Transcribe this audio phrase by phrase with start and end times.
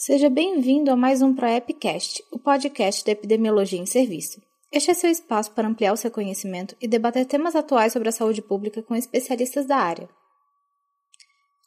[0.00, 4.40] Seja bem-vindo a mais um ProEpcast, o podcast da epidemiologia em serviço.
[4.72, 8.12] Este é seu espaço para ampliar o seu conhecimento e debater temas atuais sobre a
[8.12, 10.08] saúde pública com especialistas da área.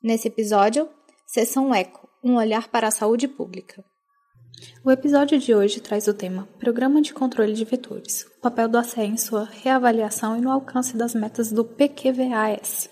[0.02, 0.88] Nesse episódio,
[1.28, 3.84] Sessão Eco um olhar para a saúde pública.
[4.82, 8.78] O episódio de hoje traz o tema Programa de Controle de Vetores, o papel do
[8.78, 12.90] ACE em sua reavaliação e no alcance das metas do PQVAS.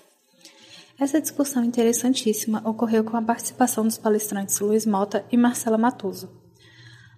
[1.00, 6.30] Essa discussão interessantíssima ocorreu com a participação dos palestrantes Luiz Mota e Marcela Matoso.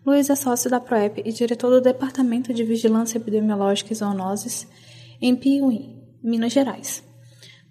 [0.06, 4.68] Luiz é sócio da ProEP e diretor do Departamento de Vigilância Epidemiológica e Zoonoses
[5.20, 7.04] em Piuí, Minas Gerais.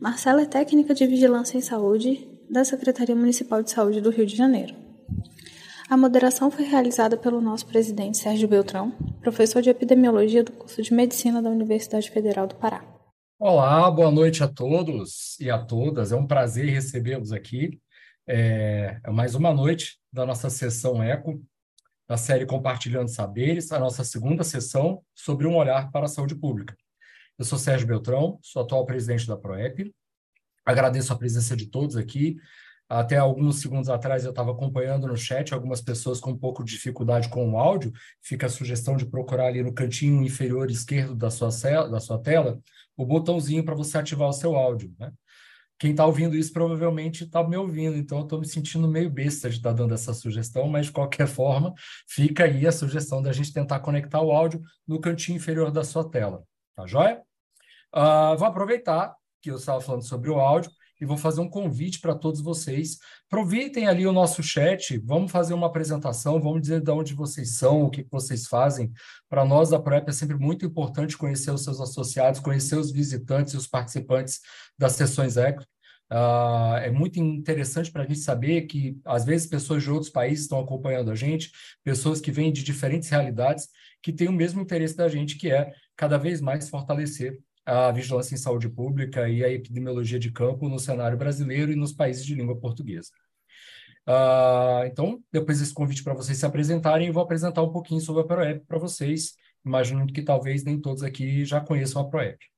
[0.00, 4.34] Marcela é técnica de Vigilância em Saúde da Secretaria Municipal de Saúde do Rio de
[4.34, 4.74] Janeiro.
[5.88, 10.92] A moderação foi realizada pelo nosso presidente Sérgio Beltrão, professor de epidemiologia do curso de
[10.92, 12.99] medicina da Universidade Federal do Pará.
[13.42, 16.12] Olá, boa noite a todos e a todas.
[16.12, 17.80] É um prazer recebê-los aqui.
[18.26, 21.42] É, é mais uma noite da nossa sessão ECO,
[22.06, 26.76] da série Compartilhando Saberes, a nossa segunda sessão sobre um olhar para a saúde pública.
[27.38, 29.90] Eu sou Sérgio Beltrão, sou atual presidente da ProEP.
[30.62, 32.36] Agradeço a presença de todos aqui.
[32.90, 36.72] Até alguns segundos atrás eu estava acompanhando no chat algumas pessoas com um pouco de
[36.72, 37.90] dificuldade com o áudio.
[38.20, 41.48] Fica a sugestão de procurar ali no cantinho inferior esquerdo da sua,
[41.88, 42.60] da sua tela
[43.02, 45.10] o botãozinho para você ativar o seu áudio, né?
[45.78, 49.48] Quem está ouvindo isso provavelmente está me ouvindo, então eu estou me sentindo meio besta
[49.48, 51.72] de estar tá dando essa sugestão, mas de qualquer forma,
[52.06, 56.08] fica aí a sugestão da gente tentar conectar o áudio no cantinho inferior da sua
[56.08, 56.44] tela,
[56.76, 57.22] tá joia?
[57.94, 62.00] Uh, vou aproveitar que eu estava falando sobre o áudio e vou fazer um convite
[62.00, 62.98] para todos vocês.
[63.26, 67.82] Aproveitem ali o nosso chat, vamos fazer uma apresentação, vamos dizer de onde vocês são,
[67.82, 68.92] o que vocês fazem.
[69.28, 73.54] Para nós da PrEP é sempre muito importante conhecer os seus associados, conhecer os visitantes
[73.54, 74.40] e os participantes
[74.78, 75.64] das sessões ECO.
[76.12, 80.42] Uh, é muito interessante para a gente saber que, às vezes, pessoas de outros países
[80.42, 81.52] estão acompanhando a gente,
[81.84, 83.68] pessoas que vêm de diferentes realidades,
[84.02, 87.38] que têm o mesmo interesse da gente, que é cada vez mais fortalecer
[87.70, 91.92] a vigilância em saúde pública e a epidemiologia de campo no cenário brasileiro e nos
[91.92, 93.12] países de língua portuguesa.
[94.08, 98.22] Uh, então, depois desse convite para vocês se apresentarem, eu vou apresentar um pouquinho sobre
[98.22, 102.49] a ProEP para vocês, imaginando que talvez nem todos aqui já conheçam a ProEP.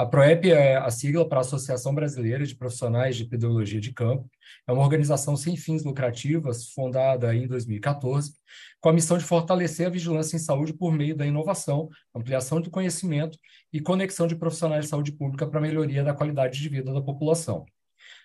[0.00, 4.30] A ProEP é a sigla para a Associação Brasileira de Profissionais de Epidemiologia de Campo.
[4.64, 8.32] É uma organização sem fins lucrativas, fundada em 2014,
[8.80, 12.70] com a missão de fortalecer a vigilância em saúde por meio da inovação, ampliação do
[12.70, 13.36] conhecimento
[13.72, 17.02] e conexão de profissionais de saúde pública para a melhoria da qualidade de vida da
[17.02, 17.66] população.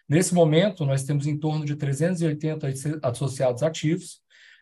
[0.08, 2.68] Nesse momento, nós temos em torno de 380
[3.02, 4.22] associados ativos,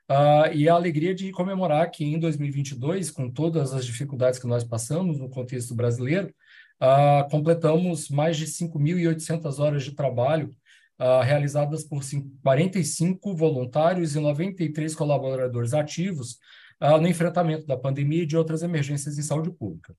[0.09, 4.61] Uh, e a alegria de comemorar que em 2022, com todas as dificuldades que nós
[4.61, 6.33] passamos no contexto brasileiro,
[6.81, 10.49] uh, completamos mais de 5.800 horas de trabalho
[10.99, 12.01] uh, realizadas por
[12.43, 16.37] 45 voluntários e 93 colaboradores ativos
[16.81, 19.95] uh, no enfrentamento da pandemia e de outras emergências em saúde pública.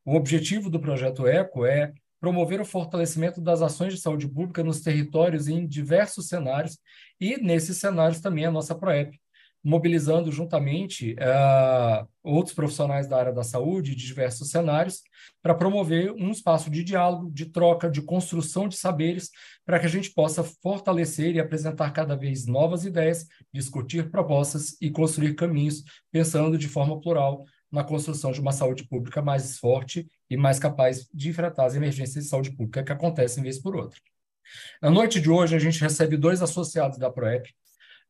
[0.05, 1.93] O objetivo do Projeto ECO é
[2.23, 6.79] promover o fortalecimento das ações de saúde pública nos territórios em diversos cenários
[7.19, 9.19] e nesses cenários também a nossa ProEP,
[9.61, 15.01] mobilizando juntamente uh, outros profissionais da área da saúde de diversos cenários
[15.41, 19.29] para promover um espaço de diálogo, de troca, de construção de saberes,
[19.65, 24.89] para que a gente possa fortalecer e apresentar cada vez novas ideias, discutir propostas e
[24.89, 30.37] construir caminhos, pensando de forma plural na construção de uma saúde pública mais forte e
[30.37, 33.99] mais capaz de enfrentar as emergências de saúde pública que acontecem vez por outra.
[34.79, 37.49] Na noite de hoje, a gente recebe dois associados da ProEP,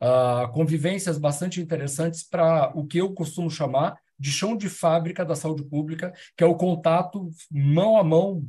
[0.01, 5.33] uh, convivências bastante interessantes para o que eu costumo chamar de chão de fábrica da
[5.33, 8.45] saúde pública, que é o contato mão a mão,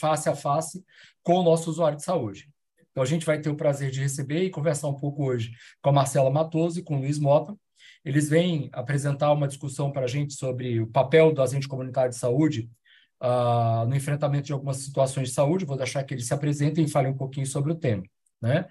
[0.00, 0.82] face a face,
[1.22, 2.48] com o nosso usuário de saúde.
[2.90, 5.90] Então, a gente vai ter o prazer de receber e conversar um pouco hoje com
[5.90, 7.54] a Marcela Matoso e com o Luiz Mota,
[8.04, 12.16] eles vêm apresentar uma discussão para a gente sobre o papel do agente comunitário de
[12.16, 12.70] saúde
[13.22, 15.64] uh, no enfrentamento de algumas situações de saúde.
[15.64, 18.04] Vou deixar que eles se apresentem e falem um pouquinho sobre o tema.
[18.44, 18.66] Né?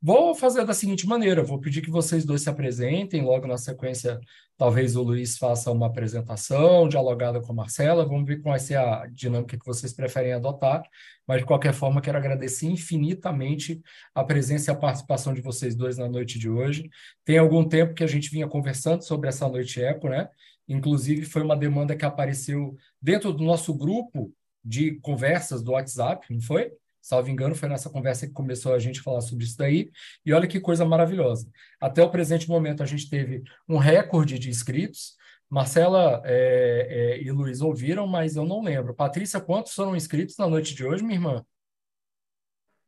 [0.00, 4.20] Vou fazer da seguinte maneira: vou pedir que vocês dois se apresentem, logo na sequência,
[4.56, 8.06] talvez o Luiz faça uma apresentação dialogada com a Marcela.
[8.06, 10.82] Vamos ver qual vai ser a dinâmica que vocês preferem adotar.
[11.26, 13.82] Mas, de qualquer forma, quero agradecer infinitamente
[14.14, 16.88] a presença e a participação de vocês dois na noite de hoje.
[17.24, 20.28] Tem algum tempo que a gente vinha conversando sobre essa noite eco, né?
[20.68, 24.32] Inclusive, foi uma demanda que apareceu dentro do nosso grupo
[24.64, 26.72] de conversas do WhatsApp, não foi?
[27.06, 29.92] Salvo engano, foi nessa conversa que começou a gente falar sobre isso daí.
[30.24, 31.48] E olha que coisa maravilhosa.
[31.80, 35.16] Até o presente momento, a gente teve um recorde de inscritos.
[35.48, 38.92] Marcela é, é, e Luiz ouviram, mas eu não lembro.
[38.92, 41.46] Patrícia, quantos foram inscritos na noite de hoje, minha irmã?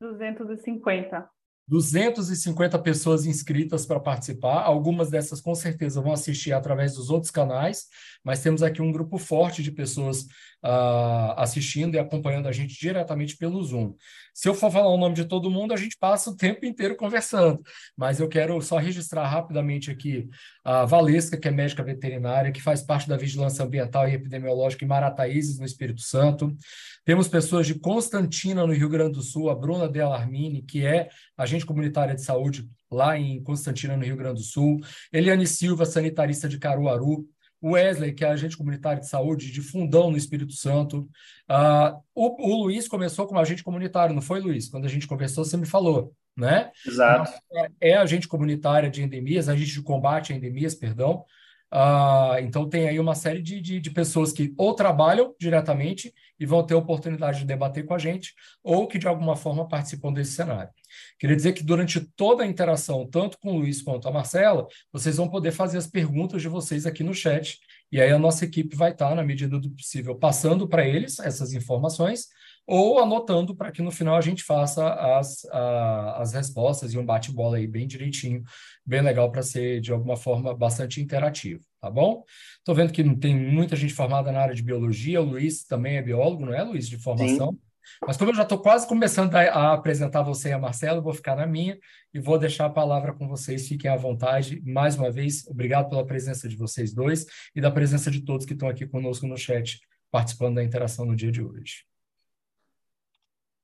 [0.00, 1.30] 250.
[1.68, 4.62] 250 pessoas inscritas para participar.
[4.62, 7.86] Algumas dessas, com certeza, vão assistir através dos outros canais,
[8.24, 10.26] mas temos aqui um grupo forte de pessoas
[10.64, 13.94] uh, assistindo e acompanhando a gente diretamente pelo Zoom.
[14.34, 16.96] Se eu for falar o nome de todo mundo, a gente passa o tempo inteiro
[16.96, 17.60] conversando,
[17.96, 20.28] mas eu quero só registrar rapidamente aqui
[20.64, 24.88] a Valesca, que é médica veterinária, que faz parte da Vigilância Ambiental e Epidemiológica em
[24.88, 26.54] Marataízes, no Espírito Santo.
[27.04, 31.66] Temos pessoas de Constantina, no Rio Grande do Sul, a Bruna Delarmini, que é agente
[31.66, 34.80] comunitária de saúde lá em Constantina, no Rio Grande do Sul.
[35.12, 37.26] Eliane Silva, sanitarista de Caruaru
[37.62, 41.08] Wesley, que é agente comunitário de saúde de Fundão, no Espírito Santo.
[41.50, 44.68] Uh, o, o, Luiz começou como agente comunitário, não foi, Luiz?
[44.68, 46.70] Quando a gente conversou, você me falou, né?
[46.86, 47.32] Exato.
[47.52, 51.24] É, é agente comunitária de endemias, agente de combate a endemias, perdão.
[51.72, 56.46] Uh, então, tem aí uma série de, de, de, pessoas que ou trabalham diretamente e
[56.46, 60.32] vão ter oportunidade de debater com a gente, ou que de alguma forma participam desse
[60.32, 60.70] cenário.
[61.18, 65.18] Queria dizer que durante toda a interação, tanto com o Luiz quanto a Marcela, vocês
[65.18, 67.58] vão poder fazer as perguntas de vocês aqui no chat,
[67.92, 71.52] e aí a nossa equipe vai estar, na medida do possível, passando para eles essas
[71.52, 72.28] informações
[72.68, 77.04] ou anotando para que no final a gente faça as, a, as respostas e um
[77.04, 78.42] bate-bola aí bem direitinho,
[78.84, 82.22] bem legal para ser de alguma forma bastante interativo, tá bom?
[82.58, 86.02] Estou vendo que tem muita gente formada na área de biologia, o Luiz também é
[86.02, 87.52] biólogo, não é, Luiz, de formação?
[87.52, 87.58] Sim.
[88.06, 91.14] Mas como eu já estou quase começando a, a, apresentar você e a Marcelo, vou
[91.14, 91.78] ficar na minha
[92.12, 93.66] e vou deixar a palavra com vocês.
[93.66, 94.60] Fiquem à vontade.
[94.62, 97.24] Mais uma vez, obrigado pela presença de vocês dois
[97.56, 99.80] e da presença de todos que estão aqui conosco no chat,
[100.10, 101.88] participando da interação no dia de hoje.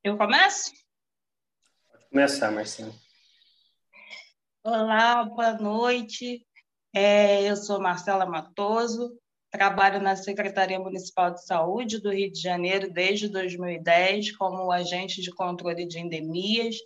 [0.05, 0.71] Eu começo?
[1.91, 2.95] Pode começar, Marcelo.
[4.63, 6.47] Olá, boa noite.
[6.95, 9.19] É, eu sou Marcela Matoso,
[9.51, 15.31] trabalho na Secretaria Municipal de Saúde do Rio de Janeiro desde 2010 como agente de
[15.31, 16.77] controle de endemias.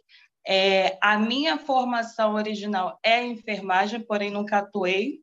[0.46, 5.18] É, a minha formação original é enfermagem, porém nunca atuei,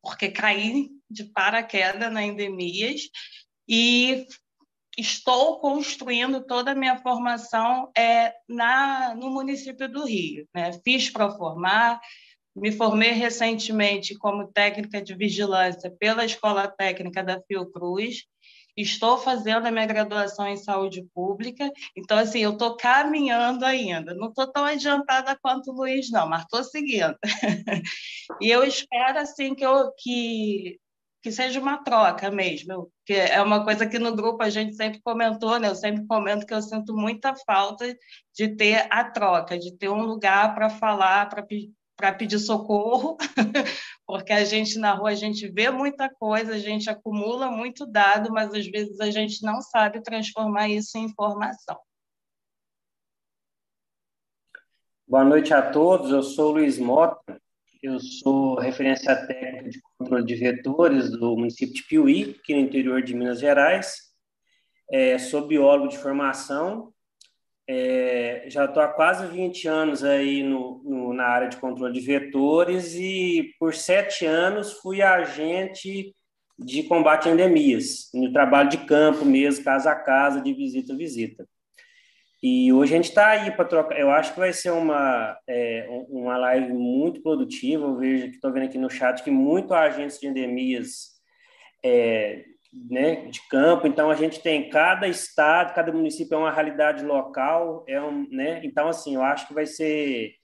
[0.00, 3.10] porque caí de paraquedas na endemias
[3.68, 4.26] e
[4.96, 10.46] estou construindo toda a minha formação é, na, no município do Rio.
[10.54, 10.72] Né?
[10.84, 12.00] Fiz para formar,
[12.54, 18.24] me formei recentemente como técnica de vigilância pela Escola Técnica da Fiocruz.
[18.76, 24.14] Estou fazendo a minha graduação em saúde pública, então assim eu estou caminhando ainda.
[24.14, 27.16] Não estou tão adiantada quanto o Luiz, não, mas estou seguindo.
[28.40, 30.80] e eu espero assim que eu que
[31.24, 35.00] que seja uma troca mesmo, que é uma coisa que no grupo a gente sempre
[35.00, 35.70] comentou, né?
[35.70, 37.96] Eu sempre comento que eu sinto muita falta
[38.36, 41.42] de ter a troca, de ter um lugar para falar, para
[41.96, 43.16] para pedir socorro,
[44.06, 48.30] porque a gente na rua a gente vê muita coisa, a gente acumula muito dado,
[48.30, 51.78] mas às vezes a gente não sabe transformar isso em informação.
[55.08, 57.40] Boa noite a todos, eu sou Luiz Mota,
[57.84, 63.02] eu sou referência técnica de controle de vetores do município de Piuí, aqui no interior
[63.02, 63.96] de Minas Gerais.
[64.90, 66.92] É, sou biólogo de formação,
[67.68, 72.00] é, já estou há quase 20 anos aí no, no, na área de controle de
[72.00, 76.14] vetores e por sete anos fui agente
[76.58, 80.96] de combate a endemias, no trabalho de campo mesmo, casa a casa, de visita a
[80.96, 81.46] visita.
[82.46, 83.98] E hoje a gente está aí para trocar.
[83.98, 87.86] Eu acho que vai ser uma, é, uma live muito produtiva.
[87.86, 91.12] Eu vejo que estou vendo aqui no chat que muitos agentes de endemias
[91.82, 93.86] é, né, de campo.
[93.86, 97.82] Então a gente tem cada estado, cada município é uma realidade local.
[97.88, 98.60] É um, né?
[98.62, 100.34] Então assim, eu acho que vai ser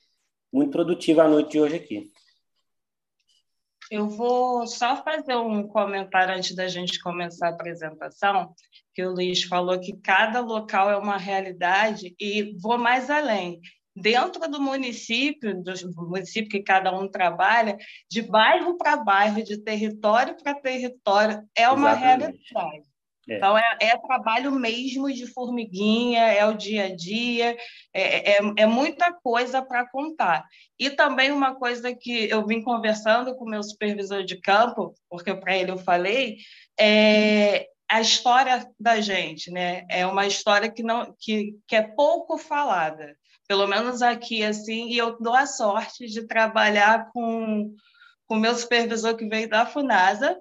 [0.50, 2.10] muito produtiva a noite de hoje aqui.
[3.90, 8.54] Eu vou só fazer um comentário antes da gente começar a apresentação,
[8.94, 13.60] que o Luiz falou que cada local é uma realidade, e vou mais além.
[13.94, 15.72] Dentro do município, do
[16.08, 17.76] município que cada um trabalha,
[18.08, 22.52] de bairro para bairro, de território para território, é uma Exatamente.
[22.52, 22.90] realidade.
[23.28, 23.36] É.
[23.36, 27.56] Então, é, é, trabalho mesmo de formiguinha, é o dia a dia,
[27.94, 30.44] é, é, é muita coisa para contar.
[30.78, 35.34] E também uma coisa que eu vim conversando com o meu supervisor de campo, porque
[35.34, 36.38] para ele eu falei,
[36.78, 39.84] é a história da gente, né?
[39.90, 43.16] É uma história que, não, que, que é pouco falada,
[43.48, 47.74] pelo menos aqui, assim, e eu dou a sorte de trabalhar com
[48.28, 50.38] o meu supervisor que veio da FUNASA,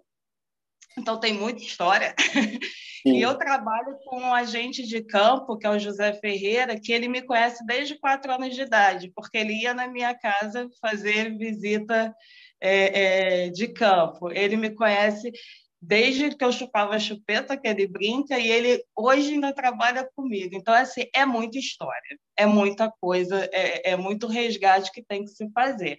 [0.95, 2.13] então tem muita história.
[2.19, 2.59] Sim.
[3.05, 7.07] E eu trabalho com um agente de campo, que é o José Ferreira, que ele
[7.07, 12.13] me conhece desde quatro anos de idade, porque ele ia na minha casa fazer visita
[12.59, 14.29] é, é, de campo.
[14.29, 15.31] Ele me conhece
[15.81, 20.55] desde que eu chupava chupeta, que ele brinca, e ele hoje ainda trabalha comigo.
[20.55, 25.31] Então, assim, é muita história, é muita coisa, é, é muito resgate que tem que
[25.31, 25.97] se fazer.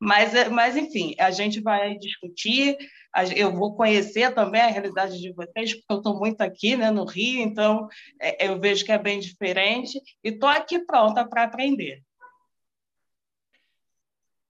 [0.00, 2.76] Mas, é, mas, enfim, a gente vai discutir,
[3.36, 7.04] eu vou conhecer também a realidade de vocês, porque eu estou muito aqui né, no
[7.04, 7.86] Rio, então
[8.20, 12.02] é, eu vejo que é bem diferente, e estou aqui pronta para aprender.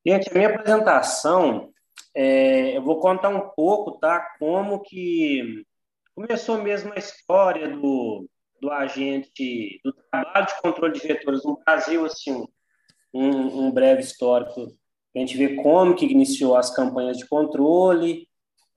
[0.07, 1.71] Gente, a minha apresentação,
[2.15, 4.21] é, eu vou contar um pouco, tá?
[4.39, 5.65] Como que
[6.15, 8.29] começou mesmo a história do,
[8.61, 12.45] do agente, do trabalho de controle de vetores no Brasil, assim,
[13.13, 14.73] um, um breve histórico
[15.15, 18.29] a gente vê como que iniciou as campanhas de controle,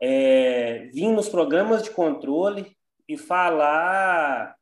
[0.02, 2.75] é, vir nos programas de controle
[3.08, 4.56] e falar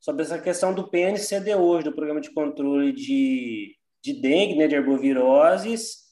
[0.00, 4.74] sobre essa questão do PNCD hoje, do Programa de Controle de, de Dengue, né, de
[4.74, 6.07] herboviroses,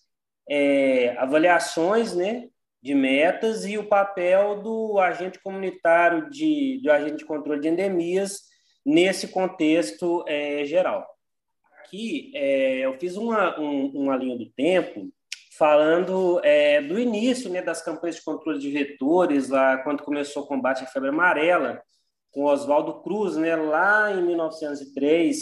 [0.48, 2.48] é, avaliações né,
[2.82, 8.42] de metas e o papel do agente comunitário, de, do agente de controle de endemias
[8.84, 11.06] nesse contexto é, geral.
[11.80, 15.08] Aqui, é, eu fiz uma, um, uma linha do tempo
[15.56, 20.46] falando é, do início né, das campanhas de controle de vetores, lá quando começou o
[20.46, 21.82] combate à febre amarela,
[22.30, 25.38] com Oswaldo Cruz, né, lá em 1903,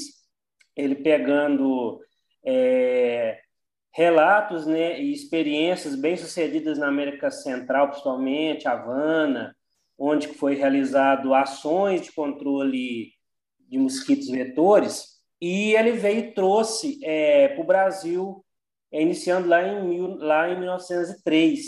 [0.76, 2.00] ele pegando
[2.44, 3.40] é,
[3.94, 9.54] relatos né, e experiências bem-sucedidas na América Central, principalmente Havana,
[9.96, 13.12] onde foi realizado ações de controle
[13.68, 18.44] de mosquitos vetores, e ele veio e trouxe é, para o Brasil,
[18.90, 21.62] é, iniciando lá em, mil, lá em 1903,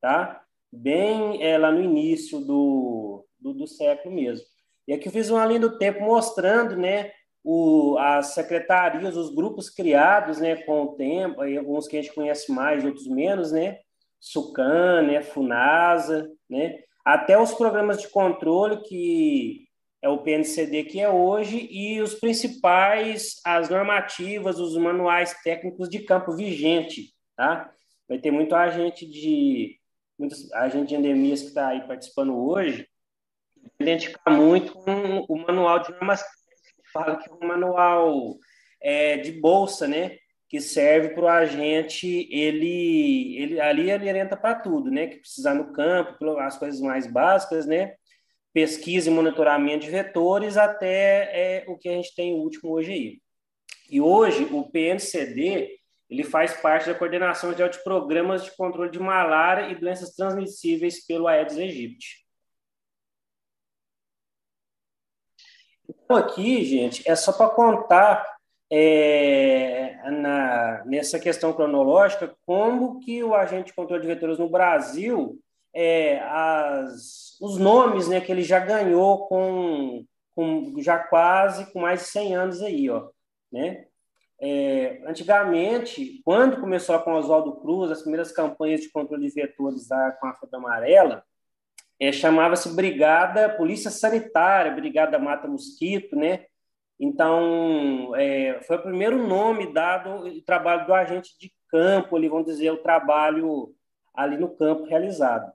[0.00, 0.40] tá?
[0.72, 4.44] bem é, lá no início do, do, do, século mesmo.
[4.86, 7.12] E aqui eu fiz uma linha do tempo mostrando né,
[7.44, 12.50] o, as secretarias, os grupos criados né, com o tempo, alguns que a gente conhece
[12.50, 13.78] mais, outros menos, né?
[14.18, 16.78] SUCAN, né, FUNASA, né?
[17.04, 19.68] até os programas de controle que
[20.00, 26.00] é o PNCD que é hoje, e os principais, as normativas, os manuais técnicos de
[26.00, 27.70] campo vigente, tá?
[28.06, 29.78] Vai ter muito agente de,
[30.18, 32.86] muitos agente de endemias que está aí participando hoje,
[33.80, 36.22] identificar muito com o manual de normas,
[36.94, 38.36] fala que é um manual
[38.80, 40.16] é, de bolsa, né?
[40.48, 45.08] Que serve para o agente, ele, ele ali ele orienta para tudo, né?
[45.08, 47.96] Que precisar no campo, as coisas mais básicas, né?
[48.54, 53.22] pesquisa e monitoramento de vetores até é, o que a gente tem último hoje aí.
[53.90, 55.76] E hoje o PNCD
[56.08, 61.26] ele faz parte da coordenação de programas de controle de malária e doenças transmissíveis pelo
[61.26, 62.23] Aedes aegypti.
[65.88, 68.34] Então aqui, gente, é só para contar
[68.70, 75.38] é, na, nessa questão cronológica como que o agente de controle de vetores no Brasil
[75.74, 82.00] é, as, os nomes né, que ele já ganhou com, com já quase com mais
[82.00, 83.08] de 100 anos aí, ó,
[83.52, 83.84] né?
[84.40, 90.12] É, antigamente, quando começou com Oswaldo Cruz, as primeiras campanhas de controle de vetores da,
[90.12, 91.24] com a febre amarela,
[92.00, 96.46] é, chamava-se Brigada Polícia Sanitária, Brigada Mata Mosquito, né?
[96.98, 102.46] Então, é, foi o primeiro nome dado o trabalho do agente de campo, ali, vamos
[102.46, 103.74] dizer, o trabalho
[104.14, 105.52] ali no campo realizado.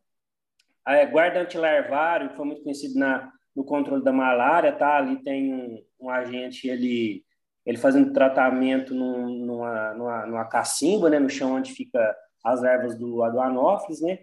[0.83, 4.97] A guarda antilarvário, que foi muito conhecido na, no controle da malária, tá?
[4.97, 7.23] Ali tem um, um agente, ele,
[7.65, 11.19] ele fazendo tratamento num, numa, numa, numa cacimba, né?
[11.19, 14.19] No chão onde fica as ervas do, do anófilis, né?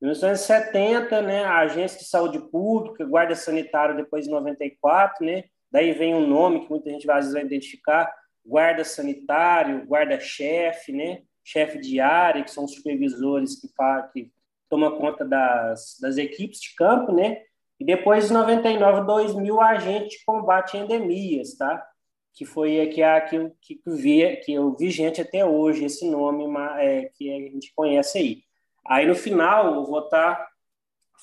[0.00, 5.92] Em 1970, né, a Agência de Saúde Pública, Guarda Sanitária, depois de 94, né, daí
[5.92, 8.12] vem um nome que muita gente às vezes vai identificar,
[8.46, 13.68] Guarda Sanitário, Guarda-Chefe, né, chefe de área, que são os supervisores que,
[14.12, 14.30] que
[14.68, 17.42] toma conta das, das equipes de campo, né?
[17.80, 21.86] E depois, em 99, 2000, a gente combate endemias, tá?
[22.34, 26.44] Que foi é aquilo que, que, que é o vigente até hoje, esse nome
[26.78, 28.42] é, que a gente conhece aí.
[28.88, 30.48] Aí, no final, eu vou estar tá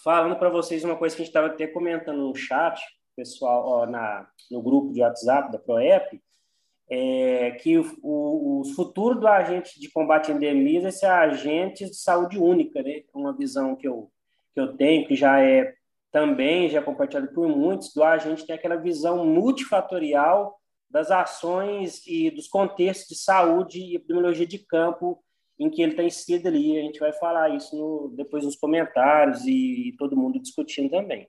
[0.03, 2.79] falando para vocês uma coisa que a gente estava até comentando no chat,
[3.15, 6.22] pessoal, ó, na, no grupo de WhatsApp da ProEP,
[6.88, 11.86] é, que o, o, o, futuro do agente de combate a endemias é ser agente
[11.86, 13.01] de saúde única, né?
[13.12, 14.12] Uma visão que eu,
[14.53, 15.74] que eu tenho, que já é
[16.12, 20.55] também já é compartilhado por muitos, do agente ter aquela visão multifatorial
[20.88, 25.25] das ações e dos contextos de saúde e epidemiologia de campo
[25.59, 26.77] em que ele está inserido ali.
[26.77, 31.27] A gente vai falar isso no, depois nos comentários e, e, todo mundo discutindo também.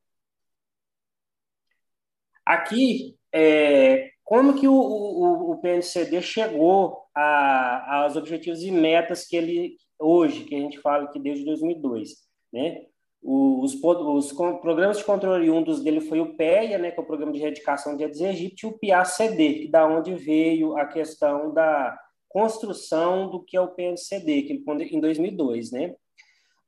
[2.45, 9.77] Aqui, é, como que o, o, o PNCD chegou aos objetivos e metas que ele
[9.99, 12.11] hoje, que a gente fala que desde 2002,
[12.53, 12.87] né?
[13.23, 17.33] Os, os, programas de controle oriundos dele foi o PEA, né, que é o Programa
[17.33, 21.99] de Erradicação de Aedes aegypti, e o PIA-CD, que da onde veio a questão da
[22.37, 25.95] construção do que é o PNCD, que ele em 2002, né?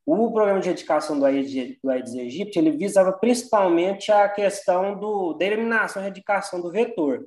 [0.06, 6.00] O programa de erradicação do Aedes, aegypti, ele visava principalmente a questão do, da eliminação
[6.00, 7.26] e erradicação do vetor,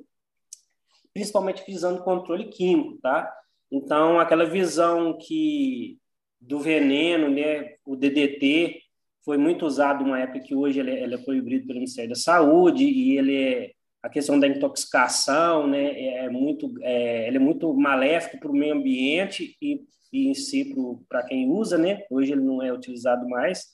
[1.14, 3.32] principalmente visando controle químico, tá?
[3.70, 6.00] Então, aquela visão que
[6.40, 8.82] do veneno, né, o DDT,
[9.24, 12.16] foi muito usado numa época que hoje ele, é, ele é proibido pelo Ministério da
[12.16, 13.70] Saúde e ele é
[14.02, 18.54] a questão da intoxicação, né, é, é muito, é, ele é muito maléfico para o
[18.54, 19.80] meio ambiente e,
[20.12, 20.74] e em si
[21.08, 22.04] para quem usa, né?
[22.10, 23.66] Hoje ele não é utilizado mais.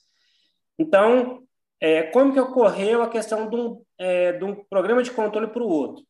[0.77, 1.43] Então,
[1.81, 5.63] é, como que ocorreu a questão de um, é, de um programa de controle para
[5.63, 6.05] o outro?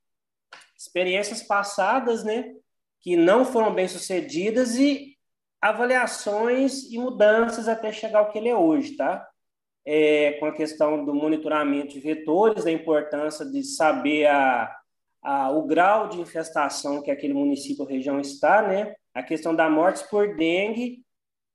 [0.78, 2.54] Experiências passadas, né,
[3.02, 5.18] que não foram bem sucedidas e
[5.62, 9.28] avaliações e mudanças até chegar ao que ele é hoje, tá?
[9.86, 14.76] É, com a questão do monitoramento de vetores, a importância de saber a,
[15.22, 18.94] a, o grau de infestação que aquele município ou região está, né?
[19.14, 21.04] A questão da morte por dengue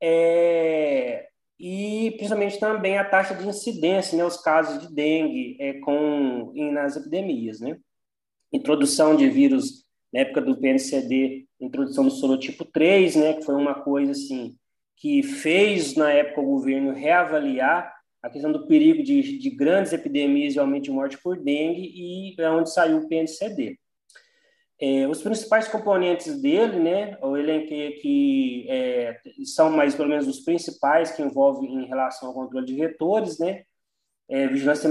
[0.02, 1.28] é,
[1.58, 4.24] e principalmente também a taxa de incidência, né?
[4.24, 7.78] Os casos de dengue é, com, nas epidemias, né?
[8.52, 13.74] Introdução de vírus na época do PNCD, introdução do sorotipo 3, né, que foi uma
[13.74, 14.56] coisa assim
[14.96, 17.93] que fez na época o governo reavaliar
[18.24, 22.34] a questão do perigo de, de grandes epidemias e aumento de morte por dengue e
[22.40, 23.78] é onde saiu o PNCD.
[24.80, 30.40] É, os principais componentes dele, né, eu elenquei aqui, é, são mais pelo menos os
[30.40, 33.64] principais que envolvem em relação ao controle de vetores, né,
[34.26, 34.88] é, vigilância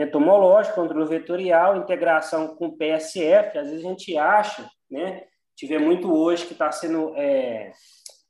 [0.00, 5.22] entomológica, controle vetorial, integração com PSF, às vezes a gente acha, né,
[5.54, 7.72] tiver muito hoje que está sendo é,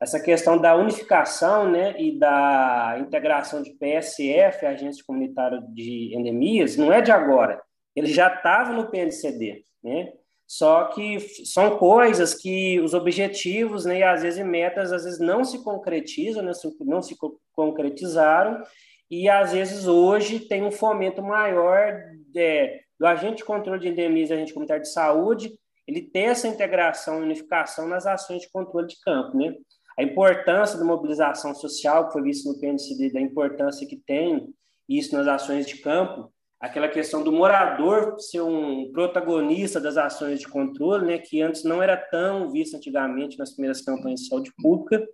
[0.02, 6.92] essa questão da unificação, né, e da integração de PSF, Agência Comunitária de Endemias, não
[6.92, 7.62] é de agora,
[7.94, 10.12] ele já estava no PNCD, né,
[10.44, 15.44] só que são coisas que os objetivos, né, e às vezes metas, às vezes não
[15.44, 17.16] se concretizam, né, não se
[17.52, 18.60] concretizaram,
[19.08, 22.02] e às vezes hoje tem um fomento maior
[22.36, 25.52] é, do agente de controle de endemias e agente comunitário de saúde,
[25.86, 29.54] ele tem essa integração e unificação nas ações de controle de campo, né?
[29.98, 34.52] A importância da mobilização social, que foi visto no PNCD, da importância que tem
[34.88, 40.48] isso nas ações de campo, aquela questão do morador ser um protagonista das ações de
[40.48, 45.06] controle, né, que antes não era tão visto antigamente nas primeiras campanhas de saúde pública,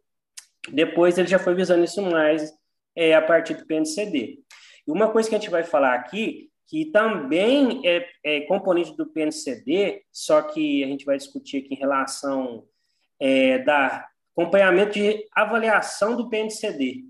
[0.70, 2.52] depois ele já foi visando isso mais
[2.94, 4.40] é, a partir do PNCD.
[4.86, 9.06] E uma coisa que a gente vai falar aqui, que também é, é componente do
[9.06, 12.64] PNCD, só que a gente vai discutir aqui em relação
[13.18, 14.06] é, da
[14.38, 17.04] acompanhamento de avaliação do PNCD.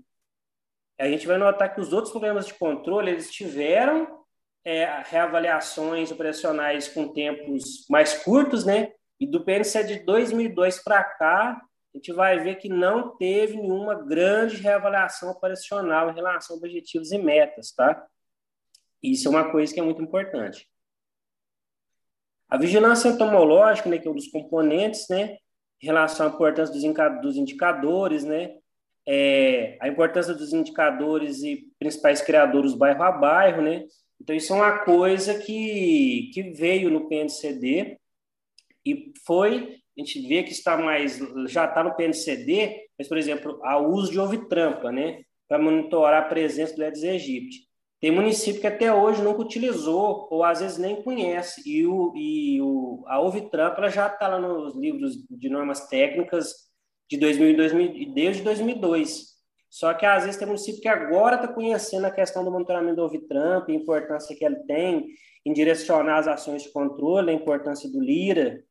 [0.99, 4.25] A gente vai notar que os outros programas de controle eles tiveram
[4.65, 8.91] é, reavaliações operacionais com tempos mais curtos, né?
[9.19, 11.61] E do PNCD de 2002 para cá,
[11.93, 17.11] a gente vai ver que não teve nenhuma grande reavaliação operacional em relação a objetivos
[17.11, 18.05] e metas, tá?
[19.01, 20.67] Isso é uma coisa que é muito importante.
[22.49, 25.37] A vigilância entomológica, né, que é um dos componentes, né,
[25.81, 26.73] em relação à importância
[27.21, 28.55] dos indicadores, né,
[29.07, 33.85] é, a importância dos indicadores e principais criadores bairro a bairro, né,
[34.21, 37.97] então isso é uma coisa que, que veio no PNCD
[38.85, 43.59] e foi a gente vê que está mais, já está no PNCD, mas, por exemplo,
[43.61, 47.68] o uso de ovitrampa, né, para monitorar a presença do Aedes aegypti.
[47.99, 52.61] Tem município que até hoje nunca utilizou, ou às vezes nem conhece, e, o, e
[52.61, 56.53] o, a ovitrampa já está lá nos livros de normas técnicas
[57.09, 59.29] de 2000, 2000, desde 2002.
[59.69, 63.03] Só que às vezes tem município que agora está conhecendo a questão do monitoramento do
[63.03, 65.05] ovitrampa, a importância que ele tem
[65.45, 68.63] em direcionar as ações de controle, a importância do LIRA,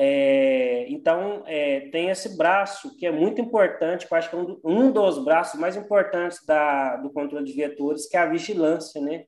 [0.00, 4.60] É, então, é, tem esse braço que é muito importante, eu acho que é um,
[4.62, 9.24] um dos braços mais importantes da, do controle de vetores, que é a vigilância né,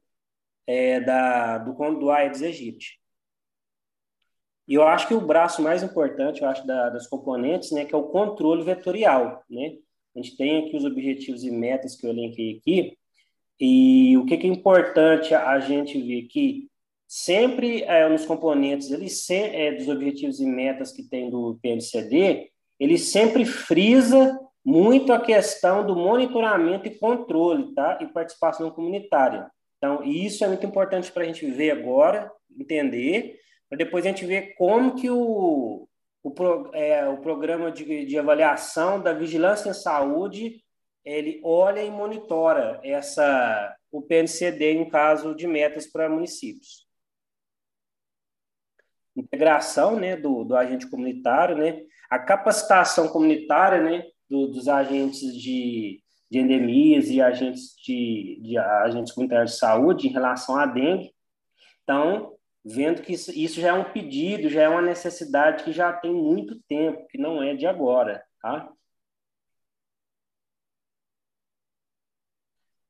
[0.69, 3.01] é, da, do, do Aedes aegypti.
[4.69, 7.93] E eu acho que o braço mais importante, eu acho, da, das componentes, né, que
[7.93, 9.77] é o controle vetorial, né?
[10.15, 12.97] A gente tem aqui os objetivos e metas que eu elenquei aqui,
[13.59, 16.70] e o que, que é importante a gente ver aqui
[17.13, 22.49] sempre é, nos componentes ele se, é, dos objetivos e metas que tem do PNCD,
[22.79, 27.99] ele sempre frisa muito a questão do monitoramento e controle, tá?
[28.01, 29.51] E participação comunitária.
[29.77, 34.25] Então, isso é muito importante para a gente ver agora, entender, para depois a gente
[34.25, 35.89] ver como que o,
[36.23, 40.63] o, pro, é, o programa de, de avaliação da vigilância em saúde
[41.05, 46.89] ele olha e monitora essa o PNCD em caso de metas para municípios
[49.21, 56.03] integração né, do, do agente comunitário, né, a capacitação comunitária né, do, dos agentes de,
[56.31, 61.13] de endemias e agentes de, de agentes comunitários de saúde em relação à dengue.
[61.83, 65.93] Então, vendo que isso, isso já é um pedido, já é uma necessidade que já
[65.93, 68.71] tem muito tempo, que não é de agora, tá?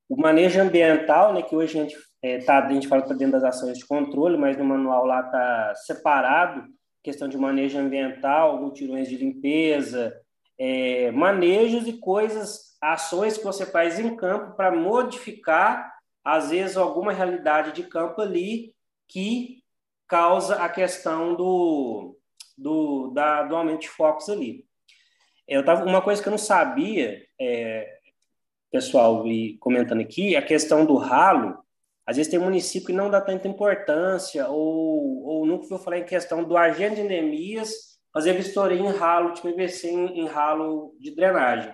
[0.08, 3.16] O manejo ambiental, né, que hoje a gente é, tá, a gente fala que está
[3.16, 6.68] dentro das ações de controle, mas no manual lá está separado
[7.02, 10.14] questão de manejo ambiental, mutirões de limpeza,
[10.59, 17.12] é, manejos e coisas, ações que você faz em campo para modificar, às vezes, alguma
[17.12, 18.74] realidade de campo ali
[19.09, 19.62] que
[20.06, 22.16] causa a questão do,
[22.56, 24.66] do, da, do aumento de focos ali.
[25.48, 27.98] Eu tava, uma coisa que eu não sabia, é,
[28.70, 31.59] pessoal, e comentando aqui, a questão do ralo,
[32.11, 36.05] às vezes tem município que não dá tanta importância, ou, ou nunca ouviu falar em
[36.05, 37.70] questão do agente de endemias
[38.12, 41.73] fazer vistoria em ralo de PVC, em, em ralo de drenagem.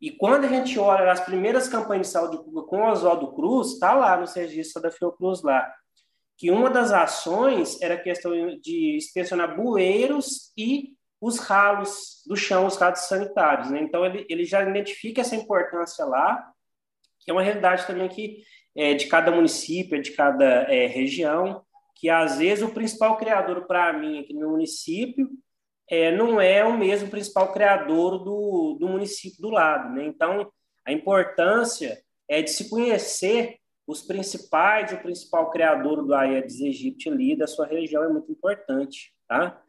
[0.00, 3.72] E quando a gente olha as primeiras campanhas de saúde pública com o Oswaldo Cruz,
[3.72, 5.68] está lá no registro da Fiocruz lá,
[6.38, 12.66] que uma das ações era a questão de inspecionar bueiros e os ralos do chão,
[12.66, 13.68] os ralos sanitários.
[13.68, 13.80] Né?
[13.80, 16.52] Então, ele, ele já identifica essa importância lá,
[17.18, 18.44] que é uma realidade também que
[18.76, 21.62] é, de cada município, de cada é, região,
[21.94, 25.28] que às vezes o principal criador para mim aqui no município
[25.88, 29.94] é, não é o mesmo principal criador do, do município do lado.
[29.94, 30.04] Né?
[30.04, 30.50] Então,
[30.84, 37.36] a importância é de se conhecer os principais, o principal criador do Aedes aegypti ali
[37.36, 39.62] da sua região é muito importante, tá?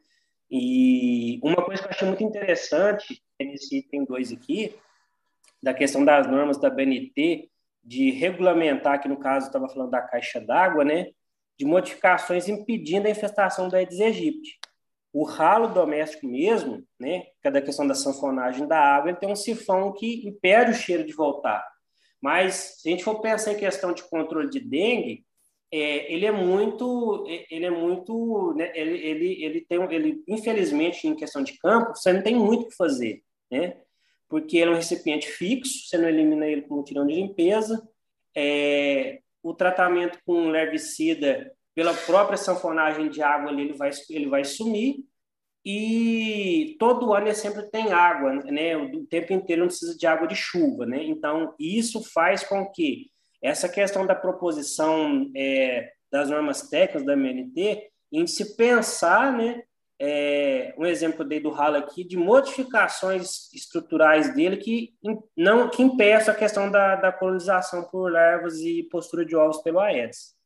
[0.50, 4.76] E uma coisa que eu achei muito interessante nesse item 2 aqui,
[5.62, 7.50] da questão das normas da BNT,
[7.88, 11.08] de regulamentar, que no caso estava falando da caixa d'água, né,
[11.58, 14.60] de modificações impedindo a infestação da Aedes aegypti.
[15.14, 19.32] O ralo doméstico mesmo, né, que é da questão da sanfonagem da água, ele tem
[19.32, 21.66] um sifão que impede o cheiro de voltar.
[22.22, 25.26] Mas se a gente for pensar em questão de controle de dengue,
[25.72, 31.16] é, ele é muito, ele é muito, né, ele, ele, ele tem, ele infelizmente em
[31.16, 33.78] questão de campo, você não tem muito o que fazer, né?
[34.30, 37.88] Porque ele é um recipiente fixo, você não elimina ele com tirão de limpeza.
[38.36, 44.44] É, o tratamento com herbicida, pela própria sanfonagem de água, ali, ele, vai, ele vai
[44.44, 44.98] sumir.
[45.64, 48.78] E todo ano ele sempre tem água, né?
[48.78, 51.04] O tempo inteiro não precisa de água de chuva, né?
[51.04, 53.12] Então, isso faz com que
[53.42, 59.64] essa questão da proposição é, das normas técnicas da MNT, em se pensar, né,
[60.00, 64.96] é, um exemplo dei do ralo aqui de modificações estruturais dele que
[65.36, 69.80] não que impeçam a questão da, da colonização por larvas e postura de ovos pelo
[69.80, 70.38] Aedes.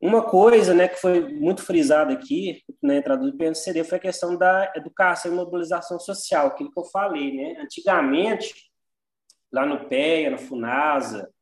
[0.00, 4.36] Uma coisa né, que foi muito frisada aqui na entrada do PNCD foi a questão
[4.36, 7.34] da educação e mobilização social, aquilo que eu falei.
[7.34, 7.60] Né?
[7.60, 8.70] Antigamente,
[9.50, 11.32] lá no PEA, na FUNASA,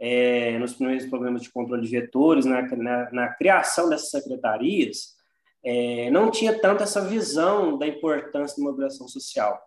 [0.00, 5.16] é, nos primeiros programas de controle de vetores, na, na, na criação dessas secretarias,
[5.64, 9.60] é, não tinha tanto essa visão da importância da mobilização social.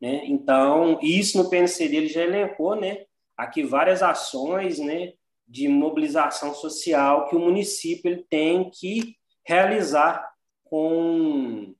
[0.00, 0.22] Né?
[0.26, 3.04] Então, isso no PNCD ele já elencou né,
[3.36, 5.12] aqui várias ações né,
[5.46, 10.28] de mobilização social que o município ele tem que realizar
[10.64, 11.74] com,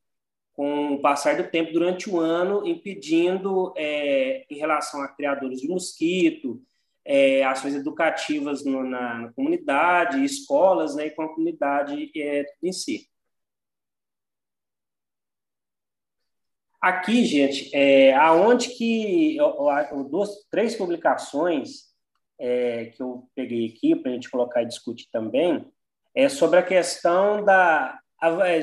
[0.54, 5.68] com o passar do tempo durante o ano, impedindo, é, em relação a criadores de
[5.68, 6.62] mosquito,
[7.08, 12.70] é, ações educativas no, na, na, comunidade, escolas, né, e com a comunidade é, em
[12.70, 13.08] si.
[16.78, 19.56] Aqui, gente, é, aonde que eu,
[19.90, 21.88] eu, duas, três publicações
[22.38, 25.66] é, que eu peguei aqui para a gente colocar e discutir também
[26.14, 27.98] é sobre a questão da,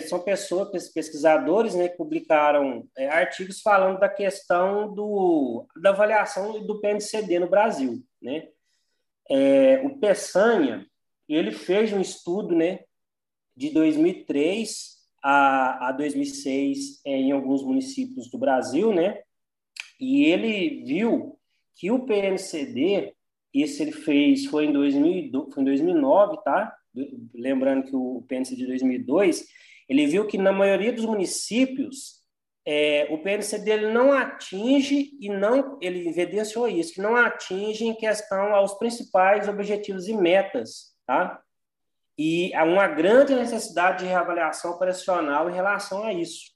[0.08, 6.82] são pessoas, pesquisadores, né, que publicaram é, artigos falando da questão do, da avaliação do
[6.82, 8.50] PNCD no Brasil, né?
[9.30, 10.86] É, o Peçanha,
[11.28, 12.82] ele fez um estudo, né,
[13.56, 19.22] de 2003 a, a 2006 é, em alguns municípios do Brasil, né?
[20.00, 21.40] E ele viu
[21.76, 23.14] que o PNCD,
[23.54, 26.76] esse ele fez, foi em, 2000, foi em 2009, tá?
[27.34, 29.46] Lembrando que o PNC de 2002,
[29.88, 32.24] ele viu que na maioria dos municípios
[32.66, 37.94] é, o PNC dele não atinge e não ele evidenciou isso que não atinge em
[37.94, 41.40] questão aos principais objetivos e metas, tá?
[42.18, 46.56] E há uma grande necessidade de reavaliação operacional em relação a isso.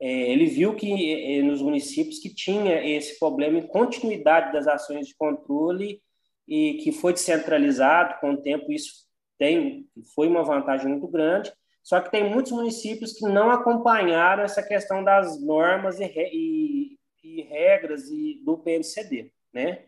[0.00, 5.08] É, ele viu que é, nos municípios que tinha esse problema em continuidade das ações
[5.08, 6.00] de controle
[6.46, 9.06] e que foi descentralizado com o tempo isso
[9.38, 14.62] tem, foi uma vantagem muito grande, só que tem muitos municípios que não acompanharam essa
[14.62, 19.84] questão das normas e, e, e regras e, do PNCD, né?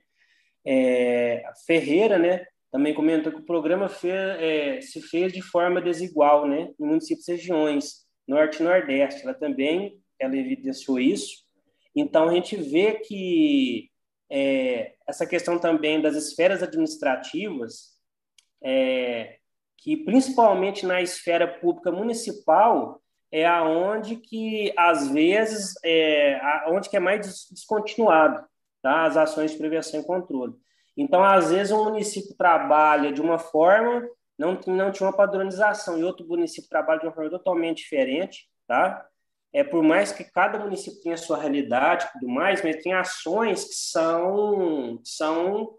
[0.66, 6.48] É, Ferreira, né, também comentou que o programa fez, é, se fez de forma desigual,
[6.48, 9.22] né, em municípios e regiões, norte e nordeste.
[9.22, 11.44] Ela também ela evidenciou isso.
[11.94, 13.90] Então, a gente vê que
[14.28, 17.93] é, essa questão também das esferas administrativas,
[18.64, 19.36] é,
[19.78, 27.00] que principalmente na esfera pública municipal é aonde que às vezes é onde que é
[27.00, 28.46] mais descontinuado
[28.82, 29.04] tá?
[29.04, 30.54] as ações de prevenção e controle.
[30.96, 36.04] Então às vezes um município trabalha de uma forma não não tinha uma padronização e
[36.04, 39.06] outro município trabalha de uma forma totalmente diferente, tá?
[39.52, 43.64] É por mais que cada município tenha a sua realidade, tudo mais, mas tem ações
[43.64, 45.76] que são são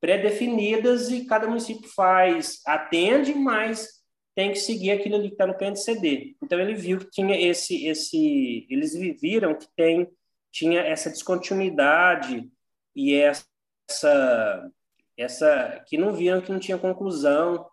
[0.00, 3.96] pré-definidas e cada município faz, atende, mas
[4.34, 6.36] tem que seguir aquilo ali que está no PNCD.
[6.42, 10.10] Então ele viu que tinha esse, esse, eles viram que tem,
[10.52, 12.50] tinha essa descontinuidade
[12.94, 14.70] e essa,
[15.16, 17.66] essa, que não viram que não tinha conclusão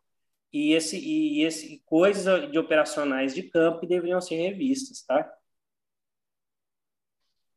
[0.54, 5.30] e esse e esse coisas de operacionais de campo que deveriam ser revistas, tá?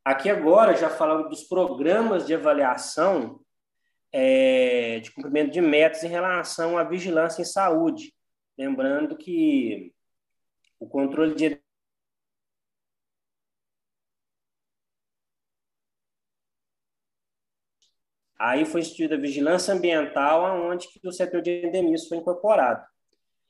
[0.04, 3.40] Aqui agora já falando dos programas de avaliação
[4.18, 8.14] é, de cumprimento de metas em relação à vigilância em saúde.
[8.56, 9.92] Lembrando que
[10.80, 11.60] o controle de
[18.38, 22.86] Aí foi instituída a vigilância ambiental, onde que o setor de endemias foi incorporado.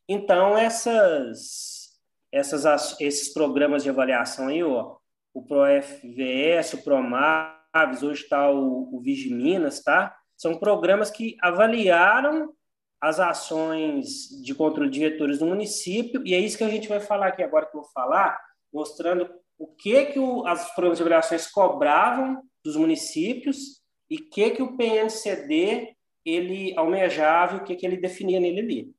[0.09, 1.99] Então, essas,
[2.33, 4.97] essas, esses programas de avaliação aí, ó,
[5.35, 10.17] o ProFVS, o ProMaves, hoje está o, o Vigiminas, tá?
[10.37, 12.53] São programas que avaliaram
[13.01, 17.01] as ações de controle de vetores do município, e é isso que a gente vai
[17.01, 18.39] falar aqui agora, que eu vou falar,
[18.73, 24.51] mostrando o que, que o, as programas de avaliações cobravam dos municípios e o que,
[24.51, 25.95] que o PNCD
[26.25, 28.97] ele almejava e o que, que ele definia nele ali.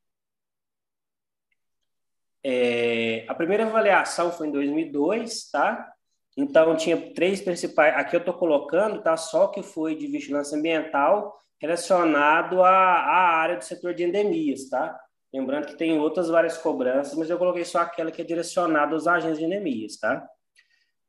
[2.44, 5.94] É, a primeira avaliação foi em 2002, tá?
[6.38, 7.96] Então, tinha três principais.
[7.96, 9.18] Aqui eu estou colocando, tá?
[9.18, 14.70] Só o que foi de vigilância ambiental relacionado à, à área do setor de endemias,
[14.70, 14.96] tá?
[15.34, 19.08] Lembrando que tem outras várias cobranças, mas eu coloquei só aquela que é direcionada aos
[19.08, 20.24] agentes de endemias, tá?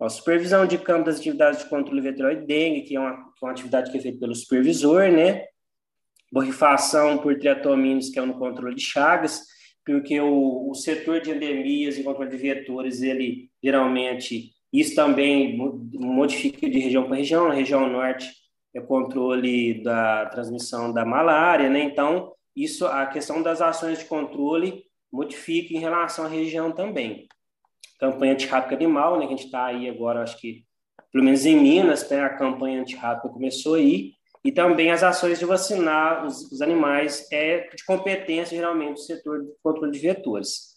[0.00, 3.44] A supervisão de campo das atividades de controle vetorial e dengue, que é, uma, que
[3.44, 5.44] é uma atividade que é feita pelo supervisor, né?
[6.32, 9.42] Borrifação por triatomínios, que é no controle de chagas,
[9.84, 15.56] porque o, o setor de endemias e controle de vetores, ele geralmente isso também
[15.94, 17.48] modifica de região para região.
[17.48, 18.30] Na região norte
[18.74, 21.80] é controle da transmissão da malária, né?
[21.80, 27.26] Então, isso, a questão das ações de controle modifica em relação à região também.
[27.98, 29.26] Campanha antirrábica animal, né?
[29.26, 30.64] Que a gente está aí agora, acho que,
[31.10, 32.20] pelo menos em Minas, né?
[32.20, 34.12] a campanha antirrábica começou aí.
[34.44, 39.42] E também as ações de vacinar os, os animais é de competência, geralmente, do setor
[39.42, 40.76] de controle de vetores.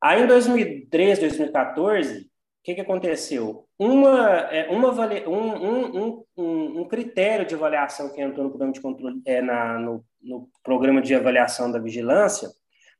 [0.00, 2.31] Aí, em 2013, 2014, o
[2.62, 3.66] que, que aconteceu?
[3.78, 4.92] Uma, é, uma
[5.28, 10.04] um, um, um, critério de avaliação que entrou no programa de controle, é, na, no,
[10.22, 12.48] no programa de avaliação da vigilância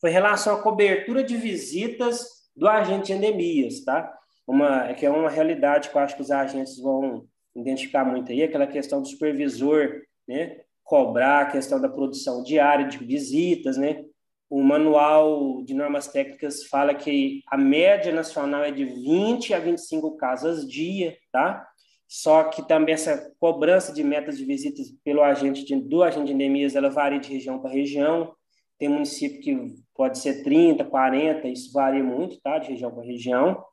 [0.01, 4.12] foi em relação à cobertura de visitas do agente de endemias, tá?
[4.44, 8.33] Uma, é que é uma realidade que eu acho que os agentes vão identificar muito
[8.33, 10.61] aí, aquela questão do supervisor, né?
[10.83, 14.05] Cobrar a questão da produção diária de visitas, né?
[14.53, 20.15] O manual de normas técnicas fala que a média nacional é de 20 a 25
[20.19, 21.67] casas dia, tá?
[22.07, 26.33] Só que também essa cobrança de metas de visitas pelo agente de, do agente de
[26.35, 28.35] endemias, ela varia de região para região.
[28.79, 33.65] tem município que pode ser 30, 40, isso varia muito, tá, de região para região.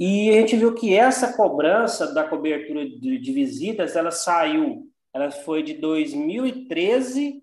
[0.00, 5.30] E a gente viu que essa cobrança da cobertura de, de visitas, ela saiu, ela
[5.30, 7.40] foi de 2013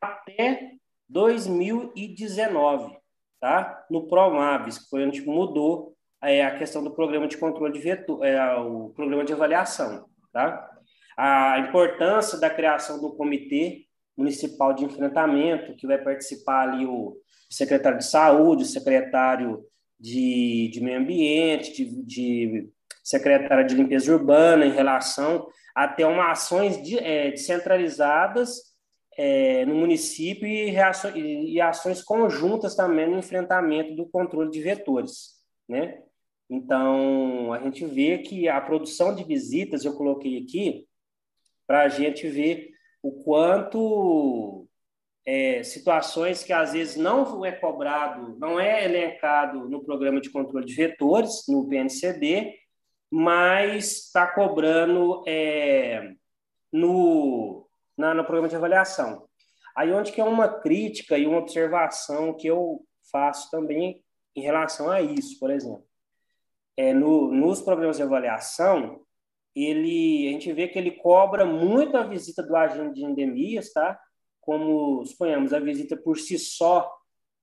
[0.00, 0.78] até
[1.10, 2.96] 2019,
[3.40, 3.84] tá?
[3.90, 8.24] No Promavis, que foi onde mudou é, a questão do programa de controle de vetor,
[8.24, 10.68] é, o programa de avaliação, tá?
[11.16, 13.84] A importância da criação do comitê
[14.16, 17.16] municipal de enfrentamento, que vai participar ali o
[17.50, 19.64] secretário de saúde, o secretário
[19.98, 22.70] de, de meio ambiente, de, de
[23.02, 28.69] secretária de limpeza urbana em relação a ter uma ações de, é, descentralizadas
[29.22, 30.72] é, no município e,
[31.52, 35.34] e, ações conjuntas também no enfrentamento do controle de vetores,
[35.68, 36.02] né?
[36.48, 40.86] Então, a gente vê que a produção de visitas, eu coloquei aqui,
[41.66, 42.70] para a gente ver
[43.02, 44.66] o quanto
[45.26, 50.64] é, situações que às vezes não é cobrado, não é elencado no programa de controle
[50.64, 52.54] de vetores, no PNCD,
[53.10, 56.14] mas está cobrando é,
[56.72, 57.69] no,
[58.00, 59.28] na, no programa de avaliação.
[59.76, 62.82] Aí onde que é uma crítica e uma observação que eu
[63.12, 64.02] faço também
[64.34, 65.84] em relação a isso, por exemplo.
[66.76, 69.02] É, no, nos programas de avaliação,
[69.54, 74.00] ele, a gente vê que ele cobra muito a visita do agente de endemias, tá?
[74.40, 76.90] Como, suponhamos, a visita por si só,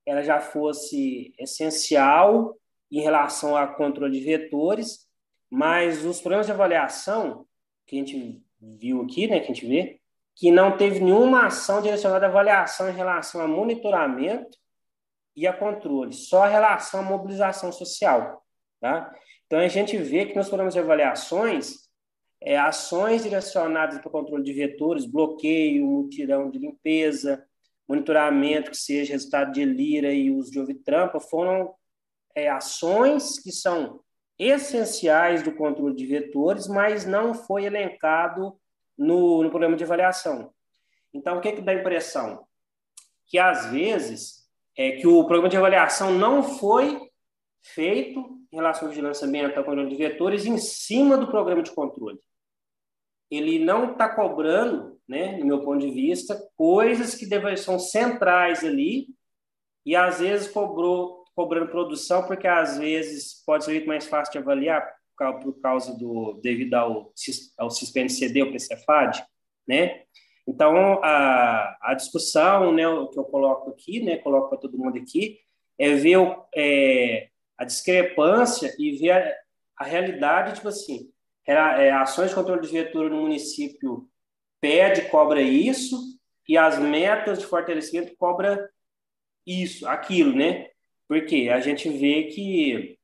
[0.05, 2.57] ela já fosse essencial
[2.91, 5.07] em relação ao controle de vetores,
[5.49, 7.45] mas os programas de avaliação
[7.85, 9.99] que a gente viu aqui, né, que a gente vê,
[10.37, 14.57] que não teve nenhuma ação direcionada à avaliação em relação a monitoramento
[15.35, 18.43] e a controle, só a relação à mobilização social,
[18.79, 19.11] tá?
[19.45, 21.87] Então a gente vê que nos programas de avaliações
[22.41, 27.43] é, ações direcionadas para o controle de vetores, bloqueio, mutirão de limpeza,
[27.87, 31.73] monitoramento que seja resultado de lira e uso de ovitrampa, foram
[32.35, 34.01] é, ações que são
[34.37, 38.55] essenciais do controle de vetores, mas não foi elencado
[38.97, 40.53] no, no programa de avaliação.
[41.13, 42.45] Então, o que, que dá a impressão?
[43.25, 47.09] Que, às vezes, é que o programa de avaliação não foi
[47.61, 48.19] feito
[48.51, 52.19] em relação à vigilância ambiental controle de vetores em cima do programa de controle
[53.29, 59.07] ele não está cobrando, né, no meu ponto de vista, coisas que são centrais ali
[59.85, 64.37] e às vezes cobrou cobrando produção porque às vezes pode ser muito mais fácil de
[64.39, 67.13] avaliar por causa do devido ao
[67.57, 69.25] ao CD ou PCFAD,
[69.67, 70.03] né?
[70.47, 74.97] Então a, a discussão, né, o que eu coloco aqui, né, coloco para todo mundo
[74.97, 75.39] aqui,
[75.77, 76.17] é ver
[76.55, 79.35] é, a discrepância e ver a,
[79.79, 81.11] a realidade, tipo assim,
[81.45, 84.09] é, ações de controle de vetor no município
[84.61, 85.97] pede, cobra isso,
[86.47, 88.69] e as metas de fortalecimento cobra
[89.45, 90.69] isso, aquilo, né?
[91.07, 92.96] Porque a gente vê que,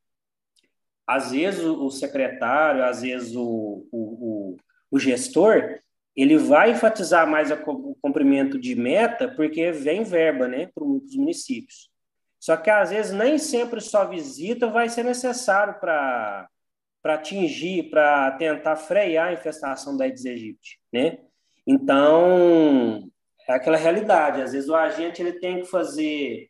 [1.08, 4.58] às vezes, o secretário, às vezes, o, o,
[4.90, 5.80] o gestor,
[6.16, 11.90] ele vai enfatizar mais o cumprimento de meta porque vem verba, né, para os municípios.
[12.40, 16.48] Só que, às vezes, nem sempre só visita vai ser necessário para
[17.02, 21.18] para atingir, para tentar frear a infestação da Aedes aegypti, né?
[21.68, 23.12] Então,
[23.48, 24.42] é aquela realidade.
[24.42, 26.50] Às vezes o agente ele tem que fazer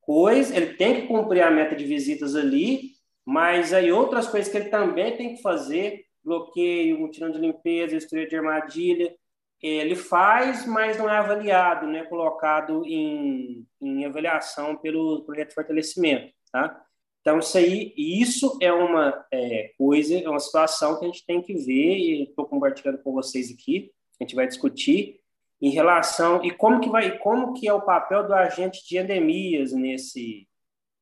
[0.00, 2.92] coisas, ele tem que cumprir a meta de visitas ali,
[3.28, 8.26] mas aí outras coisas que ele também tem que fazer, bloqueio, mutirão de limpeza, estrutura
[8.26, 9.14] de armadilha,
[9.62, 12.04] ele faz, mas não é avaliado, né?
[12.04, 16.82] Colocado em, em avaliação pelo projeto de fortalecimento, tá?
[17.20, 21.42] Então, isso aí, isso é uma é, coisa, é uma situação que a gente tem
[21.42, 25.20] que ver, e estou compartilhando com vocês aqui, a gente vai discutir
[25.60, 29.74] em relação e como que vai, como que é o papel do agente de endemias
[29.74, 30.48] nesse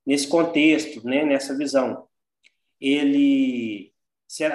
[0.06, 2.05] nesse contexto, né, nessa visão.
[2.80, 3.92] Ele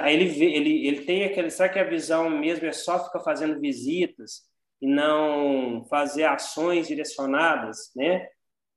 [0.06, 4.44] ele ele ele tem aquele, será que a visão mesmo é só ficar fazendo visitas
[4.82, 8.28] e não fazer ações direcionadas, né?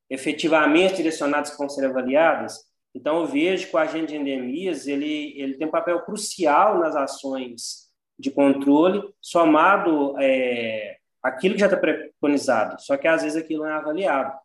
[0.09, 2.59] Efetivamente direcionadas vão ser avaliadas?
[2.95, 6.95] Então, eu vejo que o agente de endemias ele, ele tem um papel crucial nas
[6.95, 13.65] ações de controle, somado é, aquilo que já está preconizado, só que às vezes aquilo
[13.65, 14.39] não é avaliado.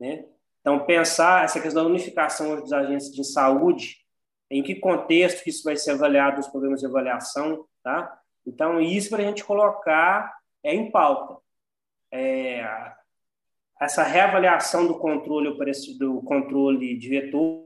[0.00, 0.24] Né?
[0.60, 3.98] Então, pensar essa questão da unificação dos agentes de saúde,
[4.50, 8.20] em que contexto que isso vai ser avaliado nos programas de avaliação, tá?
[8.46, 11.42] Então, isso para a gente colocar é, em pauta.
[12.12, 12.92] É,
[13.80, 15.56] essa reavaliação do controle,
[15.98, 17.64] do controle de vetor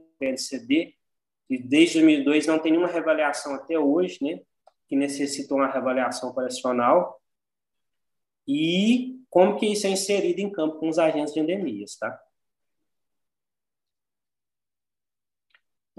[1.47, 4.41] que desde 2002 não tem nenhuma reavaliação até hoje, né,
[4.87, 7.19] que necessita uma reavaliação operacional.
[8.47, 12.19] E como que isso é inserido em campo com os agentes de endemias, tá?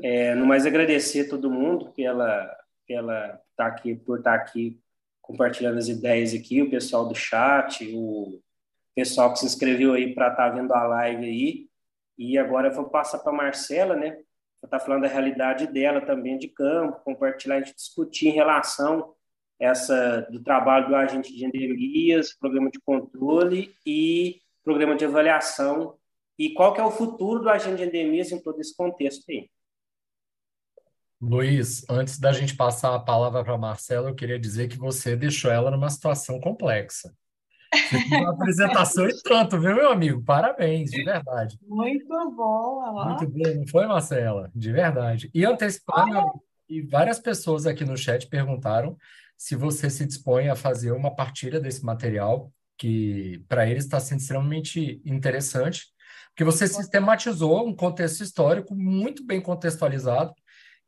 [0.03, 4.81] É, no mais agradecer a todo mundo pela pela tá aqui por estar tá aqui
[5.21, 8.41] compartilhando as ideias aqui, o pessoal do chat, o
[8.97, 11.69] pessoal que se inscreveu aí para estar tá vendo a live aí.
[12.19, 14.11] E agora eu vou passar para a Marcela, né?
[14.11, 19.15] Vou estar tá falando da realidade dela também de campo, compartilhar, discutir em relação
[19.61, 25.97] essa do trabalho do agente de endemias, programa de controle e programa de avaliação
[26.39, 29.51] e qual que é o futuro do agente de endemias em todo esse contexto aí.
[31.21, 35.15] Luiz, antes da gente passar a palavra para a Marcela, eu queria dizer que você
[35.15, 37.13] deixou ela numa situação complexa.
[37.73, 40.25] Você fez uma apresentação e tanto, viu, meu amigo?
[40.25, 41.59] Parabéns, de verdade.
[41.63, 42.83] Muito bom.
[42.83, 43.05] Ó.
[43.05, 44.51] Muito bom, não foi, Marcela?
[44.55, 45.31] De verdade.
[45.35, 48.97] E antecipando, e várias pessoas aqui no chat perguntaram
[49.37, 54.21] se você se dispõe a fazer uma partilha desse material, que para eles está sendo
[54.21, 55.87] extremamente interessante,
[56.29, 60.33] porque você sistematizou um contexto histórico muito bem contextualizado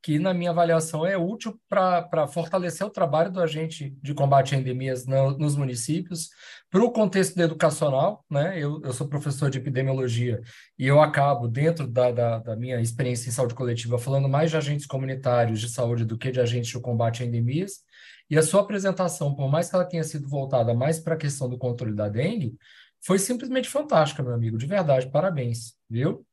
[0.03, 4.59] que, na minha avaliação, é útil para fortalecer o trabalho do agente de combate a
[4.59, 6.30] endemias no, nos municípios,
[6.68, 8.24] para o contexto educacional.
[8.28, 8.59] Né?
[8.59, 10.42] Eu, eu sou professor de epidemiologia
[10.76, 14.57] e eu acabo, dentro da, da, da, minha experiência em saúde coletiva, falando mais de
[14.57, 17.80] agentes comunitários de saúde do que de agentes de combate a endemias.
[18.28, 21.48] E a sua apresentação, por mais que ela tenha sido voltada mais para a questão
[21.48, 22.57] do controle da dengue,
[23.05, 26.24] foi simplesmente fantástica, meu amigo, de verdade, parabéns, viu?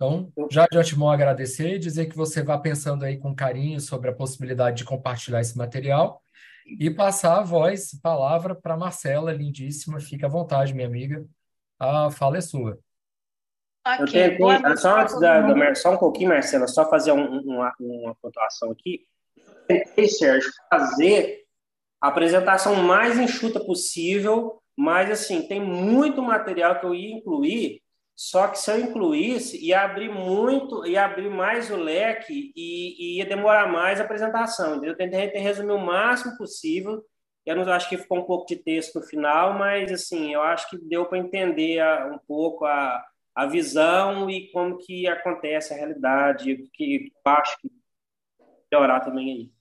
[0.00, 4.08] Então, já de antemão agradecer e dizer que você vá pensando aí com carinho sobre
[4.08, 6.22] a possibilidade de compartilhar esse material
[6.66, 10.00] e passar a voz, a palavra para Marcela, lindíssima.
[10.00, 11.26] Fique à vontade, minha amiga.
[11.78, 12.78] A fala é sua.
[14.00, 14.38] Okay.
[14.38, 18.14] Eu tentei, só antes da, da, só um pouquinho, Marcela, só fazer um, uma, uma
[18.22, 19.06] pontuação aqui.
[19.36, 21.44] Eu tentei, Sérgio, fazer
[22.00, 27.82] a apresentação mais enxuta possível, mas assim, tem muito material que eu ia incluir
[28.20, 33.16] só que se eu incluísse, ia abrir muito, ia abrir mais o leque e, e
[33.16, 34.84] ia demorar mais a apresentação.
[34.84, 37.02] Eu tentei resumir o máximo possível.
[37.46, 40.68] Eu não acho que ficou um pouco de texto no final, mas assim, eu acho
[40.68, 43.02] que deu para entender a, um pouco a,
[43.34, 47.70] a visão e como que acontece a realidade, que eu acho que
[48.70, 49.59] melhorar também aí.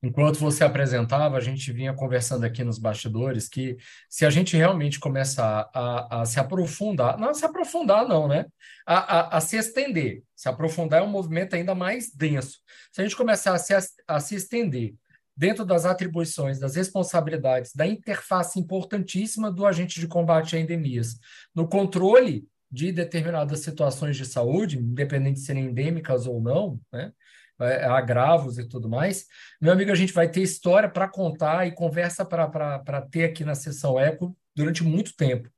[0.00, 3.76] Enquanto você apresentava, a gente vinha conversando aqui nos bastidores que
[4.08, 8.46] se a gente realmente começar a, a se aprofundar, não se aprofundar não, né?
[8.86, 12.58] A, a, a, se estender, se aprofundar é um movimento ainda mais denso.
[12.92, 13.74] Se a gente começar a se,
[14.06, 14.94] a se estender
[15.36, 21.18] dentro das atribuições, das responsabilidades, da interface importantíssima do agente de combate a endemias,
[21.52, 27.12] no controle de determinadas situações de saúde, independente de serem endêmicas ou não, né?
[27.60, 29.26] É, agravos e tudo mais.
[29.60, 33.54] Meu amigo, a gente vai ter história para contar e conversa para ter aqui na
[33.54, 35.50] sessão Eco durante muito tempo.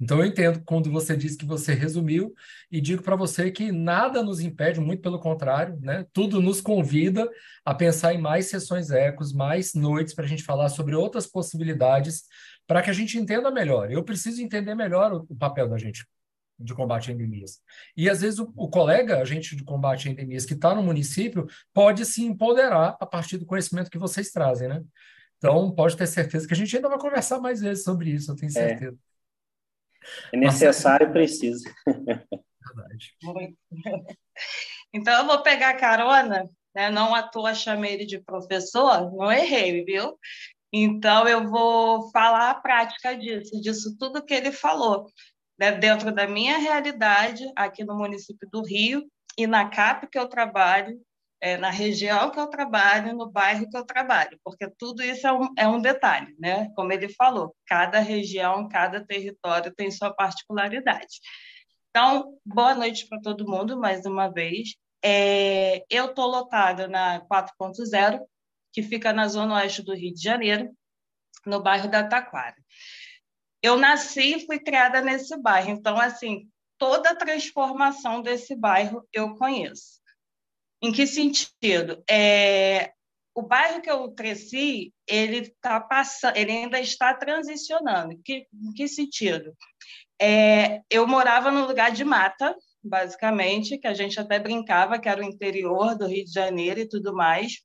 [0.00, 2.34] Então, eu entendo quando você diz que você resumiu
[2.70, 6.04] e digo para você que nada nos impede, muito pelo contrário, né?
[6.12, 7.30] tudo nos convida
[7.64, 12.24] a pensar em mais sessões ecos, mais noites para a gente falar sobre outras possibilidades
[12.66, 13.92] para que a gente entenda melhor.
[13.92, 16.04] Eu preciso entender melhor o, o papel da gente
[16.62, 17.60] de combate a endemias.
[17.96, 21.46] E às vezes o, o colega, agente de combate a endemias que está no município,
[21.72, 24.82] pode se empoderar a partir do conhecimento que vocês trazem, né?
[25.38, 28.36] Então, pode ter certeza que a gente ainda vai conversar mais vezes sobre isso, eu
[28.36, 28.52] tenho é.
[28.52, 28.96] certeza.
[30.32, 31.68] É, é necessário e precisa.
[31.86, 33.16] Verdade.
[34.94, 36.90] Então, eu vou pegar carona, né?
[36.90, 40.18] não à toa chamei ele de professor, não errei, viu?
[40.70, 45.06] Então, eu vou falar a prática disso, disso tudo que ele falou
[45.62, 49.08] né, dentro da minha realidade aqui no município do Rio
[49.38, 51.00] e na CAP que eu trabalho,
[51.40, 55.32] é, na região que eu trabalho, no bairro que eu trabalho, porque tudo isso é
[55.32, 56.68] um, é um detalhe, né?
[56.74, 61.20] Como ele falou, cada região, cada território tem sua particularidade.
[61.90, 64.74] Então, boa noite para todo mundo, mais uma vez.
[65.00, 68.20] É, eu estou lotada na 4.0,
[68.72, 70.72] que fica na zona oeste do Rio de Janeiro,
[71.46, 72.61] no bairro da Taquara
[73.62, 79.36] eu nasci e fui criada nesse bairro, então, assim, toda a transformação desse bairro eu
[79.36, 80.00] conheço.
[80.82, 82.02] Em que sentido?
[82.10, 82.92] É,
[83.32, 88.20] o bairro que eu cresci, ele tá passando, ele ainda está transicionando.
[88.24, 89.56] Que, em que sentido?
[90.20, 95.20] É, eu morava no lugar de mata, basicamente, que a gente até brincava que era
[95.20, 97.60] o interior do Rio de Janeiro e tudo mais.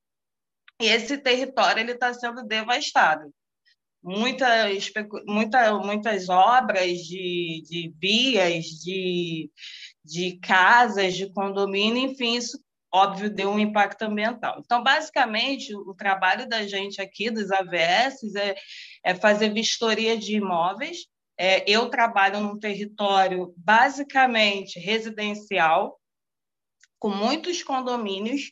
[0.79, 3.33] E esse território ele está sendo devastado
[4.07, 4.89] muitas,
[5.27, 9.51] muita, muitas obras de, de vias, de,
[10.03, 12.57] de casas, de condomínio, enfim, isso,
[12.91, 14.61] óbvio, deu um impacto ambiental.
[14.63, 18.55] Então, basicamente, o trabalho da gente aqui, dos AVS, é,
[19.03, 21.05] é fazer vistoria de imóveis,
[21.39, 25.99] É, eu trabalho num território basicamente residencial,
[26.97, 28.51] com muitos condomínios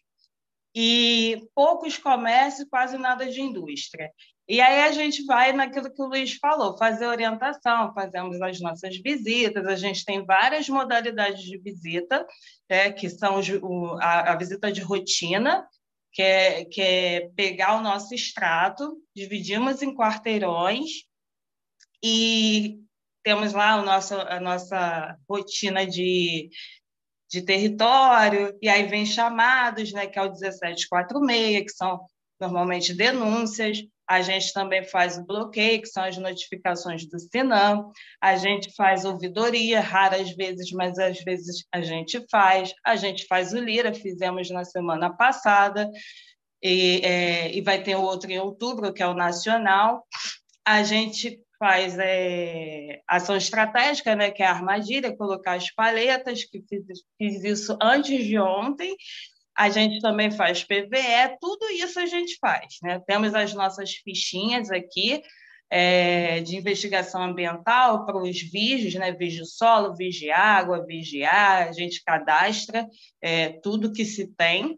[0.76, 4.12] e poucos comércios, quase nada de indústria.
[4.48, 8.96] E aí a gente vai naquilo que o Luiz falou, fazer orientação, fazemos as nossas
[8.98, 12.26] visitas, a gente tem várias modalidades de visita,
[12.70, 15.68] né, que são o, a, a, visita de rotina,
[16.12, 20.91] que é, que é pegar o nosso extrato, dividimos em quarteirões
[22.04, 22.80] e
[23.24, 26.52] temos lá o nosso, a nossa rotina de,
[27.32, 32.06] de território, e aí vem chamados, né, que é o 1746, que são
[32.39, 37.91] normalmente denúncias, a gente também faz o bloqueio, que são as notificações do Sinam.
[38.22, 42.74] A gente faz ouvidoria, raras vezes, mas às vezes a gente faz.
[42.86, 45.89] A gente faz o Lira, fizemos na semana passada.
[46.64, 50.06] E, é, e vai ter outro em outubro, que é o nacional.
[50.66, 56.62] A gente faz é, ação estratégica, né, que é a armadilha, colocar as paletas, que
[56.68, 56.84] fiz,
[57.18, 58.95] fiz isso antes de ontem,
[59.58, 62.76] a gente também faz PVE, tudo isso a gente faz.
[62.84, 62.99] Né?
[63.08, 65.22] Temos as nossas fichinhas aqui
[65.70, 69.12] é, de investigação ambiental para os vídeos, né?
[69.14, 72.86] vídeo solo, vídeo água, vídeo ar, a gente cadastra
[73.22, 74.78] é, tudo que se tem.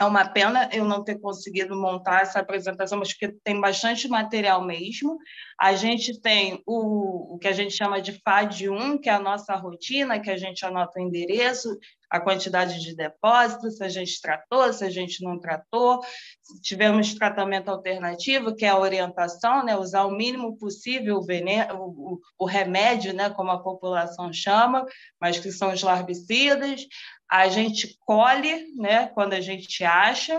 [0.00, 4.64] É uma pena eu não ter conseguido montar essa apresentação, mas porque tem bastante material
[4.64, 5.16] mesmo.
[5.60, 9.54] A gente tem o, o que a gente chama de FAD1, que é a nossa
[9.54, 11.68] rotina, que a gente anota o endereço,
[12.12, 16.02] a quantidade de depósitos, se a gente tratou, se a gente não tratou,
[16.42, 21.74] se tivemos tratamento alternativo, que é a orientação, né, usar o mínimo possível o, veneno,
[21.80, 24.84] o, o remédio, né, como a população chama,
[25.18, 26.86] mas que são os larvicidas.
[27.30, 30.38] A gente colhe né, quando a gente acha,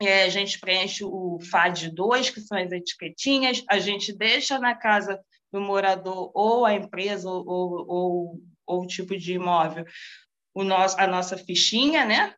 [0.00, 5.20] a gente preenche o FAD2, que são as etiquetinhas, a gente deixa na casa
[5.52, 9.84] do morador ou a empresa ou, ou, ou o tipo de imóvel
[10.54, 12.34] o nosso, a nossa fichinha, né?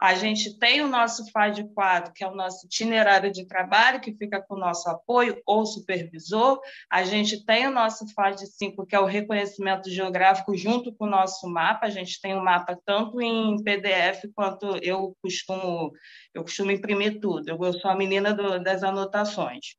[0.00, 4.14] A gente tem o nosso FAD 4, que é o nosso itinerário de trabalho, que
[4.14, 6.60] fica com o nosso apoio ou supervisor.
[6.88, 11.10] A gente tem o nosso FAD 5, que é o reconhecimento geográfico, junto com o
[11.10, 11.86] nosso mapa.
[11.86, 15.90] A gente tem o um mapa tanto em PDF quanto eu costumo,
[16.32, 17.48] eu costumo imprimir tudo.
[17.48, 19.74] Eu sou a menina do, das anotações.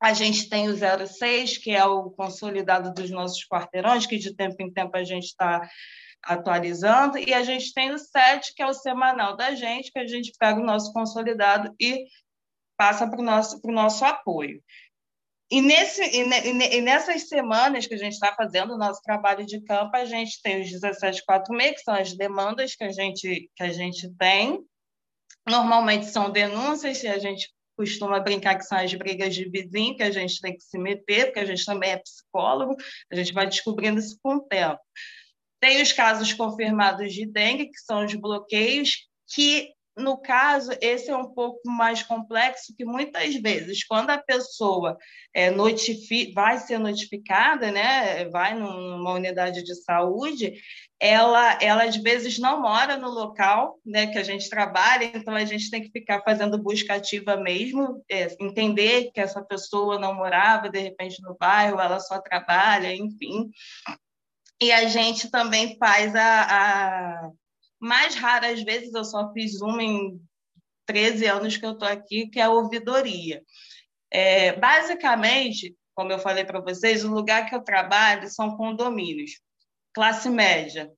[0.00, 4.56] A gente tem o 06, que é o consolidado dos nossos quarteirões, que de tempo
[4.60, 5.68] em tempo a gente está
[6.22, 10.06] atualizando, e a gente tem o SET, que é o semanal da gente, que a
[10.06, 12.06] gente pega o nosso consolidado e
[12.76, 14.62] passa para o nosso, nosso apoio.
[15.50, 19.60] E, nesse, e, e, nessas semanas que a gente está fazendo o nosso trabalho de
[19.62, 23.72] campo, a gente tem os 1746, que são as demandas que a gente, que a
[23.72, 24.60] gente tem.
[25.48, 30.02] Normalmente são denúncias, e a gente costuma brincar que são as brigas de vizinho, que
[30.02, 32.76] a gente tem que se meter, porque a gente também é psicólogo,
[33.10, 34.78] a gente vai descobrindo isso com o tempo.
[35.60, 41.16] Tem os casos confirmados de dengue, que são os bloqueios, que, no caso, esse é
[41.16, 44.96] um pouco mais complexo, que muitas vezes, quando a pessoa
[45.34, 45.52] é,
[46.34, 50.54] vai ser notificada, né, vai numa unidade de saúde,
[50.98, 55.44] ela, ela às vezes não mora no local né, que a gente trabalha, então a
[55.44, 60.70] gente tem que ficar fazendo busca ativa mesmo, é, entender que essa pessoa não morava,
[60.70, 63.50] de repente, no bairro, ela só trabalha, enfim.
[64.60, 67.30] E a gente também faz a, a...
[67.80, 70.20] mais raras vezes, eu só fiz uma em
[70.86, 73.42] 13 anos que eu estou aqui, que é a ouvidoria.
[74.10, 79.40] É, basicamente, como eu falei para vocês, o lugar que eu trabalho são condomínios,
[79.94, 80.90] classe média.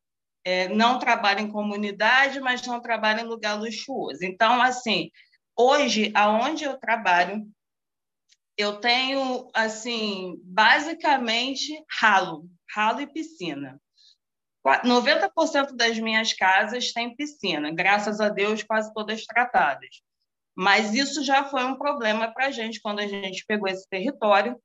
[0.45, 4.25] É, não trabalho em comunidade, mas não trabalho em lugar luxuoso.
[4.25, 5.11] Então, assim,
[5.57, 7.47] hoje, aonde eu trabalho,
[8.57, 13.80] eu tenho, assim, basicamente ralo ralo e piscina.
[14.64, 20.03] 90% das minhas casas têm piscina, graças a Deus, quase todas tratadas.
[20.55, 24.61] Mas isso já foi um problema para a gente quando a gente pegou esse território,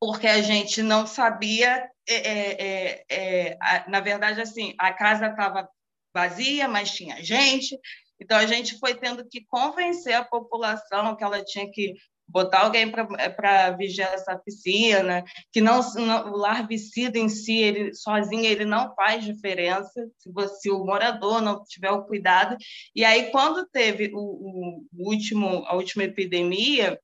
[0.00, 1.90] porque a gente não sabia.
[2.08, 5.68] É, é, é, é a, na verdade, assim, a casa estava
[6.14, 7.78] vazia, mas tinha gente.
[8.20, 11.94] Então, a gente foi tendo que convencer a população que ela tinha que
[12.28, 18.44] botar alguém para vigiar essa piscina, que não, não, o larvicida em si, ele sozinho,
[18.44, 22.56] ele não faz diferença se, você, se o morador não tiver o cuidado.
[22.94, 27.00] E aí, quando teve o, o último, a última epidemia,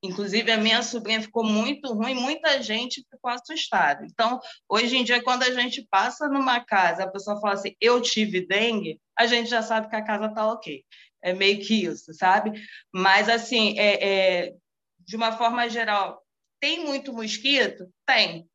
[0.00, 4.06] Inclusive, a minha sobrinha ficou muito ruim, muita gente ficou assustada.
[4.06, 8.00] Então, hoje em dia, quando a gente passa numa casa, a pessoa fala assim, eu
[8.00, 10.84] tive dengue, a gente já sabe que a casa está ok
[11.22, 12.52] é meio que isso, sabe?
[12.92, 14.54] Mas, assim, é, é,
[15.00, 16.22] de uma forma geral,
[16.60, 17.88] tem muito mosquito?
[18.06, 18.48] Tem.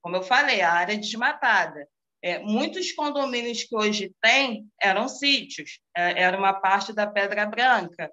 [0.00, 1.86] Como eu falei, a área desmatada.
[2.22, 8.10] É, muitos condomínios que hoje tem eram sítios, é, era uma parte da Pedra Branca.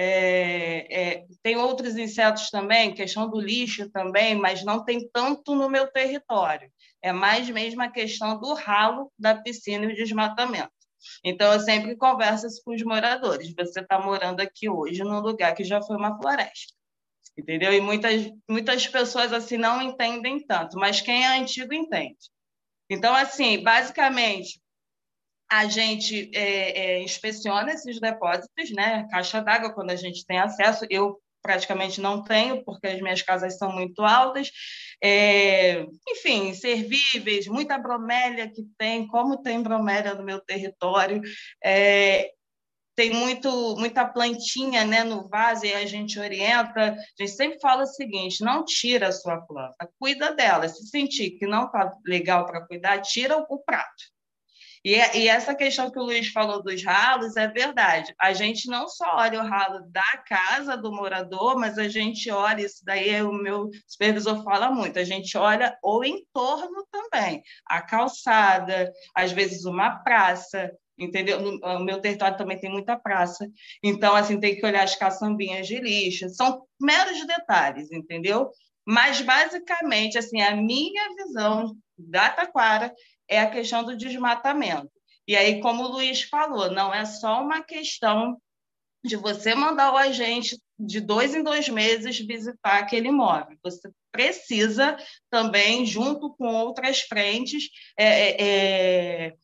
[0.00, 5.68] É, é, tem outros insetos também, questão do lixo também, mas não tem tanto no
[5.68, 6.70] meu território.
[7.02, 10.70] É mais mesmo a questão do ralo da piscina e o desmatamento.
[11.24, 13.54] Então, eu sempre converso com os moradores.
[13.54, 16.74] Você está morando aqui hoje num lugar que já foi uma floresta,
[17.36, 17.72] entendeu?
[17.72, 22.30] E muitas, muitas pessoas assim não entendem tanto, mas quem é antigo entende.
[22.90, 24.60] Então, assim, basicamente,
[25.50, 29.06] a gente é, é, inspeciona esses depósitos, né?
[29.10, 30.86] Caixa d'água, quando a gente tem acesso.
[30.90, 34.50] Eu praticamente não tenho, porque as minhas casas são muito altas.
[35.02, 41.22] É, enfim, servíveis, muita bromélia que tem, como tem bromélia no meu território.
[41.64, 42.32] É,
[42.94, 46.92] tem muito, muita plantinha né, no vaso e a gente orienta.
[46.92, 50.68] A gente sempre fala o seguinte: não tira a sua planta, cuida dela.
[50.68, 54.17] Se sentir que não está legal para cuidar, tira o prato.
[54.88, 58.14] E, e, essa questão que o Luiz falou dos ralos é verdade.
[58.18, 62.64] A gente não só olha o ralo da casa do morador, mas a gente olha,
[62.64, 68.90] isso daí o meu supervisor fala muito, a gente olha o entorno também, a calçada,
[69.14, 71.38] às vezes uma praça, entendeu?
[71.38, 73.46] No meu território também tem muita praça,
[73.84, 78.50] então assim tem que olhar as caçambinhas de lixo, são meros detalhes, entendeu?
[78.86, 82.90] Mas basicamente assim a minha visão da Taquara
[83.28, 84.90] é a questão do desmatamento.
[85.26, 88.40] E aí, como o Luiz falou, não é só uma questão
[89.04, 93.56] de você mandar o agente de dois em dois meses visitar aquele imóvel.
[93.62, 94.96] Você precisa
[95.30, 99.34] também, junto com outras frentes, é, é, é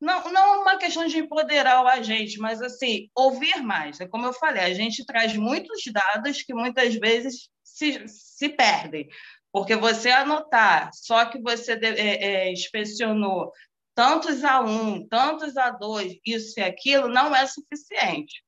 [0.00, 4.00] não, não uma questão de empoderar o agente, mas assim ouvir mais.
[4.00, 9.08] É como eu falei, a gente traz muitos dados que muitas vezes se, se perdem.
[9.52, 13.52] Porque você anotar só que você é, é, inspecionou
[13.94, 18.42] tantos a um, tantos a dois, isso e aquilo, não é suficiente.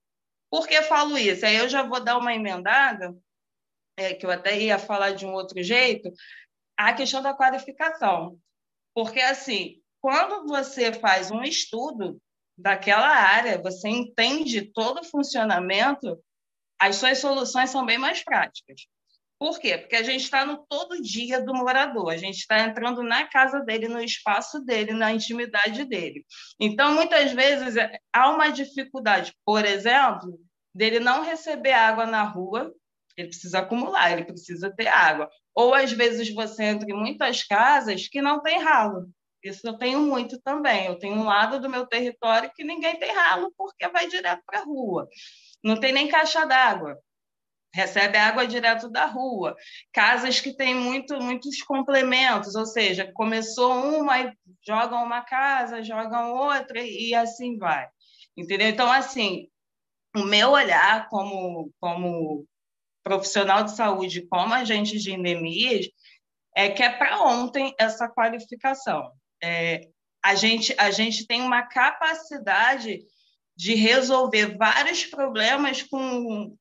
[0.50, 1.44] Por que falo isso?
[1.44, 3.14] Aí eu já vou dar uma emendada,
[3.96, 6.11] é, que eu até ia falar de um outro jeito,
[6.76, 8.38] a questão da qualificação.
[8.94, 12.20] Porque, assim, quando você faz um estudo
[12.57, 16.18] daquela área, você entende todo o funcionamento,
[16.78, 18.86] as suas soluções são bem mais práticas.
[19.45, 19.76] Por quê?
[19.76, 23.61] Porque a gente está no todo dia do morador, a gente está entrando na casa
[23.61, 26.24] dele, no espaço dele, na intimidade dele.
[26.59, 30.40] Então, muitas vezes, é, há uma dificuldade, por exemplo,
[30.74, 32.72] dele não receber água na rua,
[33.18, 35.28] ele precisa acumular, ele precisa ter água.
[35.55, 39.11] Ou, às vezes, você entra em muitas casas que não tem ralo.
[39.42, 40.86] Isso eu tenho muito também.
[40.86, 44.61] Eu tenho um lado do meu território que ninguém tem ralo porque vai direto para
[44.61, 45.07] a rua.
[45.62, 46.99] Não tem nem caixa d'água
[47.75, 49.57] recebe água direto da rua.
[49.93, 54.33] Casas que têm muito, muitos complementos, ou seja, começou uma,
[54.64, 57.89] jogam uma casa, jogam outra e assim vai.
[58.37, 58.68] Entendeu?
[58.68, 59.49] Então, assim,
[60.16, 62.47] o meu olhar como, como
[63.03, 65.87] profissional de saúde, como agente de endemias,
[66.57, 69.11] é que é para ontem essa qualificação.
[69.43, 69.81] É,
[70.25, 73.01] a, gente, a gente tem uma capacidade
[73.57, 76.57] de resolver vários problemas com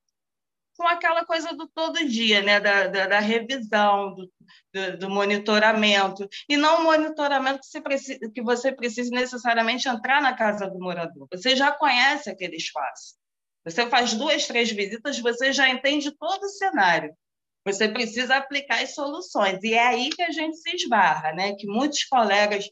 [0.77, 2.59] com aquela coisa do todo dia, né?
[2.59, 4.31] da, da, da revisão, do,
[4.73, 10.21] do, do, monitoramento, e não o monitoramento que você, precisa, que você precisa necessariamente entrar
[10.21, 11.27] na casa do morador.
[11.31, 13.15] Você já conhece aquele espaço.
[13.65, 17.15] Você faz duas, três visitas, você já entende todo o cenário.
[17.65, 19.63] Você precisa aplicar as soluções.
[19.63, 21.53] E é aí que a gente se esbarra, né?
[21.55, 22.69] que muitos colegas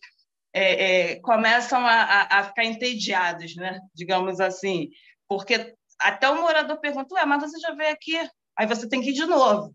[0.53, 3.79] é, é, começam a, a, a ficar entediados, né?
[3.95, 4.89] digamos assim,
[5.29, 8.17] porque até o morador pergunta, ué, mas você já veio aqui?
[8.57, 9.73] Aí você tem que ir de novo.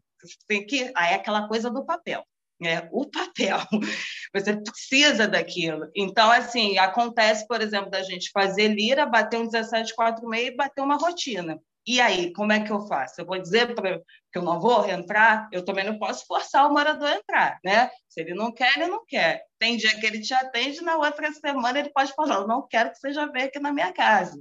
[0.48, 0.92] Tem que...
[0.96, 2.24] Aí é aquela coisa do papel.
[2.60, 2.88] Né?
[2.90, 3.58] O papel,
[4.34, 5.90] você precisa daquilo.
[5.94, 10.96] Então, assim, acontece, por exemplo, da gente fazer lira, bater um 1746 e bater uma
[10.96, 11.60] rotina.
[11.86, 13.20] E aí, como é que eu faço?
[13.20, 13.98] Eu vou dizer pra,
[14.32, 15.48] que eu não vou entrar?
[15.52, 17.90] Eu também não posso forçar o morador a entrar, né?
[18.08, 19.44] Se ele não quer, ele não quer.
[19.56, 22.90] Tem dia que ele te atende, na outra semana ele pode falar, eu não quero
[22.90, 24.36] que você já venha aqui na minha casa.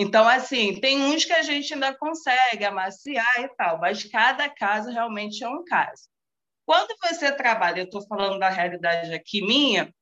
[0.00, 4.92] Então, assim, tem uns que a gente ainda consegue amaciar e tal, mas cada caso
[4.92, 6.04] realmente é um caso.
[6.64, 9.92] Quando você trabalha, eu estou falando da realidade aqui minha,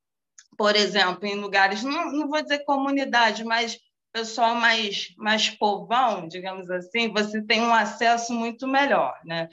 [0.58, 3.78] por exemplo, em lugares, não, não vou dizer comunidade, mas
[4.12, 9.48] pessoal mais, mais povão, digamos assim, você tem um acesso muito melhor, né?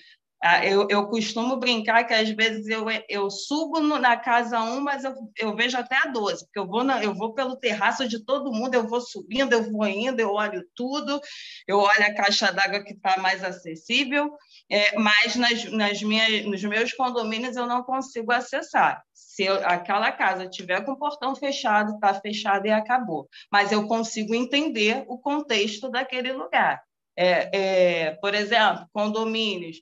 [0.46, 5.06] Ah, eu, eu costumo brincar que às vezes eu, eu subo na casa 1, mas
[5.06, 8.26] eu, eu vejo até a 12, porque eu vou, na, eu vou pelo terraço de
[8.26, 11.22] todo mundo, eu vou subindo, eu vou indo, eu olho tudo,
[11.66, 14.36] eu olho a caixa d'água que está mais acessível,
[14.70, 19.02] é, mas nas, nas minhas, nos meus condomínios eu não consigo acessar.
[19.14, 23.30] Se eu, aquela casa tiver com o portão fechado, está fechado e acabou.
[23.50, 26.84] Mas eu consigo entender o contexto daquele lugar.
[27.16, 29.78] É, é, por exemplo, condomínios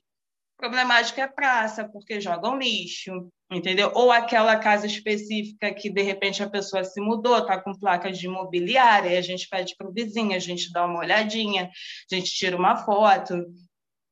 [0.62, 3.90] Problemática é praça, porque jogam lixo, entendeu?
[3.96, 8.26] Ou aquela casa específica que, de repente, a pessoa se mudou, está com placas de
[8.26, 12.30] imobiliária, e a gente pede para o vizinho, a gente dá uma olhadinha, a gente
[12.30, 13.44] tira uma foto.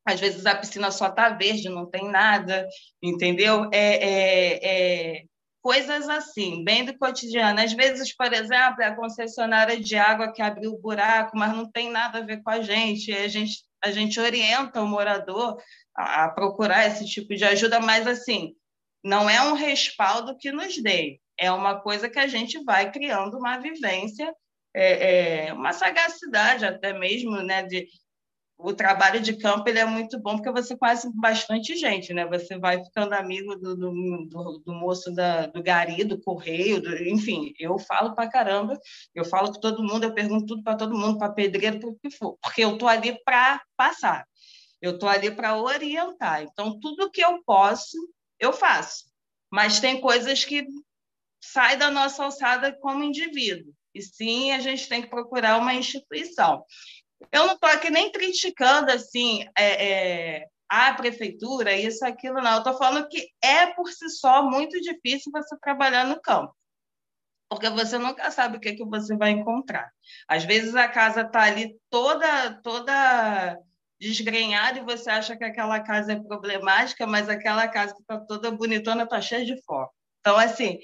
[0.05, 2.67] Às vezes a piscina só está verde, não tem nada,
[3.01, 3.71] entendeu?
[3.73, 5.23] É, é, é,
[5.63, 7.61] coisas assim, bem do cotidiano.
[7.61, 11.71] Às vezes, por exemplo, é a concessionária de água que abriu o buraco, mas não
[11.71, 15.57] tem nada a ver com a gente, a gente, a gente orienta o morador
[15.95, 18.55] a, procurar esse tipo de ajuda, mas assim,
[19.05, 23.39] não é um respaldo que nos dê, é uma coisa que a gente vai criando
[23.39, 24.33] uma vivência,
[24.75, 27.89] é, é, uma sagacidade até mesmo, né, de
[28.63, 32.27] o trabalho de campo ele é muito bom porque você conhece bastante gente, né?
[32.27, 33.91] Você vai ficando amigo do, do,
[34.27, 37.53] do, do moço da, do gari, do correio, do, enfim.
[37.59, 38.79] Eu falo para caramba,
[39.15, 41.97] eu falo com todo mundo, eu pergunto tudo para todo mundo, para pedreiro, para o
[41.97, 44.27] que for, porque eu tô ali para passar.
[44.81, 46.43] Eu estou ali para orientar.
[46.43, 47.97] Então, tudo que eu posso,
[48.39, 49.11] eu faço.
[49.51, 50.67] Mas tem coisas que
[51.43, 53.73] saem da nossa alçada como indivíduo.
[53.95, 56.65] E sim, a gente tem que procurar uma instituição.
[57.33, 59.89] Eu não estou aqui nem criticando assim é,
[60.39, 62.53] é, a prefeitura, isso, aquilo, não.
[62.53, 66.55] Eu estou falando que é por si só muito difícil você trabalhar no campo
[67.51, 69.91] porque você nunca sabe o que, é que você vai encontrar.
[70.29, 73.59] Às vezes a casa está ali toda toda
[74.01, 78.51] desgrenhado e você acha que aquela casa é problemática, mas aquela casa que está toda
[78.51, 79.93] bonitona está cheia de foco.
[80.21, 80.79] Então, assim,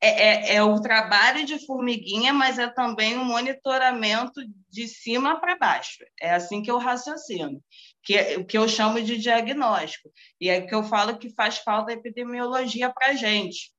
[0.00, 5.56] é, é, é, o trabalho de formiguinha, mas é também um monitoramento de cima para
[5.56, 6.04] baixo.
[6.20, 7.62] É assim que eu raciocino,
[8.02, 10.10] que é o que eu chamo de diagnóstico.
[10.40, 13.72] E é que eu falo que faz falta epidemiologia para a gente.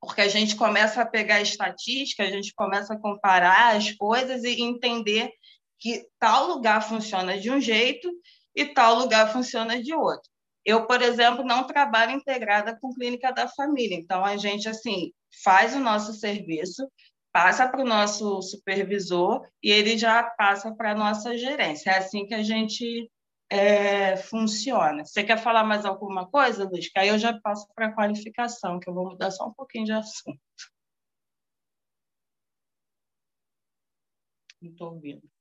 [0.00, 4.62] Porque a gente começa a pegar estatística, a gente começa a comparar as coisas e
[4.62, 5.30] entender
[5.78, 8.10] que tal lugar funciona de um jeito
[8.54, 10.30] e tal lugar funciona de outro.
[10.64, 15.12] Eu, por exemplo, não trabalho integrada com clínica da família, então a gente assim
[15.42, 16.90] faz o nosso serviço,
[17.32, 21.90] passa para o nosso supervisor e ele já passa para a nossa gerência.
[21.90, 23.10] É assim que a gente
[23.50, 25.04] é, funciona.
[25.04, 26.90] Você quer falar mais alguma coisa, Luiz?
[26.90, 29.84] Que aí eu já passo para a qualificação, que eu vou mudar só um pouquinho
[29.86, 30.38] de assunto.
[34.60, 35.37] Não estou ouvindo.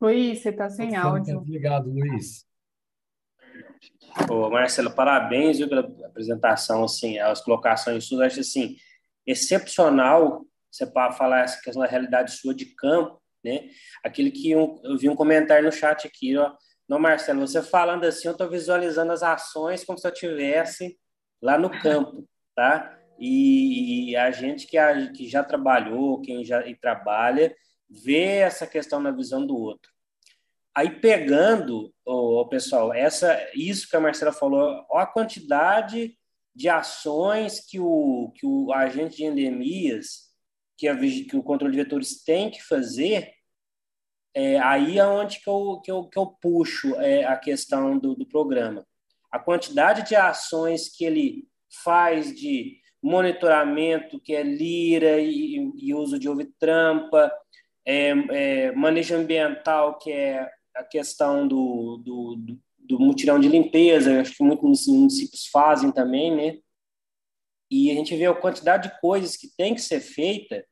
[0.00, 1.38] Luiz, você está sem áudio.
[1.38, 2.46] Obrigado, Luiz.
[4.30, 8.76] Ô, Marcelo, parabéns viu, pela apresentação, assim, as colocações suas, acho assim,
[9.26, 13.70] excepcional você para falar essa questão da realidade sua de campo, né?
[14.04, 16.52] Aquele que um, eu vi um comentário no chat aqui, ó,
[16.88, 20.98] não, Marcelo, você falando assim, eu estou visualizando as ações como se eu tivesse
[21.40, 22.98] lá no campo, tá?
[23.18, 27.54] E, e a gente que, a, que já trabalhou, quem já e trabalha,
[27.88, 29.90] ver essa questão na visão do outro.
[30.76, 36.16] Aí pegando, o pessoal, essa isso que a Marcela falou, a quantidade
[36.54, 40.28] de ações que o, que o agente de endemias,
[40.76, 43.32] que, a, que o controle de vetores tem que fazer,
[44.34, 48.14] é, aí é onde que eu, que eu, que eu puxo é, a questão do,
[48.14, 48.86] do programa.
[49.32, 51.48] A quantidade de ações que ele
[51.82, 57.32] faz de monitoramento, que é lira e, e uso de ouve-trampa,
[57.88, 64.20] é, é, manejo ambiental, que é a questão do, do, do, do mutirão de limpeza,
[64.20, 66.58] acho que muitos municípios fazem também, né?
[67.70, 70.62] E a gente vê a quantidade de coisas que tem que ser feita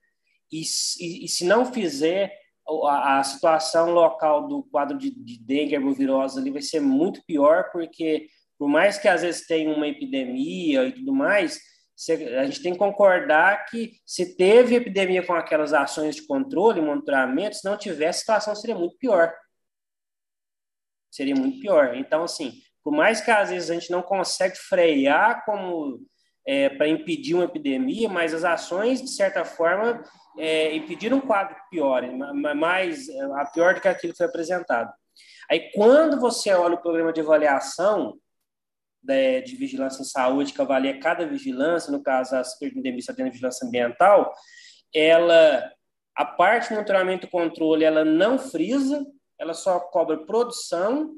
[0.53, 0.61] e,
[1.01, 2.39] e, e se não fizer,
[2.85, 7.71] a, a, situação local do quadro de, de dengue arbovirose ali vai ser muito pior,
[7.73, 11.61] porque por mais que às vezes tenha uma epidemia e tudo mais,
[12.39, 17.57] a gente tem que concordar que se teve epidemia com aquelas ações de controle, monitoramento,
[17.57, 19.35] se não tivesse, a situação seria muito pior.
[21.11, 21.97] Seria muito pior.
[21.97, 22.53] Então, assim,
[22.85, 26.01] por mais que às vezes a gente não consegue frear como
[26.47, 30.05] é, para impedir uma epidemia, mas as ações, de certa forma,
[30.39, 32.03] é, impediram um quadro pior,
[32.55, 34.93] mais a pior do que aquilo que foi apresentado.
[35.51, 38.19] Aí, quando você olha o programa de avaliação,
[39.07, 43.67] de, de vigilância em saúde, que avalia cada vigilância, no caso a Superintendência de Vigilância
[43.67, 44.33] Ambiental,
[44.95, 45.71] ela,
[46.15, 49.07] a parte de monitoramento e controle, ela não frisa,
[49.39, 51.15] ela só cobra produção,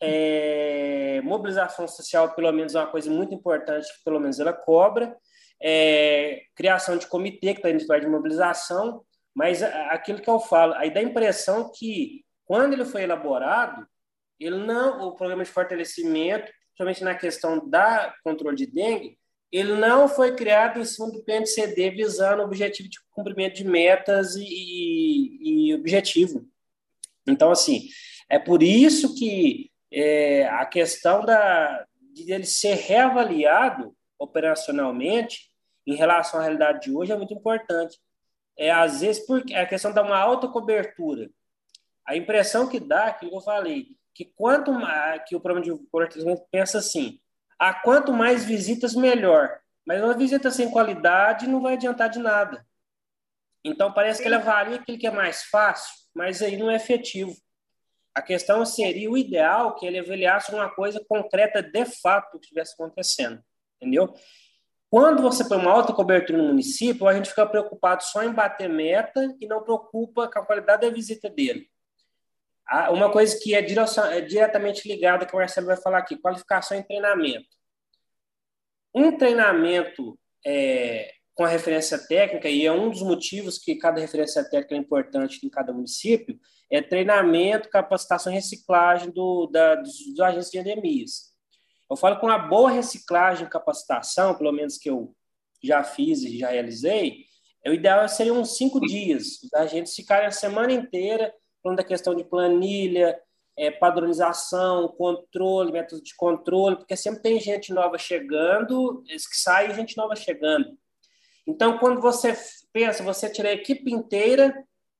[0.00, 5.16] é, mobilização social, pelo menos, é uma coisa muito importante, que pelo menos ela cobra,
[5.62, 9.04] é, criação de comitê, que está indo de mobilização,
[9.34, 13.86] mas aquilo que eu falo, aí dá a impressão que, quando ele foi elaborado,
[14.40, 16.50] ele não, o programa de fortalecimento,
[16.82, 19.18] principalmente na questão da controle de dengue,
[19.50, 24.34] ele não foi criado em cima do PNCD visando o objetivo de cumprimento de metas
[24.34, 26.48] e, e, e objetivo.
[27.26, 27.88] Então, assim,
[28.28, 35.50] é por isso que é, a questão da, de ele ser reavaliado operacionalmente
[35.86, 37.98] em relação à realidade de hoje é muito importante.
[38.56, 41.30] É, às vezes, porque a questão da uma alta cobertura.
[42.06, 46.42] A impressão que dá, que eu falei, que quanto mais, que o programa de fortalecimento
[46.50, 47.18] pensa assim,
[47.58, 49.60] a quanto mais visitas, melhor.
[49.86, 52.66] Mas uma visita sem qualidade não vai adiantar de nada.
[53.64, 57.34] Então, parece que ele avalia aquilo que é mais fácil, mas aí não é efetivo.
[58.14, 62.74] A questão seria o ideal que ele avaliasse uma coisa concreta de fato que estivesse
[62.74, 63.42] acontecendo,
[63.76, 64.12] entendeu?
[64.90, 68.68] Quando você põe uma alta cobertura no município, a gente fica preocupado só em bater
[68.68, 71.71] meta e não preocupa com a qualidade da visita dele.
[72.90, 76.82] Uma coisa que é, é diretamente ligada, que o Marcelo vai falar aqui, qualificação e
[76.82, 77.48] treinamento.
[78.94, 84.42] Um treinamento é, com a referência técnica, e é um dos motivos que cada referência
[84.42, 86.38] técnica é importante em cada município,
[86.70, 91.32] é treinamento, capacitação e reciclagem do, da, dos, dos agentes de endemias.
[91.90, 95.14] Eu falo com uma boa reciclagem e capacitação, pelo menos que eu
[95.62, 97.26] já fiz e já realizei,
[97.64, 101.84] é, o ideal seria uns cinco dias, os agentes ficarem a semana inteira falando da
[101.84, 103.18] questão de planilha,
[103.56, 109.96] é, padronização, controle, métodos de controle, porque sempre tem gente nova chegando, que saem gente
[109.96, 110.66] nova chegando.
[111.46, 112.36] Então, quando você
[112.72, 114.54] pensa, você tira a equipe inteira,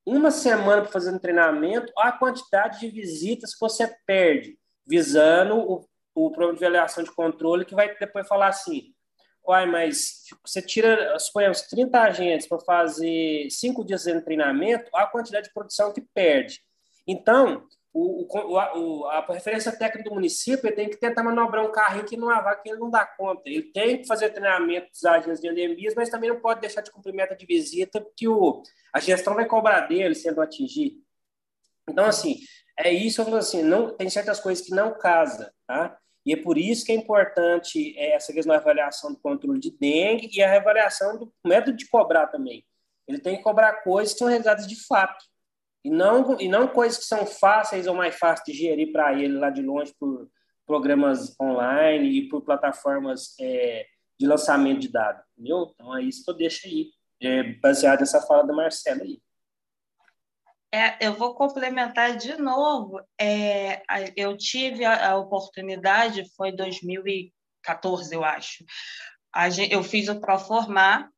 [0.04, 5.88] uma semana para fazer um treinamento, a quantidade de visitas que você perde, visando o,
[6.14, 8.92] o programa de avaliação de controle, que vai depois falar assim,
[9.46, 15.48] Uai, mas você tira, suponhamos, 30 agentes para fazer cinco dias de treinamento, a quantidade
[15.48, 16.60] de produção que perde.
[17.06, 22.06] Então, o, o, a, a referência técnica do município tem que tentar manobrar um carrinho
[22.06, 23.42] que não há que ele não dá conta.
[23.44, 26.90] Ele tem que fazer treinamento dos agentes de endemias, mas também não pode deixar de
[26.90, 28.62] cumprir meta de visita, porque o,
[28.94, 31.02] a gestão vai cobrar dele se ele não atingir.
[31.88, 32.38] Então, assim,
[32.78, 35.98] é isso, eu falo assim, não, tem certas coisas que não casa, tá?
[36.24, 40.30] E é por isso que é importante essa questão da avaliação do controle de dengue
[40.32, 42.64] e a reavaliação do método de cobrar também.
[43.08, 45.24] Ele tem que cobrar coisas que são realizadas de fato.
[45.84, 49.36] E não, e não coisas que são fáceis ou mais fáceis de gerir para ele
[49.36, 50.28] lá de longe por
[50.64, 53.84] programas online e por plataformas é,
[54.18, 55.24] de lançamento de dados.
[55.36, 55.72] Entendeu?
[55.74, 59.20] Então é isso que eu deixo aí, é, baseado nessa fala da Marcela aí.
[60.74, 62.98] É, eu vou complementar de novo.
[63.20, 63.82] É,
[64.16, 68.64] eu tive a, a oportunidade, foi 2014, eu acho.
[69.50, 71.10] Gente, eu fiz o Proformar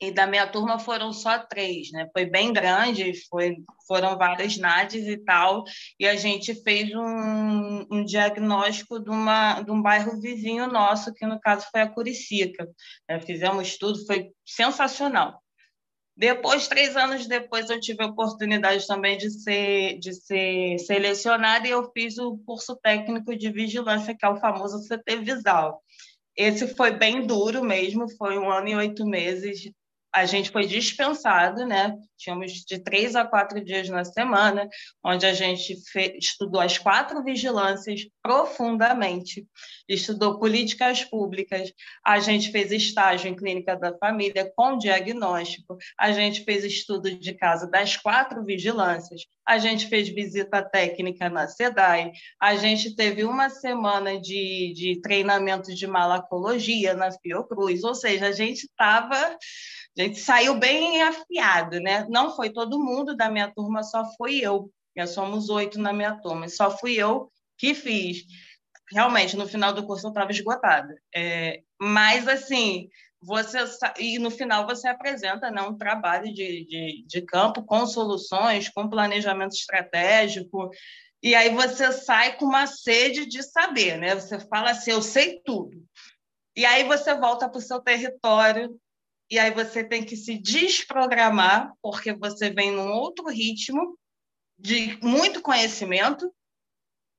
[0.00, 2.08] e da minha turma foram só três, né?
[2.12, 3.56] Foi bem grande, foi,
[3.86, 5.64] foram várias NADs e tal,
[5.98, 11.26] e a gente fez um, um diagnóstico de, uma, de um bairro vizinho nosso, que
[11.26, 12.68] no caso foi a Curicica.
[13.08, 15.43] É, fizemos tudo, foi sensacional.
[16.16, 21.70] Depois, três anos depois, eu tive a oportunidade também de ser, de ser selecionada e
[21.70, 25.82] eu fiz o curso técnico de vigilância, que é o famoso CT Visal.
[26.36, 29.70] Esse foi bem duro mesmo, foi um ano e oito meses
[30.14, 31.92] a gente foi dispensado, né?
[32.16, 34.68] Tínhamos de três a quatro dias na semana,
[35.04, 35.76] onde a gente
[36.16, 39.44] estudou as quatro vigilâncias profundamente,
[39.88, 41.72] estudou políticas públicas,
[42.06, 47.34] a gente fez estágio em clínica da família com diagnóstico, a gente fez estudo de
[47.34, 53.50] caso das quatro vigilâncias, a gente fez visita técnica na SEDAI, a gente teve uma
[53.50, 59.36] semana de, de treinamento de malacologia na Fiocruz, ou seja, a gente estava
[59.96, 62.06] a gente saiu bem afiado, né?
[62.08, 64.70] Não foi todo mundo da minha turma, só fui eu.
[64.96, 68.24] Já somos oito na minha turma, só fui eu que fiz.
[68.92, 70.94] Realmente, no final do curso eu estava esgotada.
[71.14, 72.88] É, mas, assim,
[73.20, 73.58] você
[73.98, 78.90] e no final você apresenta né, um trabalho de, de, de campo com soluções, com
[78.90, 80.70] planejamento estratégico,
[81.22, 84.14] e aí você sai com uma sede de saber, né?
[84.14, 85.82] Você fala assim, eu sei tudo.
[86.54, 88.78] E aí você volta para o seu território
[89.34, 93.98] e aí você tem que se desprogramar, porque você vem num outro ritmo
[94.56, 96.32] de muito conhecimento,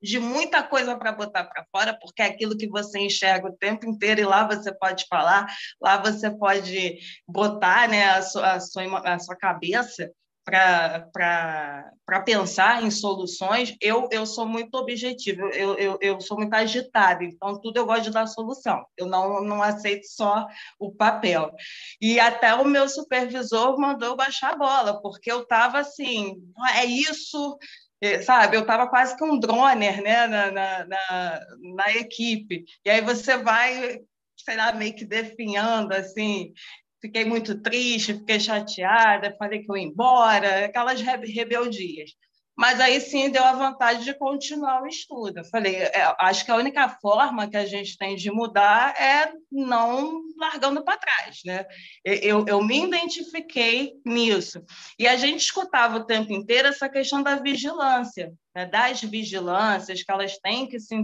[0.01, 3.85] de muita coisa para botar para fora, porque é aquilo que você enxerga o tempo
[3.85, 5.45] inteiro e lá você pode falar,
[5.81, 10.09] lá você pode botar né, a, sua, a, sua, a sua cabeça.
[10.45, 17.23] Para pensar em soluções, eu, eu sou muito objetiva, eu, eu, eu sou muito agitada,
[17.23, 20.47] então tudo eu gosto de dar solução, eu não, não aceito só
[20.79, 21.51] o papel.
[21.99, 26.35] E até o meu supervisor mandou baixar a bola, porque eu estava assim,
[26.75, 27.57] é isso,
[27.99, 28.55] é, sabe?
[28.55, 31.39] Eu estava quase que um droner né, na, na, na,
[31.75, 33.99] na equipe, e aí você vai
[34.37, 36.53] sei lá, meio que definhando, assim,
[37.01, 42.11] fiquei muito triste, fiquei chateada, falei que eu ia embora, aquelas rebeldias.
[42.57, 45.39] Mas aí sim deu a vontade de continuar o estudo.
[45.39, 49.33] Eu falei, é, acho que a única forma que a gente tem de mudar é
[49.51, 51.41] não largando para trás.
[51.45, 51.65] Né?
[52.03, 54.63] Eu, eu me identifiquei nisso.
[54.97, 60.11] E a gente escutava o tempo inteiro essa questão da vigilância né, das vigilâncias, que
[60.11, 60.95] elas têm que se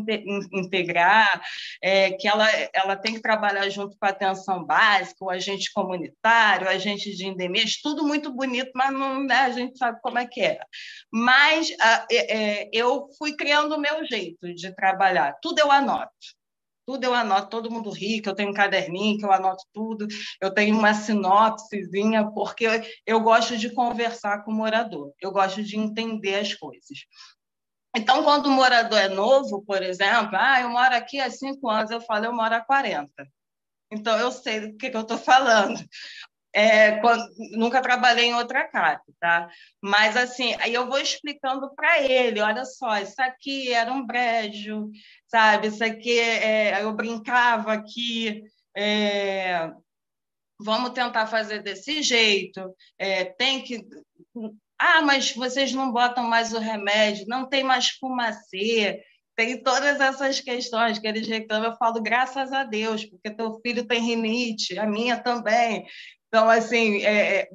[0.53, 1.41] integrar,
[1.81, 6.67] é, que ela, ela tem que trabalhar junto com a atenção básica, o agente comunitário,
[6.67, 10.25] o agente de endemias, tudo muito bonito, mas não, né, a gente sabe como é
[10.25, 10.59] que é.
[11.11, 16.11] Mas a, é, eu fui criando o meu jeito de trabalhar, tudo eu anoto.
[16.85, 20.07] Tudo eu anoto, todo mundo rico, eu tenho um caderninho que eu anoto tudo,
[20.41, 22.65] eu tenho uma sinopsezinha, porque
[23.05, 27.05] eu gosto de conversar com o morador, eu gosto de entender as coisas.
[27.95, 31.91] Então, quando o morador é novo, por exemplo, ah, eu moro aqui há cinco anos,
[31.91, 33.11] eu falo, eu moro há 40.
[33.91, 35.79] Então, eu sei do que, que eu estou falando.
[36.53, 39.49] É, quando, nunca trabalhei em outra casa, tá?
[39.81, 44.89] Mas, assim, aí eu vou explicando para ele, olha só, isso aqui era um brejo,
[45.27, 45.67] sabe?
[45.67, 48.43] Isso aqui, é, eu brincava aqui,
[48.75, 49.71] é,
[50.59, 53.85] vamos tentar fazer desse jeito, é, tem que
[54.81, 59.03] ah, mas vocês não botam mais o remédio, não tem mais fumacê,
[59.35, 61.69] tem todas essas questões que eles reclamam.
[61.69, 65.85] Eu falo, graças a Deus, porque teu filho tem rinite, a minha também.
[66.27, 67.49] Então, assim, é, é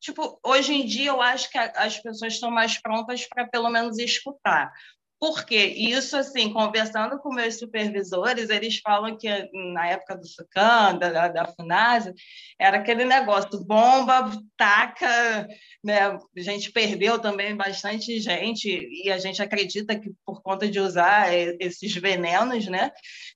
[0.00, 3.98] tipo, hoje em dia eu acho que as pessoas estão mais prontas para pelo menos
[3.98, 4.72] escutar.
[5.20, 9.28] Porque isso, assim, conversando com meus supervisores, eles falam que
[9.74, 12.14] na época do SUCAM, da, da FUNASA,
[12.58, 15.46] era aquele negócio, bomba, taca,
[15.84, 16.04] né?
[16.06, 18.68] A gente perdeu também bastante gente,
[19.04, 22.90] e a gente acredita que por conta de usar esses venenos, né?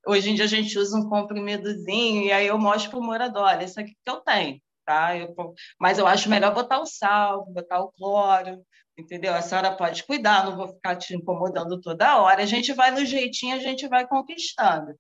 [0.07, 3.43] Hoje em dia a gente usa um comprimidozinho, e aí eu mostro para o morador,
[3.43, 5.19] olha, isso aqui que eu tenho, tá?
[5.19, 5.35] Eu,
[5.79, 8.65] mas eu acho melhor botar o sal, botar o cloro,
[8.97, 9.35] entendeu?
[9.35, 12.43] A senhora pode cuidar, não vou ficar te incomodando toda hora.
[12.43, 14.95] A gente vai no jeitinho, a gente vai conquistando.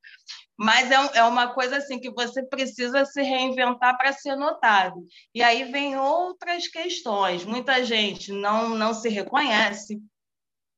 [0.57, 5.07] Mas é, é uma coisa assim que você precisa se reinventar para ser notado.
[5.35, 7.45] E aí vem outras questões.
[7.45, 10.01] Muita gente não, não se reconhece.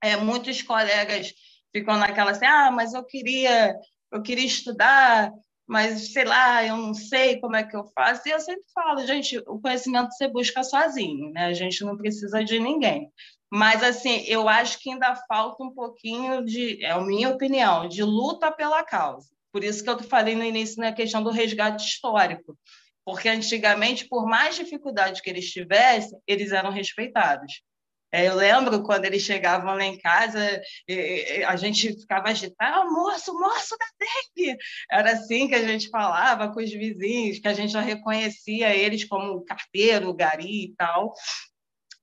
[0.03, 1.33] É, muitos colegas
[1.75, 3.75] ficam naquela assim, ah, mas eu queria,
[4.13, 5.33] eu queria estudar,
[5.67, 8.23] mas sei lá, eu não sei como é que eu faço.
[8.27, 11.47] E eu sempre falo, gente, o conhecimento você busca sozinho, né?
[11.47, 13.11] A gente não precisa de ninguém.
[13.51, 18.03] Mas assim, eu acho que ainda falta um pouquinho de, é a minha opinião, de
[18.03, 19.29] luta pela causa.
[19.53, 22.57] Por isso que eu falei no início na questão do resgate histórico,
[23.05, 27.63] porque antigamente, por mais dificuldade que eles tivessem, eles eram respeitados.
[28.13, 30.61] É, eu lembro quando eles chegavam lá em casa,
[31.47, 34.57] a gente ficava agitado, oh, moço, moço da dengue!
[34.91, 39.05] Era assim que a gente falava com os vizinhos, que a gente já reconhecia eles
[39.05, 41.13] como carteiro, gari e tal.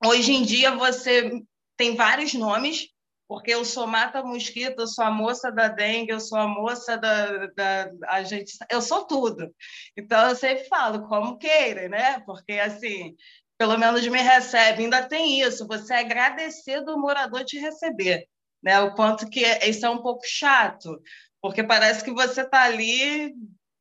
[0.06, 1.32] Hoje em dia você
[1.78, 2.88] tem vários nomes,
[3.28, 7.47] porque eu sou mata-mosquito, eu sou a moça da dengue, eu sou a moça da,
[7.47, 9.49] da a gente, eu sou tudo.
[9.97, 12.20] Então eu sempre falo como queira, né?
[12.26, 13.16] Porque assim,
[13.64, 14.84] pelo menos me recebe.
[14.84, 18.28] Ainda tem isso, você agradecer do morador te receber,
[18.61, 18.82] né?
[18.82, 21.01] O quanto que isso é um pouco chato,
[21.41, 23.34] porque parece que você está ali,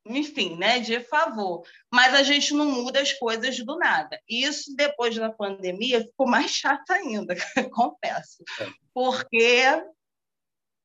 [0.07, 1.65] enfim, né, de favor.
[1.93, 4.21] Mas a gente não muda as coisas do nada.
[4.29, 7.35] E isso, depois da pandemia, ficou mais chato ainda,
[7.75, 8.45] confesso.
[8.61, 8.69] É.
[8.95, 9.65] Porque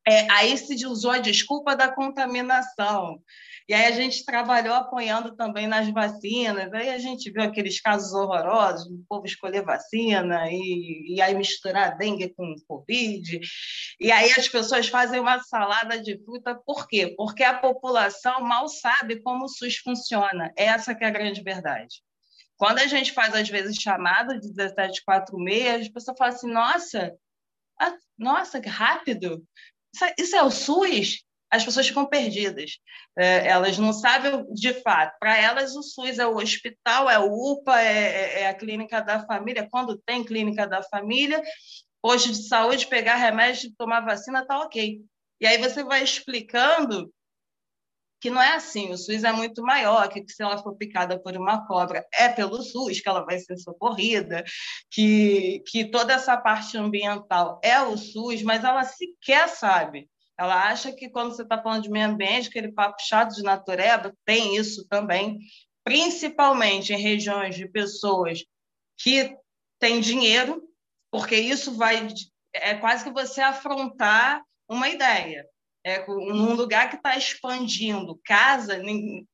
[0.07, 3.21] é, aí se usou a desculpa da contaminação.
[3.69, 8.13] E aí a gente trabalhou apoiando também nas vacinas, aí a gente viu aqueles casos
[8.13, 13.39] horrorosos, o povo escolher vacina e, e aí misturar dengue com Covid.
[13.99, 17.13] E aí as pessoas fazem uma salada de fruta, por quê?
[17.17, 20.53] Porque a população mal sabe como o SUS funciona.
[20.55, 22.01] Essa que é a grande verdade.
[22.55, 27.13] Quando a gente faz, às vezes, chamado de 1746, a pessoa fala assim, nossa,
[28.17, 29.45] nossa, que rápido!
[29.93, 31.26] Isso, é, isso é o SUS?
[31.51, 32.79] As pessoas ficam perdidas.
[33.17, 35.17] É, elas não sabem de fato.
[35.19, 39.01] Para elas, o SUS é o hospital, é o UPA, é, é, é, a clínica
[39.01, 39.67] da família.
[39.69, 41.41] Quando tem clínica da família,
[42.01, 45.01] posto de saúde, pegar remédio, tomar vacina, tá ok.
[45.39, 47.11] E aí você vai explicando
[48.19, 51.37] que não é assim, o SUS é muito maior, que se ela for picada por
[51.37, 54.43] uma cobra é pelo SUS que ela vai ser socorrida,
[54.89, 60.09] que, que toda essa parte ambiental é o SUS, mas ela sequer sabe.
[60.37, 64.15] Ela acha que quando você está falando de meio ambiente, aquele papo chato de natureba,
[64.25, 65.39] tem isso também,
[65.83, 68.43] principalmente em regiões de pessoas
[68.97, 69.35] que
[69.79, 70.61] têm dinheiro,
[71.11, 72.07] porque isso vai
[72.53, 75.45] é quase que você afrontar uma ideia
[75.87, 78.81] é, num lugar que está expandindo casa,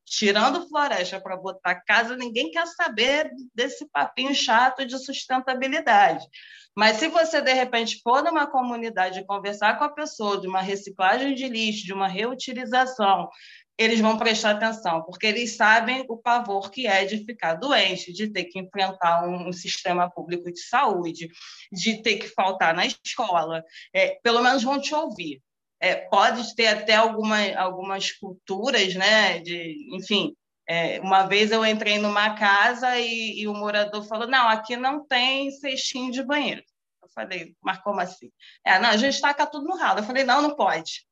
[0.06, 6.24] tirando floresta para botar casa, ninguém quer saber desse papinho chato de sustentabilidade.
[6.76, 11.36] Mas se você, de repente, for numa comunidade conversar com a pessoa de uma reciclagem
[11.36, 13.30] de lixo, de uma reutilização,
[13.78, 18.28] eles vão prestar atenção, porque eles sabem o pavor que é de ficar doente, de
[18.32, 21.28] ter que enfrentar um, um sistema público de saúde,
[21.72, 23.64] de ter que faltar na escola.
[23.94, 25.42] É, pelo menos vão te ouvir.
[25.80, 29.40] É, pode ter até alguma, algumas culturas, né?
[29.40, 30.34] De, enfim,
[30.68, 35.06] é, uma vez eu entrei numa casa e, e, o morador falou: não, aqui não
[35.06, 36.64] tem cestinho de banheiro.
[37.02, 38.32] Eu falei, mas como assim?
[38.66, 40.00] É, não, a gente taca tudo no ralo.
[40.00, 41.06] Eu falei, não, não pode.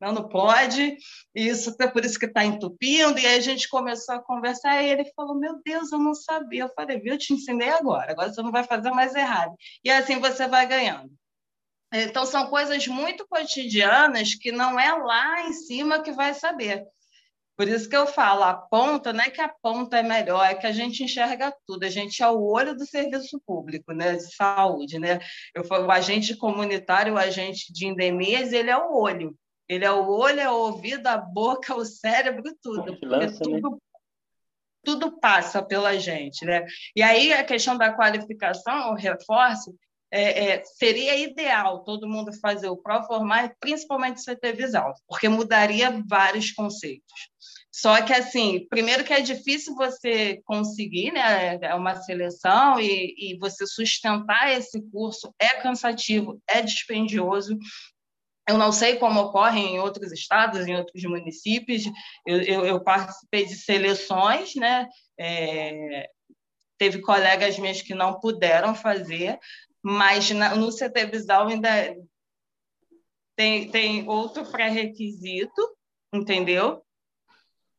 [0.00, 0.96] Não, não pode.
[1.34, 3.18] Isso é por isso que está entupindo.
[3.18, 6.64] E aí a gente começou a conversar e ele falou: Meu Deus, eu não sabia.
[6.64, 8.12] Eu falei: Viu, eu te ensinei agora.
[8.12, 9.54] Agora você não vai fazer mais errado.
[9.82, 11.10] E assim você vai ganhando.
[11.92, 16.84] Então, são coisas muito cotidianas que não é lá em cima que vai saber.
[17.56, 20.54] Por isso que eu falo, a ponta, não é que a ponta é melhor, é
[20.54, 24.34] que a gente enxerga tudo, a gente é o olho do serviço público, né, de
[24.34, 25.20] saúde, né?
[25.54, 29.36] Eu falo, o agente comunitário, o agente de endemias, ele é o olho.
[29.68, 32.98] Ele é o olho, é o ouvido, a boca, o cérebro, tudo.
[33.02, 33.78] Lança, tudo, né?
[34.84, 36.66] tudo passa pela gente, né?
[36.94, 39.74] E aí a questão da qualificação, o reforço,
[40.10, 46.52] é, é, seria ideal todo mundo fazer o Proformar, principalmente CT Visão, porque mudaria vários
[46.52, 47.34] conceitos.
[47.72, 51.58] Só que, assim, primeiro que é difícil você conseguir, né?
[51.60, 57.58] É uma seleção e, e você sustentar esse curso é cansativo, é dispendioso.
[58.48, 61.82] Eu não sei como ocorre em outros estados, em outros municípios.
[62.24, 64.86] Eu, eu, eu participei de seleções, né?
[65.18, 66.08] É,
[66.78, 69.38] teve colegas meus que não puderam fazer,
[69.84, 71.94] mas na, no CT ainda
[73.36, 75.60] tem, tem outro pré-requisito,
[76.10, 76.82] entendeu?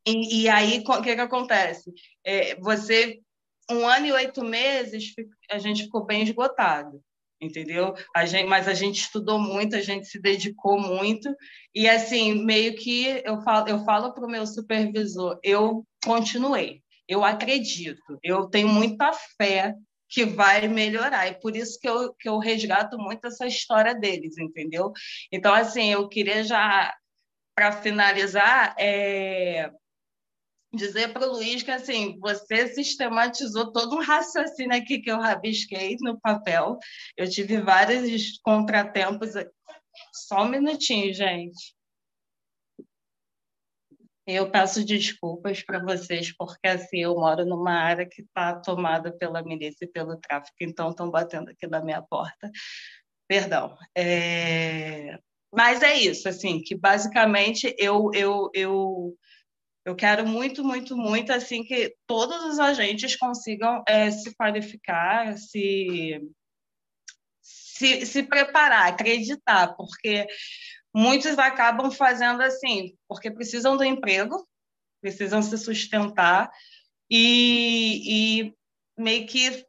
[0.06, 1.92] E, e aí, o que, que acontece?
[2.24, 3.20] É, você,
[3.68, 5.14] um ano e oito meses,
[5.50, 7.02] a gente ficou bem esgotado,
[7.40, 7.92] entendeu?
[8.14, 11.34] A gente, mas a gente estudou muito, a gente se dedicou muito,
[11.74, 17.24] e assim, meio que eu falo, eu falo para o meu supervisor, eu continuei, eu
[17.24, 19.74] acredito, eu tenho muita fé
[20.08, 21.28] que vai melhorar.
[21.28, 24.92] E por isso que eu, que eu resgato muito essa história deles, entendeu?
[25.32, 26.94] Então, assim, eu queria já,
[27.54, 29.70] para finalizar, é,
[30.72, 35.96] dizer para o Luiz que, assim, você sistematizou todo um raciocínio aqui que eu rabisquei
[36.00, 36.78] no papel.
[37.16, 39.30] Eu tive vários contratempos.
[40.12, 41.75] Só um minutinho, gente.
[44.26, 49.42] Eu peço desculpas para vocês, porque assim, eu moro numa área que está tomada pela
[49.42, 52.50] milícia e pelo tráfico, então estão batendo aqui na minha porta.
[53.28, 53.76] Perdão.
[53.96, 55.18] É...
[55.54, 59.16] Mas é isso, assim, que basicamente eu, eu, eu,
[59.84, 66.20] eu quero muito, muito, muito assim que todos os agentes consigam é, se qualificar, se,
[67.40, 70.26] se, se preparar, acreditar, porque
[70.96, 74.48] muitos acabam fazendo assim, porque precisam do emprego,
[75.02, 76.50] precisam se sustentar,
[77.10, 78.54] e, e
[78.98, 79.66] meio que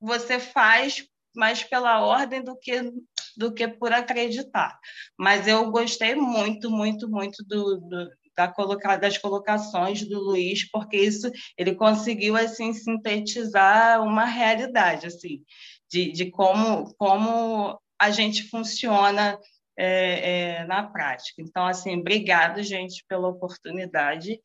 [0.00, 1.06] você faz
[1.36, 2.90] mais pela ordem do que
[3.34, 4.78] do que por acreditar.
[5.18, 10.96] Mas eu gostei muito, muito, muito do, do da colocar, das colocações do Luiz, porque
[10.96, 15.42] isso ele conseguiu assim sintetizar uma realidade assim
[15.90, 19.38] de, de como como a gente funciona
[19.76, 21.40] é, é, na prática.
[21.40, 24.40] Então, assim, obrigado, gente, pela oportunidade.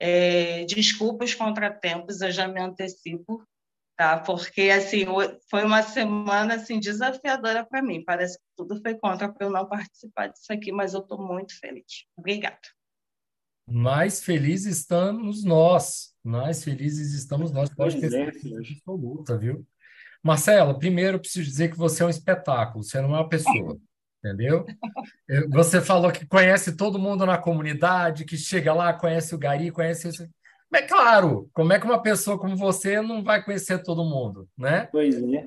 [0.00, 3.44] É, desculpa os contratempos, eu já me antecipo,
[3.96, 4.18] tá?
[4.18, 5.04] Porque, assim,
[5.50, 8.04] foi uma semana, assim, desafiadora para mim.
[8.04, 11.58] Parece que tudo foi contra para eu não participar disso aqui, mas eu estou muito
[11.58, 12.04] feliz.
[12.16, 12.58] Obrigada.
[13.70, 17.68] Mais felizes estamos nós, mais felizes estamos nós.
[17.68, 19.66] Pode ter certeza absoluta, viu?
[20.22, 23.78] Marcela, primeiro preciso dizer que você é um espetáculo, você não é uma pessoa
[24.18, 24.64] entendeu?
[25.50, 30.08] Você falou que conhece todo mundo na comunidade, que chega lá, conhece o Gari, conhece
[30.08, 30.28] isso.
[30.70, 34.86] Mas, claro, como é que uma pessoa como você não vai conhecer todo mundo, né?
[34.92, 35.46] Pois é.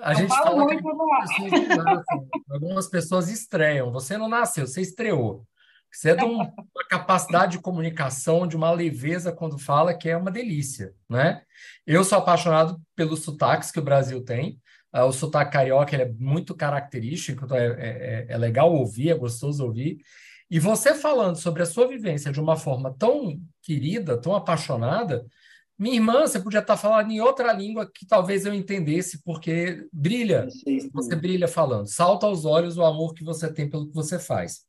[0.00, 3.92] A gente fala que pessoas nascem, algumas pessoas estreiam.
[3.92, 5.46] Você não nasceu, você estreou.
[5.92, 10.16] Você é de um, uma capacidade de comunicação, de uma leveza quando fala, que é
[10.16, 11.42] uma delícia, né?
[11.86, 14.58] Eu sou apaixonado pelos sotaques que o Brasil tem.
[14.94, 19.14] Uh, o sotaque carioca é muito característico, então é, é, é, é legal ouvir, é
[19.14, 19.98] gostoso ouvir.
[20.50, 25.24] E você falando sobre a sua vivência de uma forma tão querida, tão apaixonada,
[25.78, 30.46] minha irmã, você podia estar falando em outra língua que talvez eu entendesse, porque brilha,
[30.92, 31.86] você brilha falando.
[31.86, 34.64] Salta aos olhos o amor que você tem pelo que você faz.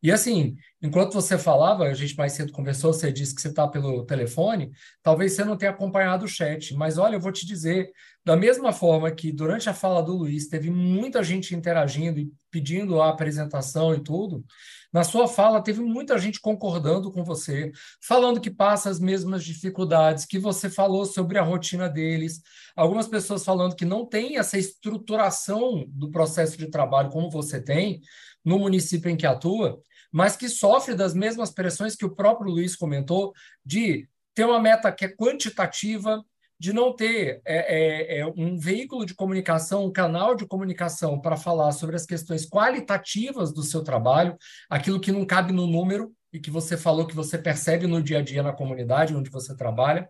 [0.00, 3.66] E assim, enquanto você falava, a gente mais cedo conversou, você disse que você está
[3.66, 4.70] pelo telefone,
[5.02, 7.90] talvez você não tenha acompanhado o chat, mas olha, eu vou te dizer,
[8.24, 13.02] da mesma forma que durante a fala do Luiz teve muita gente interagindo e pedindo
[13.02, 14.44] a apresentação e tudo,
[14.92, 20.24] na sua fala teve muita gente concordando com você, falando que passa as mesmas dificuldades,
[20.24, 22.40] que você falou sobre a rotina deles,
[22.76, 28.00] algumas pessoas falando que não tem essa estruturação do processo de trabalho como você tem
[28.44, 29.78] no município em que atua,
[30.12, 33.32] mas que sofre das mesmas pressões que o próprio Luiz comentou,
[33.64, 36.24] de ter uma meta que é quantitativa,
[36.58, 41.36] de não ter é, é, é, um veículo de comunicação, um canal de comunicação para
[41.36, 44.36] falar sobre as questões qualitativas do seu trabalho,
[44.68, 48.18] aquilo que não cabe no número e que você falou que você percebe no dia
[48.18, 50.08] a dia na comunidade onde você trabalha.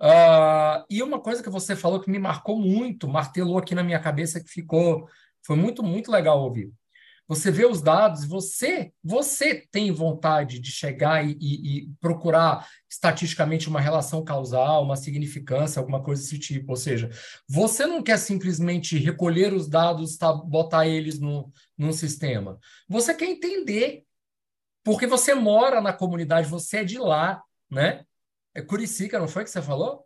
[0.00, 3.98] Uh, e uma coisa que você falou que me marcou muito, martelou aqui na minha
[3.98, 5.08] cabeça, que ficou,
[5.42, 6.70] foi muito, muito legal ouvir.
[7.28, 13.68] Você vê os dados, você você tem vontade de chegar e, e, e, procurar estatisticamente
[13.68, 16.70] uma relação causal, uma significância, alguma coisa desse tipo.
[16.70, 17.10] Ou seja,
[17.48, 22.58] você não quer simplesmente recolher os dados, tá, botar eles no, num sistema.
[22.88, 24.04] Você quer entender,
[24.84, 28.04] porque você mora na comunidade, você é de lá, né?
[28.54, 30.05] É Curicica, não foi que você falou?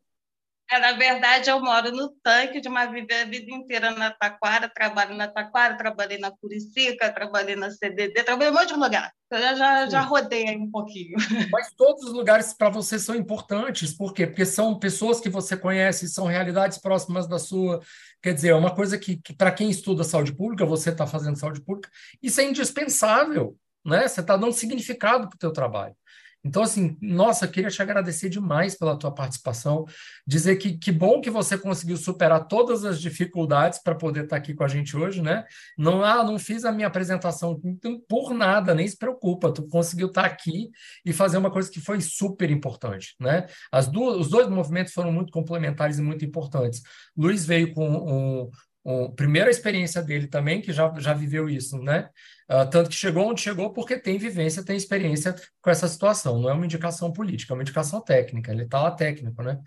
[0.72, 4.68] É, na verdade, eu moro no tanque de uma vida, a vida inteira na Taquara,
[4.68, 9.12] trabalho na Taquara, trabalhei na Curicica, trabalhei na CDD, trabalhei em um monte de lugar.
[9.32, 11.16] Eu já, já rodei aí um pouquinho.
[11.50, 13.92] Mas todos os lugares para você são importantes.
[13.92, 14.28] Por quê?
[14.28, 17.80] Porque são pessoas que você conhece, são realidades próximas da sua.
[18.22, 21.36] Quer dizer, é uma coisa que, que para quem estuda saúde pública, você está fazendo
[21.36, 21.90] saúde pública,
[22.22, 23.56] isso é indispensável.
[23.84, 24.06] Né?
[24.06, 25.96] Você está dando significado para o teu trabalho.
[26.42, 29.84] Então, assim, nossa, queria te agradecer demais pela tua participação,
[30.26, 34.42] dizer que que bom que você conseguiu superar todas as dificuldades para poder estar tá
[34.42, 35.44] aqui com a gente hoje, né?
[35.76, 40.08] Não, ah, não fiz a minha apresentação então, por nada, nem se preocupa, tu conseguiu
[40.08, 40.70] estar tá aqui
[41.04, 43.46] e fazer uma coisa que foi super importante, né?
[43.70, 46.82] As duas, os dois movimentos foram muito complementares e muito importantes.
[47.16, 48.50] Luiz veio com um,
[48.84, 52.08] um, primeira experiência dele também, que já, já viveu isso, né?
[52.50, 56.40] Uh, tanto que chegou onde chegou porque tem vivência, tem experiência com essa situação.
[56.40, 58.50] Não é uma indicação política, é uma indicação técnica.
[58.50, 59.60] Ele está lá técnico, né?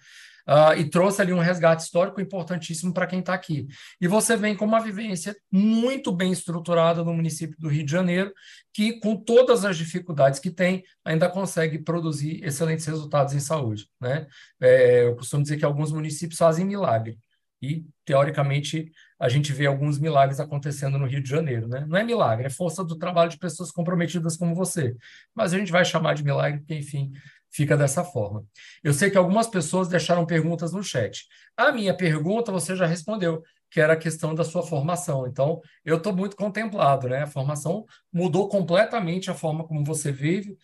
[0.46, 3.66] Uh, e trouxe ali um resgate histórico importantíssimo para quem está aqui.
[4.02, 8.34] E você vem com uma vivência muito bem estruturada no município do Rio de Janeiro,
[8.74, 13.88] que, com todas as dificuldades que tem, ainda consegue produzir excelentes resultados em saúde.
[14.02, 14.28] Né?
[14.60, 17.18] É, eu costumo dizer que alguns municípios fazem milagre.
[17.64, 21.66] E, teoricamente, a gente vê alguns milagres acontecendo no Rio de Janeiro.
[21.66, 21.86] Né?
[21.88, 24.98] Não é milagre, é força do trabalho de pessoas comprometidas como você.
[25.34, 27.14] Mas a gente vai chamar de milagre porque, enfim,
[27.50, 28.44] fica dessa forma.
[28.84, 31.26] Eu sei que algumas pessoas deixaram perguntas no chat.
[31.56, 33.42] A minha pergunta você já respondeu,
[33.72, 35.26] que era a questão da sua formação.
[35.26, 37.24] Então, eu estou muito contemplado, né?
[37.24, 40.58] A formação mudou completamente a forma como você vive,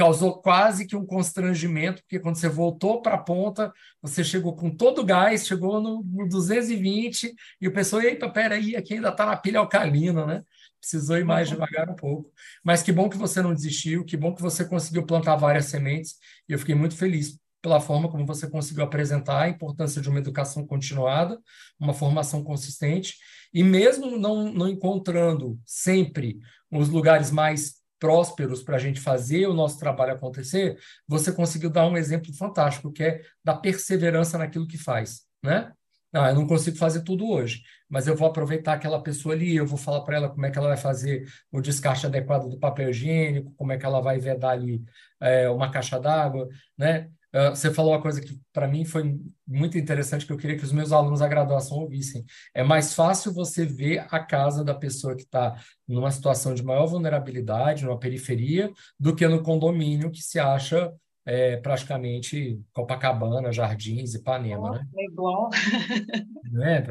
[0.00, 3.70] causou quase que um constrangimento, porque quando você voltou para a ponta,
[4.00, 8.74] você chegou com todo o gás, chegou no, no 220, e o pessoal, eita, peraí,
[8.74, 10.42] aqui ainda está na pilha alcalina, né?
[10.80, 11.56] Precisou ir mais uhum.
[11.56, 12.32] devagar um pouco.
[12.64, 16.14] Mas que bom que você não desistiu, que bom que você conseguiu plantar várias sementes,
[16.48, 20.18] e eu fiquei muito feliz pela forma como você conseguiu apresentar a importância de uma
[20.18, 21.38] educação continuada,
[21.78, 23.18] uma formação consistente,
[23.52, 26.38] e mesmo não, não encontrando sempre
[26.72, 31.86] os lugares mais prósperos para a gente fazer o nosso trabalho acontecer, você conseguiu dar
[31.86, 35.72] um exemplo fantástico, que é da perseverança naquilo que faz, né?
[36.12, 39.66] Não, eu não consigo fazer tudo hoje, mas eu vou aproveitar aquela pessoa ali, eu
[39.66, 42.90] vou falar para ela como é que ela vai fazer o descarte adequado do papel
[42.90, 44.82] higiênico, como é que ela vai vedar ali
[45.20, 47.10] é, uma caixa d'água, né?
[47.32, 50.64] Uh, você falou uma coisa que para mim foi muito interessante que eu queria que
[50.64, 52.24] os meus alunos da graduação ouvissem.
[52.52, 56.86] É mais fácil você ver a casa da pessoa que está numa situação de maior
[56.86, 60.92] vulnerabilidade, numa periferia, do que no condomínio que se acha
[61.24, 64.86] é, praticamente Copacabana, Jardins, Ipanema, oh, né?
[64.96, 65.50] É igual.
[66.50, 66.84] Né?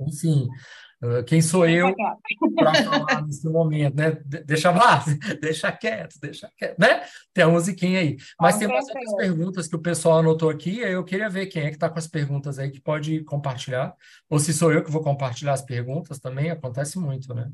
[0.00, 0.85] Enfim, ah,
[1.26, 1.94] quem sou eu
[2.54, 4.18] para falar nesse momento, né?
[4.44, 5.04] Deixa lá,
[5.40, 7.02] deixa quieto, deixa quieto, né?
[7.34, 8.16] Tem a musiquinha aí.
[8.40, 11.68] Mas tem umas outras perguntas que o pessoal anotou aqui, eu queria ver quem é
[11.68, 13.94] que está com as perguntas aí que pode compartilhar,
[14.28, 17.50] ou se sou eu que vou compartilhar as perguntas também, acontece muito, né?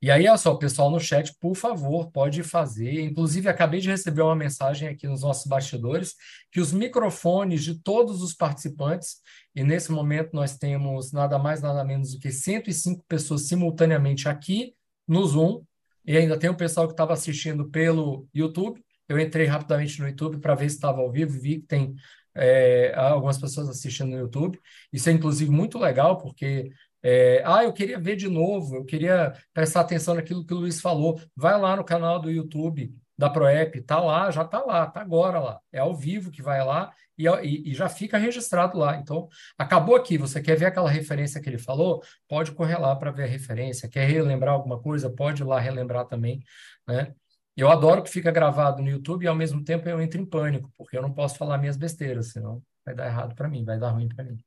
[0.00, 3.00] E aí, olha só, pessoal no chat, por favor, pode fazer.
[3.00, 6.14] Inclusive, acabei de receber uma mensagem aqui nos nossos bastidores
[6.52, 9.16] que os microfones de todos os participantes,
[9.56, 14.72] e nesse momento nós temos nada mais, nada menos do que 105 pessoas simultaneamente aqui
[15.06, 15.64] no Zoom,
[16.06, 18.80] e ainda tem o pessoal que estava assistindo pelo YouTube.
[19.08, 21.94] Eu entrei rapidamente no YouTube para ver se estava ao vivo, vi que tem
[22.36, 24.60] é, algumas pessoas assistindo no YouTube.
[24.92, 26.70] Isso é, inclusive, muito legal, porque
[27.10, 30.78] é, ah, eu queria ver de novo, eu queria prestar atenção naquilo que o Luiz
[30.78, 31.18] falou.
[31.34, 35.40] Vai lá no canal do YouTube da Proep, tá lá, já tá lá, tá agora
[35.40, 35.58] lá.
[35.72, 38.96] É ao vivo que vai lá e, e, e, já fica registrado lá.
[38.98, 39.26] Então,
[39.56, 40.18] acabou aqui.
[40.18, 42.02] Você quer ver aquela referência que ele falou?
[42.28, 43.88] Pode correr lá para ver a referência.
[43.88, 45.08] Quer relembrar alguma coisa?
[45.10, 46.42] Pode ir lá relembrar também,
[46.86, 47.14] né?
[47.56, 50.70] Eu adoro que fica gravado no YouTube e ao mesmo tempo eu entro em pânico,
[50.76, 53.90] porque eu não posso falar minhas besteiras, senão vai dar errado para mim, vai dar
[53.90, 54.38] ruim para mim.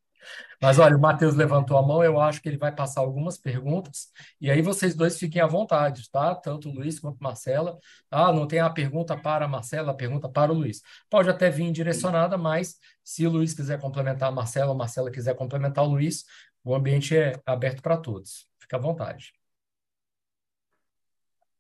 [0.61, 4.10] Mas olha, o Matheus levantou a mão, eu acho que ele vai passar algumas perguntas,
[4.39, 6.35] e aí vocês dois fiquem à vontade, tá?
[6.35, 7.80] Tanto o Luiz quanto a Marcela.
[8.10, 10.81] Ah, não tem a pergunta para a Marcela, a pergunta para o Luiz.
[11.10, 15.10] Pode até vir direcionada, mas se o Luiz quiser complementar a Marcela, ou a Marcela
[15.11, 16.26] quiser complementar o Luiz,
[16.64, 18.48] o ambiente é aberto para todos.
[18.60, 19.34] Fica à vontade.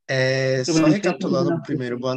[0.07, 2.15] É, só recapitulando primeiro, boa,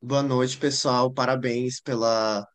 [0.00, 1.10] boa noite, pessoal.
[1.10, 2.46] Parabéns pela,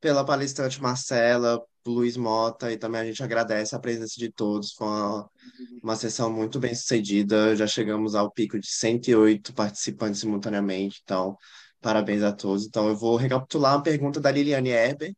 [0.00, 1.60] pela palestrante Marcela,
[1.90, 4.72] Luiz Mota, e também a gente agradece a presença de todos.
[4.72, 5.30] Foi uma,
[5.82, 7.56] uma sessão muito bem sucedida.
[7.56, 11.36] Já chegamos ao pico de 108 participantes simultaneamente, então
[11.80, 12.66] parabéns a todos.
[12.66, 15.14] Então eu vou recapitular uma pergunta da Liliane Herber.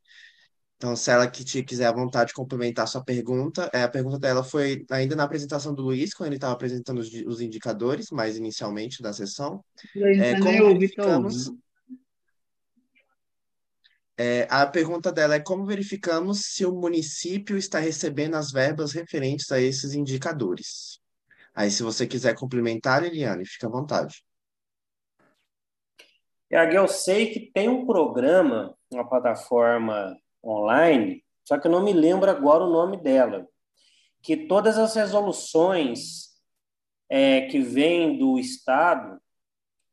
[0.77, 4.43] Então, se ela que te quiser à vontade complementar sua pergunta, é, a pergunta dela
[4.43, 9.01] foi ainda na apresentação do Luiz, quando ele estava apresentando os, os, indicadores, mais inicialmente
[9.01, 9.65] da sessão.
[9.97, 11.51] É, como verificamos,
[14.17, 19.51] é, a pergunta dela é como verificamos se o município está recebendo as verbas referentes
[19.51, 21.01] a esses indicadores?
[21.55, 24.25] Aí, se você quiser complementar, Liliane, fica à vontade.
[26.51, 32.31] Eu sei que tem um programa, uma plataforma online, só que eu não me lembro
[32.31, 33.47] agora o nome dela,
[34.23, 36.31] que todas as resoluções
[37.09, 39.21] é, que vêm do Estado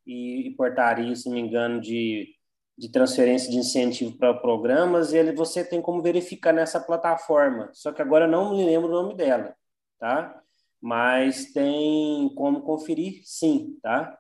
[0.06, 2.36] e portaria, se não me engano, de
[2.82, 7.70] de transferência de incentivo para programas, ele você tem como verificar nessa plataforma.
[7.74, 9.56] Só que agora eu não me lembro o nome dela,
[10.00, 10.42] tá?
[10.82, 14.18] Mas tem como conferir, sim, tá?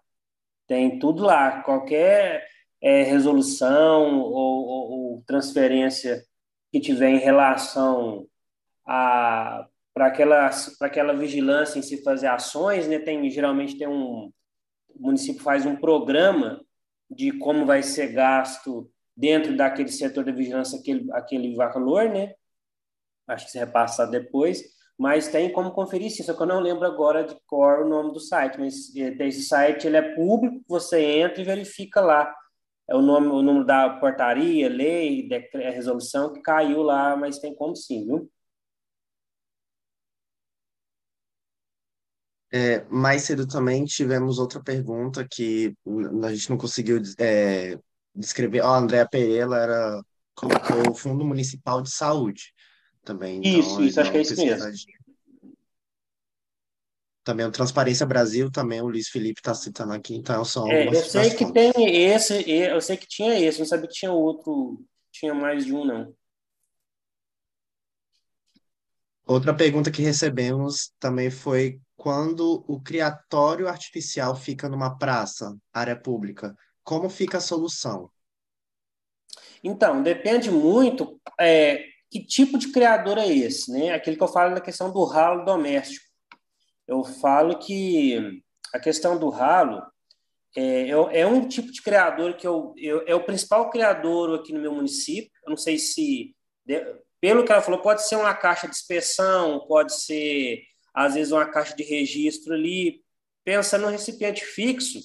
[0.68, 2.46] Tem tudo lá, qualquer
[2.80, 6.24] é, resolução ou, ou, ou, transferência
[6.72, 8.28] que tiver em relação
[8.86, 13.00] a para aquela para aquela vigilância em se fazer ações, né?
[13.00, 14.32] Tem geralmente tem um
[14.90, 16.62] o município faz um programa
[17.12, 22.34] de como vai ser gasto dentro daquele setor de vigilância aquele, aquele valor, né?
[23.28, 24.64] Acho que se repassar depois,
[24.98, 28.14] mas tem como conferir isso, só que eu não lembro agora de cor o nome
[28.14, 32.34] do site, mas eh, esse site ele é público, você entra e verifica lá
[32.92, 37.74] é o nome, o número da portaria, lei, resolução que caiu lá, mas tem como
[37.74, 38.30] sim, viu?
[42.54, 45.74] É, mais cedo também tivemos outra pergunta que
[46.24, 47.80] a gente não conseguiu é,
[48.14, 48.62] descrever.
[48.62, 50.04] Ó, a Andréa Pereira era,
[50.36, 52.54] colocou o Fundo Municipal de Saúde
[53.04, 53.40] também.
[53.40, 54.72] Então, isso, isso, acho que é isso mesmo.
[57.24, 60.96] Também o Transparência Brasil, também o Luiz Felipe está citando aqui, então são é, Eu
[60.96, 61.54] sei que fontes.
[61.54, 65.74] tem esse, eu sei que tinha esse, não sabia que tinha outro, tinha mais de
[65.74, 66.14] um, não.
[69.24, 76.58] Outra pergunta que recebemos também foi quando o criatório artificial fica numa praça, área pública,
[76.84, 78.10] como fica a solução?
[79.64, 83.92] Então, depende muito é, que tipo de criador é esse, né?
[83.92, 86.04] Aquilo que eu falo na questão do ralo doméstico.
[86.88, 88.42] Eu falo que
[88.74, 89.84] a questão do ralo
[90.58, 94.60] é, é um tipo de criador que eu, eu, é o principal criador aqui no
[94.60, 95.30] meu município.
[95.46, 96.36] Eu não sei se,
[97.20, 101.46] pelo que ela falou, pode ser uma caixa de inspeção, pode ser às vezes uma
[101.46, 103.02] caixa de registro ali,
[103.44, 105.00] pensa no recipiente fixo,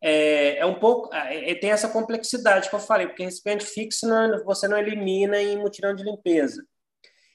[0.00, 4.06] é, é um pouco, é, é, tem essa complexidade que eu falei, porque recipiente fixo
[4.06, 6.64] não, você não elimina em mutirão de limpeza.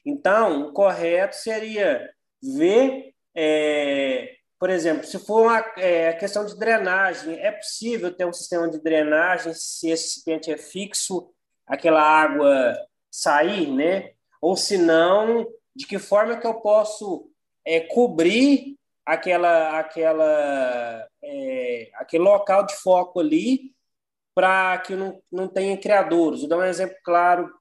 [0.06, 2.10] Então, o correto seria
[2.42, 8.34] ver, é, por exemplo, se for uma é, questão de drenagem, é possível ter um
[8.34, 11.34] sistema de drenagem se esse recipiente é fixo,
[11.66, 12.78] aquela água
[13.12, 14.12] sair, né?
[14.42, 17.30] Ou se não, de que forma que eu posso
[17.66, 18.76] é, cobrir
[19.06, 23.74] aquela, aquela, é, aquele local de foco ali
[24.36, 26.42] para que não, não tenha criadouros.
[26.42, 27.52] Vou dar um exemplo claro,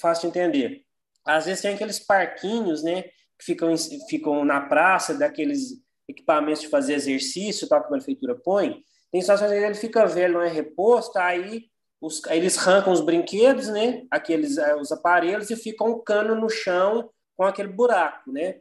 [0.00, 0.82] fácil de entender.
[1.24, 3.74] Às vezes tem aqueles parquinhos, né, que ficam,
[4.08, 9.50] ficam na praça, daqueles equipamentos de fazer exercício, tal, que a prefeitura põe, tem situações
[9.50, 11.66] que ele fica velho, não é reposto, aí,
[12.00, 14.04] os, eles arrancam os brinquedos, né?
[14.10, 18.60] Aqueles eh, os aparelhos e fica um cano no chão com aquele buraco, né?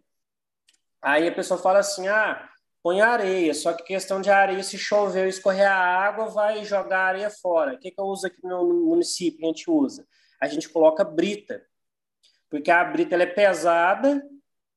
[1.01, 2.49] Aí a pessoa fala assim: ah,
[2.83, 7.07] põe areia, só que questão de areia, se chover escorrer a água, vai jogar a
[7.07, 7.73] areia fora.
[7.73, 9.45] O que, que eu uso aqui no município?
[9.45, 10.05] A gente usa?
[10.39, 11.63] A gente coloca brita,
[12.49, 14.23] porque a brita ela é pesada,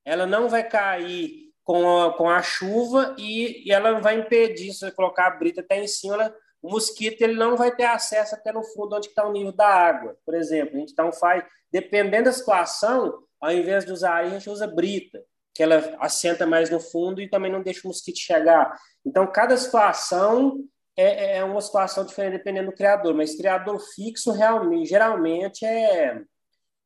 [0.05, 4.81] ela não vai cair com a, com a chuva e, e ela vai impedir, se
[4.81, 8.35] você colocar a brita até em cima, ela, o mosquito ele não vai ter acesso
[8.35, 10.77] até no fundo onde está o nível da água, por exemplo.
[10.77, 11.43] A gente então faz,
[11.73, 15.23] dependendo da situação, ao invés de usar areia, a gente usa brita
[15.55, 18.77] que ela assenta mais no fundo e também não deixa o mosquito chegar.
[19.07, 20.65] Então, cada situação
[20.97, 26.21] é, é uma situação diferente dependendo do criador, mas criador fixo realmente, geralmente é,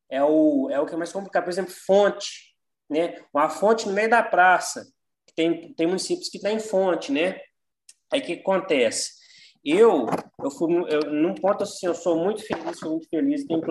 [0.09, 1.43] é, o, é o que é mais complicado.
[1.43, 2.55] Por exemplo, fonte,
[2.89, 3.15] né?
[3.33, 4.87] Uma fonte no meio da praça.
[5.35, 7.39] Tem, tem municípios que têm fonte, né?
[8.11, 9.18] Aí o que acontece?
[9.71, 10.07] Eu,
[10.41, 13.53] eu fui, eu, num ponto assim, eu sou muito feliz, sou muito feliz de ter
[13.53, 13.61] um,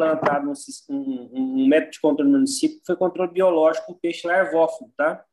[0.91, 5.25] um, um método de controle no município, que foi controle biológico peixe larvófago, tá?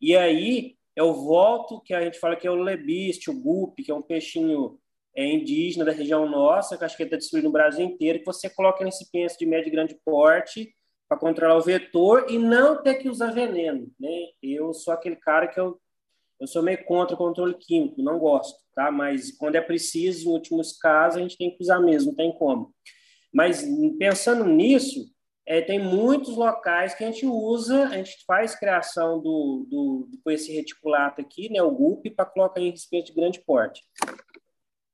[0.00, 3.92] E aí, eu volto, que a gente fala que é o lebiste, o gupe, que
[3.92, 4.76] é um peixinho
[5.16, 8.50] é, indígena da região nossa, que acho que está distribuído no Brasil inteiro, que você
[8.50, 10.74] coloca nesse penso de médio e grande porte
[11.08, 14.26] para controlar o vetor e não ter que usar veneno, né?
[14.42, 15.78] Eu sou aquele cara que eu
[16.42, 18.90] eu sou meio contra o controle químico, não gosto, tá?
[18.90, 22.32] Mas quando é preciso, em últimos casos, a gente tem que usar mesmo, não tem
[22.36, 22.74] como.
[23.32, 23.64] Mas
[23.96, 25.06] pensando nisso,
[25.46, 30.30] é, tem muitos locais que a gente usa, a gente faz criação do, do, do
[30.32, 33.80] esse reticulato aqui, né, o GUP, para colocar em respeito de grande porte.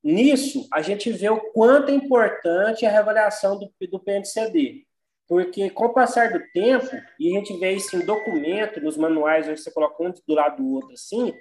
[0.05, 4.87] Nisso, a gente vê o quanto é importante a reavaliação do, do PNCD.
[5.29, 6.89] Porque, com o passar do tempo,
[7.21, 10.63] e a gente vê isso em documento, nos manuais, onde você coloca um do lado
[10.63, 11.35] do outro assim,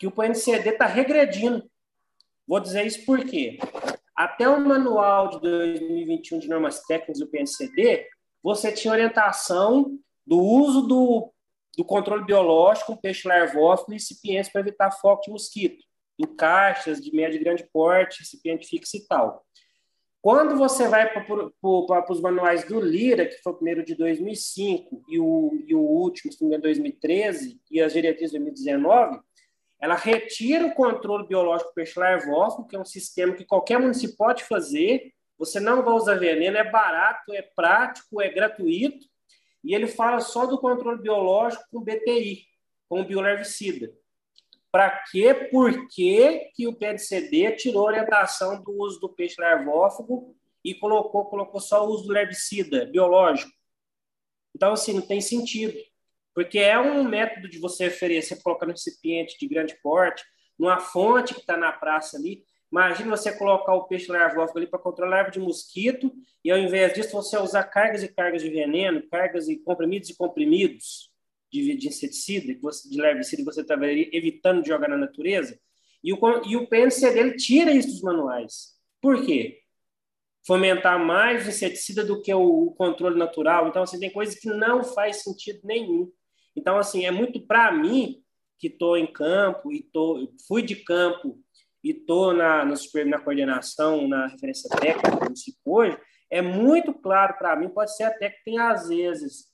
[0.00, 1.70] que o PNCD está regredindo.
[2.46, 3.58] Vou dizer isso por quê?
[4.16, 8.08] Até o manual de 2021 de normas técnicas do PNCD,
[8.42, 9.96] você tinha orientação
[10.26, 11.32] do uso do,
[11.76, 15.84] do controle biológico peixe larvófilo e recipientes para evitar foco de mosquito,
[16.18, 19.44] do caixas de médio e grande porte, recipiente fixo e tal.
[20.20, 25.20] Quando você vai para os manuais do Lira, que foi o primeiro de 2005 e
[25.20, 29.20] o, e o último, se não me 2013, e as diretrizes de 2019,
[29.80, 34.42] ela retira o controle biológico peixe larvófago, que é um sistema que qualquer município pode
[34.42, 39.06] fazer, você não vai usar veneno, é barato, é prático, é gratuito,
[39.62, 42.44] e ele fala só do controle biológico com BTI,
[42.88, 43.92] com biolarvicida.
[44.70, 45.34] Para quê?
[45.50, 51.24] Por que, que o PNCD tirou a orientação do uso do peixe larvófago e colocou,
[51.26, 53.50] colocou só o uso do herbicida biológico?
[54.54, 55.78] Então, assim, não tem sentido.
[56.34, 60.22] Porque é um método de você oferecer, colocar no recipiente de grande porte,
[60.58, 62.44] numa fonte que está na praça ali.
[62.70, 66.12] Imagina você colocar o peixe larvófago ali para controlar a de mosquito
[66.44, 70.16] e, ao invés disso, você usar cargas e cargas de veneno, cargas e comprimidos e
[70.16, 71.07] comprimidos
[71.50, 75.58] de, de inseticida, que você, de herbicida que você estava evitando de jogar na natureza,
[76.02, 76.68] e o, e o
[77.36, 78.76] tira isso dos manuais.
[79.00, 79.58] Por quê?
[80.46, 83.68] Fomentar mais inseticida do que o, o controle natural.
[83.68, 86.10] Então, assim, tem coisas que não faz sentido nenhum.
[86.54, 88.22] Então, assim, é muito para mim,
[88.58, 91.38] que estou em campo, e tô, fui de campo
[91.82, 92.74] e estou na, na,
[93.06, 95.98] na coordenação, na referência técnica do município hoje,
[96.30, 99.46] é muito claro para mim, pode ser até que tem, às vezes,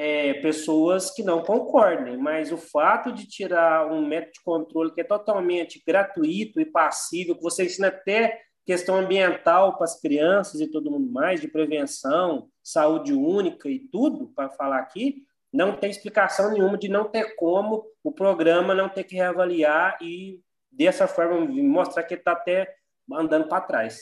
[0.00, 5.00] é, pessoas que não concordem, mas o fato de tirar um método de controle que
[5.00, 10.70] é totalmente gratuito e passível, que você ensina até questão ambiental para as crianças e
[10.70, 16.52] todo mundo mais, de prevenção, saúde única e tudo, para falar aqui, não tem explicação
[16.52, 22.04] nenhuma de não ter como o programa não ter que reavaliar e, dessa forma, mostrar
[22.04, 22.72] que está até
[23.12, 23.98] andando para trás.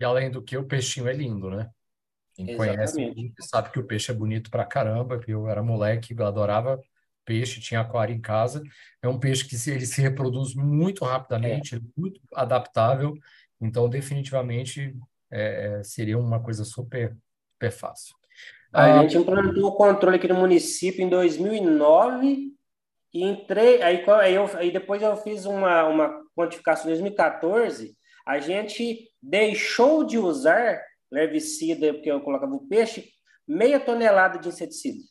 [0.00, 1.70] E além do que, o peixinho é lindo, né?
[2.46, 5.20] Quem conhece sabe que o peixe é bonito pra caramba.
[5.26, 6.80] Eu era moleque, eu adorava
[7.24, 8.62] peixe, tinha aquário em casa.
[9.02, 11.80] É um peixe que se, ele se reproduz muito rapidamente, é.
[11.96, 13.12] muito adaptável.
[13.60, 14.96] Então, definitivamente,
[15.30, 17.16] é, é, seria uma coisa super,
[17.54, 18.14] super fácil.
[18.72, 22.52] A ah, gente implantou o controle aqui no município em 2009
[23.12, 28.38] e entrei, aí, aí, eu, aí depois eu fiz uma, uma quantificação em 2014, a
[28.38, 30.80] gente deixou de usar
[31.12, 33.08] herbicida, porque eu colocava o peixe,
[33.46, 35.02] meia tonelada de inseticida.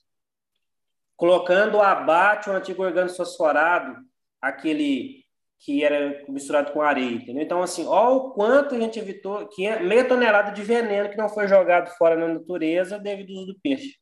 [1.15, 3.95] Colocando o abate, o antigo organo fosforado,
[4.41, 5.25] aquele
[5.59, 7.41] que era misturado com areia, entendeu?
[7.41, 11.17] Então, assim, olha o quanto a gente evitou, que é meia tonelada de veneno que
[11.17, 13.95] não foi jogado fora na natureza devido ao uso do peixe.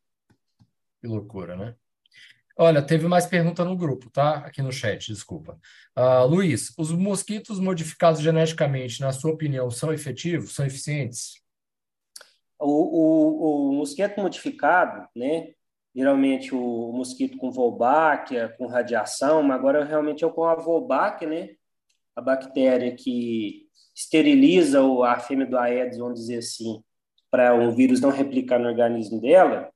[1.01, 1.75] Que loucura, né?
[2.57, 4.37] Olha, teve mais pergunta no grupo, tá?
[4.37, 5.59] Aqui no chat, desculpa.
[5.97, 11.44] Uh, Luiz, os mosquitos modificados geneticamente, na sua opinião, são efetivos, são eficientes?
[12.59, 15.53] O, o, o mosquito modificado, né?
[15.95, 21.49] Geralmente o mosquito com Wolbachia, com radiação, mas agora realmente é com a Wolbachia, né?
[22.15, 23.65] A bactéria que
[23.95, 26.81] esteriliza a fêmea do Aedes, vamos dizer assim,
[27.31, 29.71] para o vírus não replicar no organismo dela,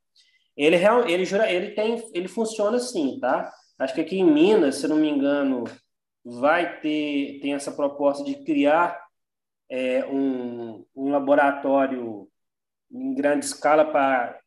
[0.55, 0.75] ele,
[1.07, 3.51] ele, ele, tem, ele funciona assim, tá?
[3.77, 5.63] Acho que aqui em Minas, se não me engano,
[6.23, 9.01] vai ter tem essa proposta de criar
[9.69, 12.28] é, um, um laboratório
[12.91, 14.39] em grande escala para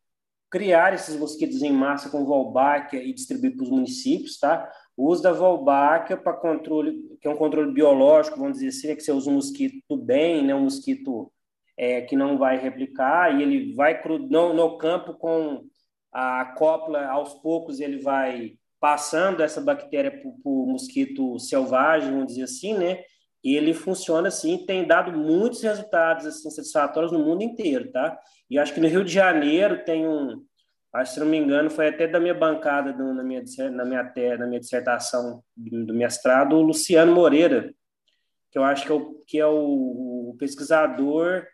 [0.50, 4.70] criar esses mosquitos em massa com Wolbachia e distribuir para os municípios, tá?
[4.96, 8.96] O uso da Wolbachia para controle, que é um controle biológico, vamos dizer assim, é
[8.96, 10.54] que você usa um mosquito bem, né?
[10.54, 11.32] Um mosquito
[11.76, 15.64] é, que não vai replicar e ele vai no, no campo com
[16.12, 22.42] a cópula, aos poucos, ele vai passando essa bactéria para o mosquito selvagem, vamos dizer
[22.42, 23.02] assim, né?
[23.42, 28.18] E ele funciona assim, tem dado muitos resultados assim, satisfatórios no mundo inteiro, tá?
[28.48, 30.44] E acho que no Rio de Janeiro tem um,
[30.92, 34.12] acho se não me engano, foi até da minha bancada do, na, minha, na, minha,
[34.38, 37.72] na minha dissertação do mestrado, o Luciano Moreira,
[38.50, 41.46] que eu acho que é o, que é o, o pesquisador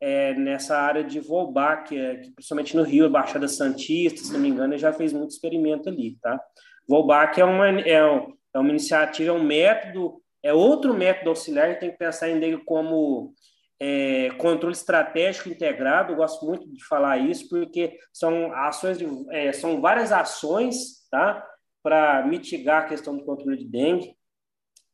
[0.00, 4.72] é, nessa área de Wolbachia, que principalmente no Rio, Baixada Santista, se não me engano,
[4.72, 6.40] ele já fez muito experimento ali, tá?
[6.88, 11.70] Wolbachia é uma, é, é uma iniciativa, é um método, é outro método auxiliar, a
[11.70, 13.34] gente tem que pensar em ele como
[13.80, 19.52] é, controle estratégico integrado, eu gosto muito de falar isso, porque são ações, de, é,
[19.54, 21.44] são várias ações, tá?
[21.82, 24.14] Para mitigar a questão do controle de dengue,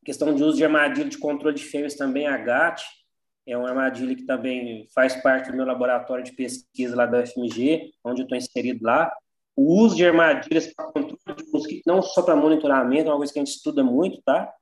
[0.04, 2.82] questão de uso de armadilha de controle de fêmeas também, a GAT,
[3.44, 7.92] é uma armadilha que também faz parte do meu laboratório de pesquisa lá da UFMG,
[8.04, 9.12] onde eu estou inserido lá.
[9.56, 13.32] O uso de armadilhas para controle de mosquito, não só para monitoramento, é uma coisa
[13.32, 14.52] que a gente estuda muito, tá?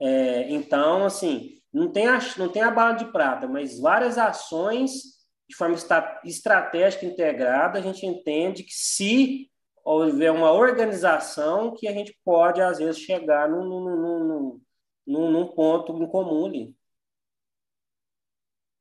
[0.00, 5.16] É, então, assim, não tem, a, não tem a bala de prata, mas várias ações
[5.48, 5.76] de forma
[6.24, 9.48] estratégica integrada, a gente entende que se
[9.84, 14.60] houver uma organização, que a gente pode, às vezes, chegar num, num,
[15.06, 16.76] num, num ponto em comum ali.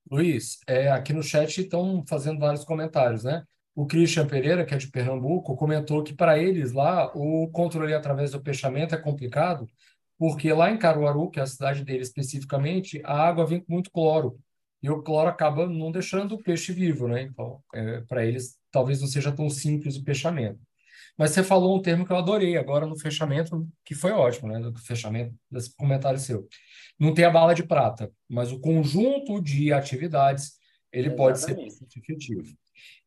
[0.10, 3.44] Luiz, é, aqui no chat estão fazendo vários comentários, né?
[3.76, 8.32] O Christian Pereira, que é de Pernambuco, comentou que para eles lá o controle através
[8.32, 9.68] do peixamento é complicado,
[10.18, 13.92] porque lá em Caruaru, que é a cidade dele especificamente, a água vem com muito
[13.92, 14.40] cloro.
[14.82, 17.24] E o cloro acaba não deixando o peixe vivo, né?
[17.24, 20.60] Então, é, para eles, talvez não seja tão simples o peixamento.
[21.18, 24.60] Mas você falou um termo que eu adorei agora no fechamento, que foi ótimo, né?
[24.60, 26.48] No fechamento desse comentário seu.
[27.00, 30.54] Não tem a bala de prata, mas o conjunto de atividades
[30.92, 31.18] ele Exatamente.
[31.18, 32.58] pode ser efetivo.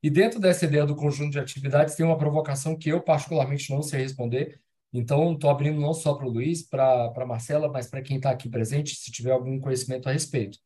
[0.03, 3.83] E dentro dessa ideia do conjunto de atividades tem uma provocação que eu particularmente não
[3.83, 4.61] sei responder.
[4.93, 8.31] Então, estou abrindo não só para o Luiz, para a Marcela, mas para quem está
[8.31, 10.59] aqui presente, se tiver algum conhecimento a respeito.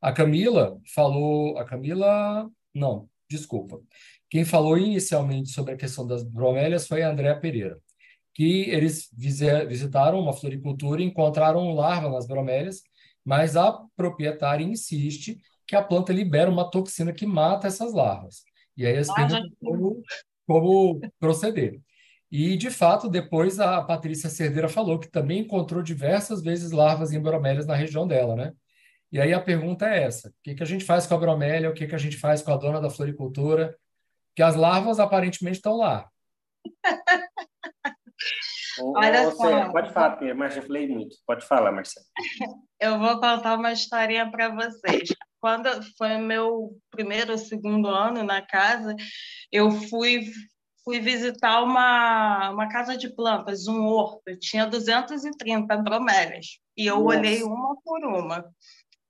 [0.00, 1.58] A Camila falou.
[1.58, 2.48] A Camila.
[2.74, 3.80] Não, desculpa.
[4.30, 7.78] Quem falou inicialmente sobre a questão das bromélias foi a Andréa Pereira,
[8.34, 12.82] que eles visitaram uma floricultura e encontraram larva nas bromélias,
[13.24, 18.42] mas a proprietária insiste que a planta libera uma toxina que mata essas larvas.
[18.76, 20.02] E aí eles perguntam como,
[20.46, 21.80] como proceder.
[22.30, 27.20] E, de fato, depois a Patrícia Cerdeira falou que também encontrou diversas vezes larvas em
[27.20, 28.52] bromélias na região dela, né?
[29.10, 31.70] E aí a pergunta é essa: o que, que a gente faz com a bromélia?
[31.70, 33.74] O que, que a gente faz com a dona da floricultura?
[34.38, 36.08] que as larvas aparentemente estão lá.
[38.94, 39.72] Olha só.
[39.72, 41.16] Pode falar, mas já falei muito.
[41.26, 42.06] Pode falar, Marcelo.
[42.80, 45.08] Eu vou contar uma historinha para vocês.
[45.40, 48.94] Quando foi meu primeiro ou segundo ano na casa,
[49.50, 50.30] eu fui
[50.88, 54.34] fui visitar uma, uma casa de plantas, um horto.
[54.40, 56.60] Tinha 230 bromélias.
[56.74, 57.18] E eu Nossa.
[57.18, 58.42] olhei uma por uma.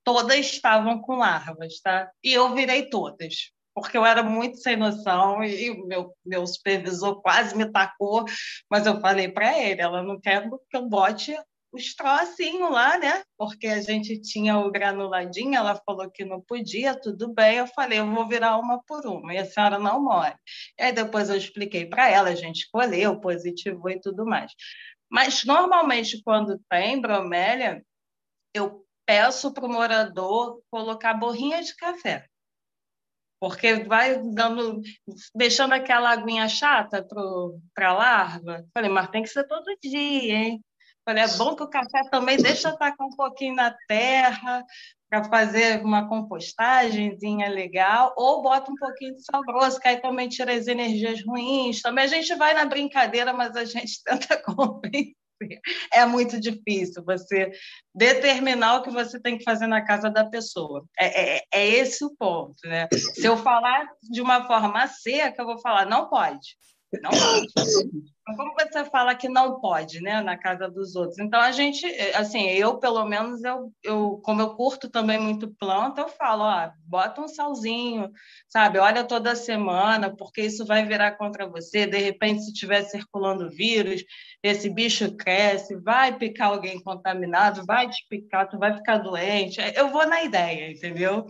[0.03, 2.11] Todas estavam com larvas, tá?
[2.25, 7.23] E eu virei todas porque eu era muito sem noção e o meu, meu supervisor
[7.23, 8.25] quase me tacou,
[8.69, 11.33] mas eu falei para ele, ela não quer que eu bote
[11.79, 13.23] os trocinhos lá, né?
[13.37, 17.57] Porque a gente tinha o granuladinho, ela falou que não podia, tudo bem.
[17.57, 20.39] Eu falei, eu vou virar uma por uma, e a senhora não mora.
[20.79, 24.53] E aí depois eu expliquei para ela, a gente escolheu, positivo e tudo mais.
[25.11, 27.83] Mas normalmente, quando tem bromélia,
[28.55, 32.29] eu peço para o morador colocar borrinha de café
[33.41, 34.81] porque vai dando,
[35.35, 37.07] deixando aquela aguinha chata
[37.75, 38.67] para a larva.
[38.75, 40.65] Falei, mas tem que ser todo dia, hein?
[41.09, 44.63] Falei, é bom que o café também deixa tacar um pouquinho na terra,
[45.09, 50.29] para fazer uma compostagemzinha legal, ou bota um pouquinho de sal grosso, que aí também
[50.29, 51.81] tira as energias ruins.
[51.81, 55.15] Também a gente vai na brincadeira, mas a gente tenta convencer.
[55.95, 57.53] É muito difícil você
[57.95, 60.85] determinar o que você tem que fazer na casa da pessoa.
[60.99, 62.57] É, é, é esse o ponto.
[62.67, 62.87] Né?
[62.93, 66.55] Se eu falar de uma forma seca, eu vou falar, não pode.
[67.01, 67.47] Não pode.
[68.37, 71.19] Como você fala que não pode, né, na casa dos outros?
[71.19, 76.03] Então a gente, assim, eu pelo menos eu, eu como eu curto também muito planta,
[76.03, 78.11] eu falo, ó, bota um salzinho,
[78.49, 78.79] sabe?
[78.79, 81.87] Olha toda semana, porque isso vai virar contra você.
[81.87, 84.05] De repente, se estiver circulando vírus,
[84.43, 89.61] esse bicho cresce, vai picar alguém contaminado, vai te picar, tu vai ficar doente.
[89.75, 91.25] Eu vou na ideia, entendeu?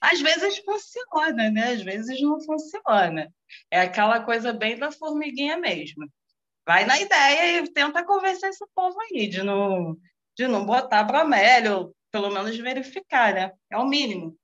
[0.00, 1.72] Às vezes funciona, né?
[1.72, 3.32] Às vezes não funciona.
[3.70, 6.06] É aquela coisa bem da formiguinha mesmo.
[6.66, 9.96] Vai na ideia e tenta convencer esse povo aí de não,
[10.36, 13.52] de não botar bromélia, pelo menos verificar, né?
[13.70, 14.36] É o mínimo.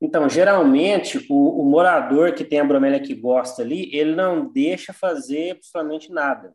[0.00, 4.92] Então, geralmente, o, o morador que tem a bromélia que gosta ali, ele não deixa
[4.92, 6.54] fazer absolutamente nada.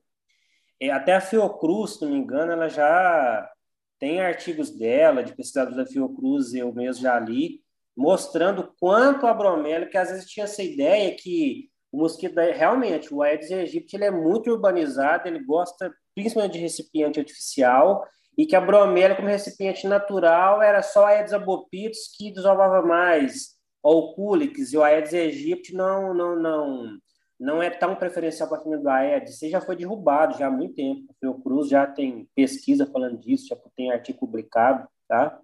[0.80, 3.50] É, até a Fiocruz, se não me engano, ela já
[3.98, 7.62] tem artigos dela, de pesquisadores da Fiocruz, eu mesmo já li,
[7.96, 13.22] mostrando quanto a bromélia, que às vezes tinha essa ideia que o mosquito, realmente, o
[13.22, 18.06] Aedes aegypti, ele é muito urbanizado, ele gosta principalmente de recipiente artificial,
[18.38, 23.58] e que a bromélia como recipiente natural era só a Aedes abopitus que desovava mais,
[23.82, 26.98] ou o Culex, e o Aedes aegypti não, não, não,
[27.40, 29.36] não é tão preferencial para a família do Aedes.
[29.36, 31.06] Isso já foi derrubado já há muito tempo.
[31.10, 35.40] O Fiocruz já tem pesquisa falando disso, já tem artigo publicado, tá?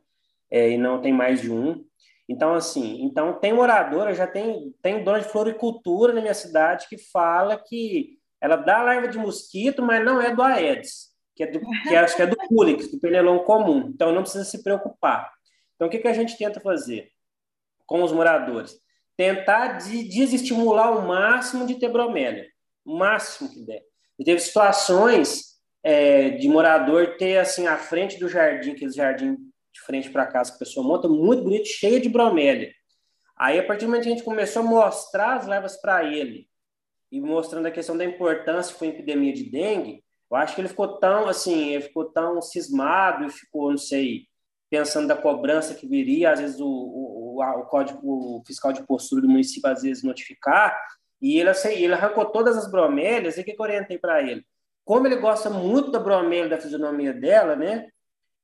[0.51, 1.83] É, e não tem mais de um.
[2.33, 6.97] Então, assim, então tem moradora, já tem, tem dona de floricultura na minha cidade que
[6.97, 11.59] fala que ela dá larva de mosquito, mas não é do Aedes, que é do,
[11.59, 13.91] que acho que é do Culex, do pernilão comum.
[13.93, 15.31] Então, não precisa se preocupar.
[15.75, 17.11] Então, o que, que a gente tenta fazer
[17.85, 18.79] com os moradores?
[19.15, 22.47] Tentar de, desestimular o máximo de ter bromélia,
[22.83, 23.83] o máximo que der.
[24.17, 25.53] E teve situações
[25.83, 29.37] é, de morador ter, assim, à frente do jardim, aquele jardim
[29.73, 32.71] de frente para casa que a pessoa monta, muito bonito, cheia de bromélia.
[33.35, 36.47] Aí, a partir do momento que a gente começou a mostrar as levas para ele,
[37.11, 40.67] e mostrando a questão da importância foi a epidemia de dengue, eu acho que ele
[40.67, 44.27] ficou tão, assim, ele ficou tão cismado, ficou, não sei,
[44.69, 49.21] pensando da cobrança que viria, às vezes o, o, o, código o fiscal de postura
[49.21, 50.75] do município, às vezes, notificar,
[51.21, 54.23] e ele, assim, ele arrancou todas as bromélias, e o que, que eu orientei para
[54.23, 54.43] ele?
[54.83, 57.89] Como ele gosta muito da bromélia, da fisionomia dela, né?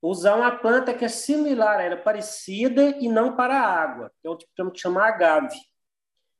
[0.02, 4.26] Usar uma planta que é similar a ela, parecida e não para a água, que
[4.26, 5.56] é o tipo que chama agave.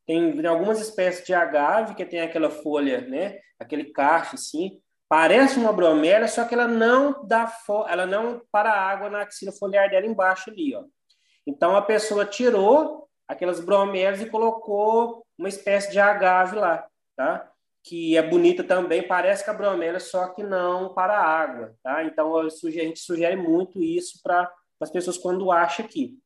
[0.06, 5.72] Tem algumas espécies de agave que tem aquela folha, né, aquele cacho assim, parece uma
[5.72, 7.52] bromélia, só que ela não dá
[7.88, 10.84] ela não para a água na axila foliar dela embaixo ali, ó.
[11.46, 17.49] Então a pessoa tirou aquelas bromélias e colocou uma espécie de agave lá, tá?
[17.82, 22.04] Que é bonita também, parece com a bromélia, só que não para a água, tá?
[22.04, 24.50] Então, a gente sugere muito isso para
[24.80, 26.18] as pessoas quando acham aqui.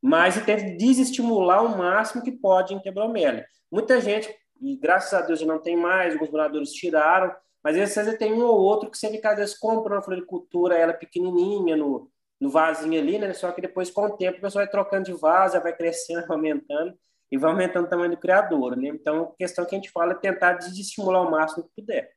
[0.00, 3.46] Mas tenta desestimular o máximo que pode em ter bromélia.
[3.70, 7.94] Muita gente, e graças a Deus já não tem mais, alguns moradores tiraram, mas às
[7.94, 11.76] vezes tem um ou outro que sempre que às vezes compra uma floricultura, ela pequenininha,
[11.76, 12.10] no,
[12.40, 13.32] no vasinho ali, né?
[13.32, 16.94] Só que depois, com o tempo, a pessoa vai trocando de vaso, vai crescendo, aumentando
[17.30, 18.88] e vai aumentando o tamanho do criador, né?
[18.88, 22.10] Então, a questão que a gente fala é tentar desestimular o máximo que puder.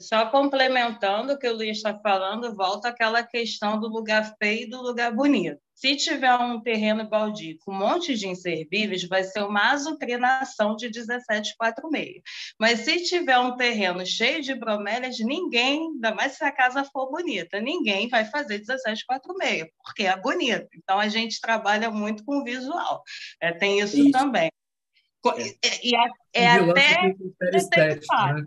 [0.00, 4.70] Só complementando o que o Luiz está falando, volta aquela questão do lugar feio e
[4.70, 5.60] do lugar bonito.
[5.74, 10.90] Se tiver um terreno baldio com um monte de inservíveis, vai ser uma azucrinação de
[10.90, 12.22] 17,46.
[12.58, 17.10] Mas se tiver um terreno cheio de bromélias, ninguém, ainda mais se a casa for
[17.10, 20.68] bonita, ninguém vai fazer 17,46, porque é bonito.
[20.74, 23.02] Então, a gente trabalha muito com visual.
[23.40, 24.10] É, tem isso, isso.
[24.10, 24.50] também.
[25.26, 25.86] É.
[25.86, 27.14] E, é, é até...
[27.54, 28.44] Estético, né?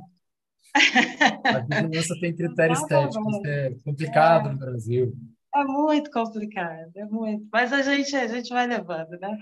[0.74, 5.14] A vigilância tem critério estético, é complicado no Brasil.
[5.56, 7.48] É muito complicado, é muito.
[7.52, 9.38] Mas a gente, a gente vai levando, né?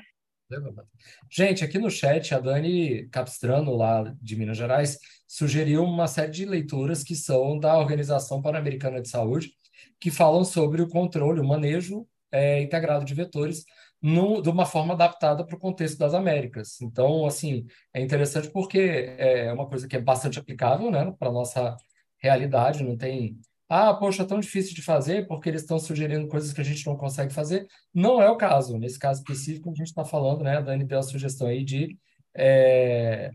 [1.30, 6.46] Gente, aqui no chat, a Dani Capistrano, lá de Minas Gerais, sugeriu uma série de
[6.46, 9.54] leituras que são da Organização Pan-Americana de Saúde,
[9.98, 13.64] que falam sobre o controle, o manejo é, integrado de vetores
[14.02, 16.82] no, de uma forma adaptada para o contexto das Américas.
[16.82, 21.32] Então, assim, é interessante porque é uma coisa que é bastante aplicável, né, para a
[21.32, 21.78] nossa
[22.20, 23.40] realidade, não tem
[23.74, 26.86] ah, poxa, é tão difícil de fazer porque eles estão sugerindo coisas que a gente
[26.86, 27.66] não consegue fazer.
[27.94, 28.78] Não é o caso.
[28.78, 31.98] Nesse caso específico, a gente está falando, né, a Dani deu a sugestão aí de
[32.36, 33.32] é,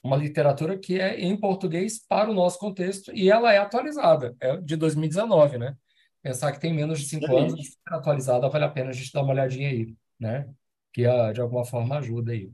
[0.00, 4.56] uma literatura que é em português para o nosso contexto e ela é atualizada, é
[4.58, 5.76] de 2019, né?
[6.22, 9.32] pensar que tem menos de cinco anos, atualizada, vale a pena a gente dar uma
[9.32, 10.48] olhadinha aí, né?
[10.92, 12.50] Que ah, de alguma forma ajuda aí.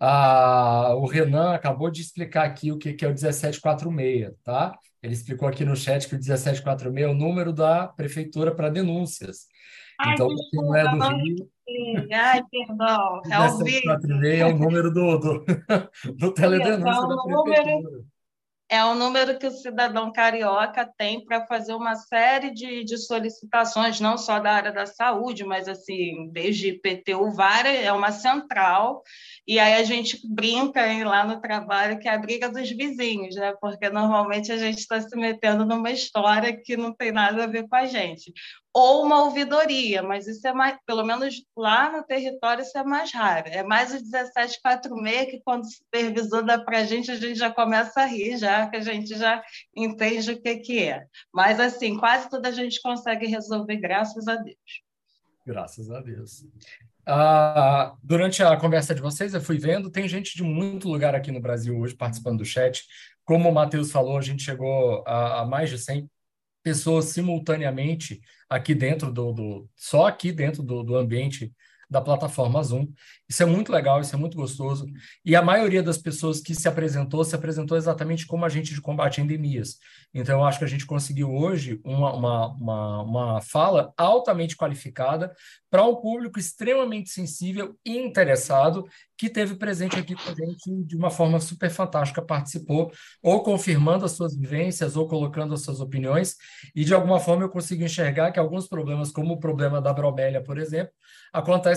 [0.00, 4.76] Ah, o Renan acabou de explicar aqui o que, que é o 1746, tá?
[5.02, 9.46] Ele explicou aqui no chat que o 1746 é o número da prefeitura para denúncias.
[9.98, 11.50] Ai, Então, desculpa, quem não é do não Rio,
[12.12, 13.90] Ai, perdão, é o vídeo.
[13.90, 15.44] 1746 é o número do, do,
[16.16, 18.04] do teledenúncia Então, da o número prefeitura.
[18.70, 23.98] É o número que o cidadão carioca tem para fazer uma série de, de solicitações,
[23.98, 29.02] não só da área da saúde, mas assim, desde IPTU, várias, é uma central,
[29.46, 33.34] e aí a gente brinca hein, lá no trabalho que é a briga dos vizinhos,
[33.36, 33.54] né?
[33.58, 37.66] Porque normalmente a gente está se metendo numa história que não tem nada a ver
[37.66, 38.32] com a gente.
[38.80, 43.12] Ou uma ouvidoria, mas isso é mais, pelo menos lá no território, isso é mais
[43.12, 43.48] raro.
[43.48, 47.50] É mais o 1746 que quando o supervisor dá para a gente, a gente já
[47.50, 49.42] começa a rir, já que a gente já
[49.74, 51.04] entende o que, que é.
[51.34, 54.56] Mas, assim, quase toda a gente consegue resolver, graças a Deus.
[55.44, 56.46] Graças a Deus.
[57.04, 61.32] Ah, durante a conversa de vocês, eu fui vendo, tem gente de muito lugar aqui
[61.32, 62.84] no Brasil hoje participando do chat.
[63.24, 66.08] Como o Matheus falou, a gente chegou a, a mais de 100
[66.68, 71.50] pessoas simultaneamente aqui dentro do, do só aqui dentro do, do ambiente
[71.88, 72.88] da plataforma Zoom.
[73.28, 74.86] Isso é muito legal, isso é muito gostoso.
[75.24, 79.20] E a maioria das pessoas que se apresentou, se apresentou exatamente como agente de combate
[79.20, 79.78] a endemias.
[80.12, 85.34] Então, eu acho que a gente conseguiu hoje uma, uma, uma, uma fala altamente qualificada
[85.70, 88.84] para um público extremamente sensível e interessado
[89.18, 94.04] que teve presente aqui com a gente de uma forma super fantástica, participou, ou confirmando
[94.04, 96.36] as suas vivências, ou colocando as suas opiniões,
[96.74, 100.40] e de alguma forma eu consigo enxergar que alguns problemas, como o problema da bromélia,
[100.40, 100.92] por exemplo,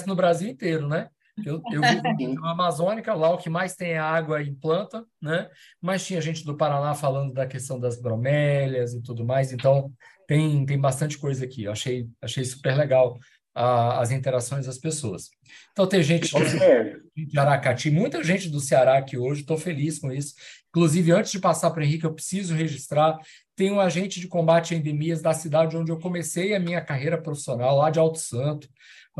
[0.02, 1.10] acontece no Brasil inteiro, né?
[1.46, 2.02] Eu, eu vivo
[2.42, 5.50] na Amazônica, lá o que mais tem é água e planta, né?
[5.82, 9.92] Mas tinha gente do Paraná falando da questão das bromélias e tudo mais, então
[10.28, 11.64] tem, tem bastante coisa aqui.
[11.64, 13.18] Eu achei, achei super legal
[13.56, 15.30] a, as interações das pessoas.
[15.72, 20.12] Então, tem gente de, de Aracati, muita gente do Ceará aqui hoje, estou feliz com
[20.12, 20.34] isso.
[20.70, 23.18] Inclusive, antes de passar para o Henrique, eu preciso registrar:
[23.56, 27.22] tem um agente de combate a endemias da cidade onde eu comecei a minha carreira
[27.22, 28.70] profissional, lá de Alto Santo.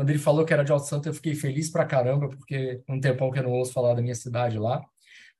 [0.02, 3.00] Quando ele falou que era de Alto Santo, eu fiquei feliz para caramba, porque um
[3.00, 4.84] tempão que eu não ouço falar da minha cidade lá.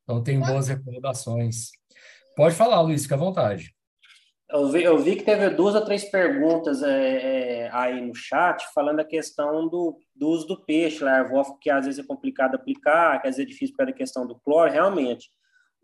[0.05, 1.72] Então, tenho boas recordações.
[2.36, 3.74] Pode falar, Luiz, fica à vontade.
[4.48, 8.64] Eu vi, eu vi que teve duas ou três perguntas é, é, aí no chat
[8.72, 13.20] falando a questão do, do uso do peixe, larvófago, que às vezes é complicado aplicar,
[13.20, 14.70] que às vezes é difícil pela questão do cloro.
[14.70, 15.28] Realmente,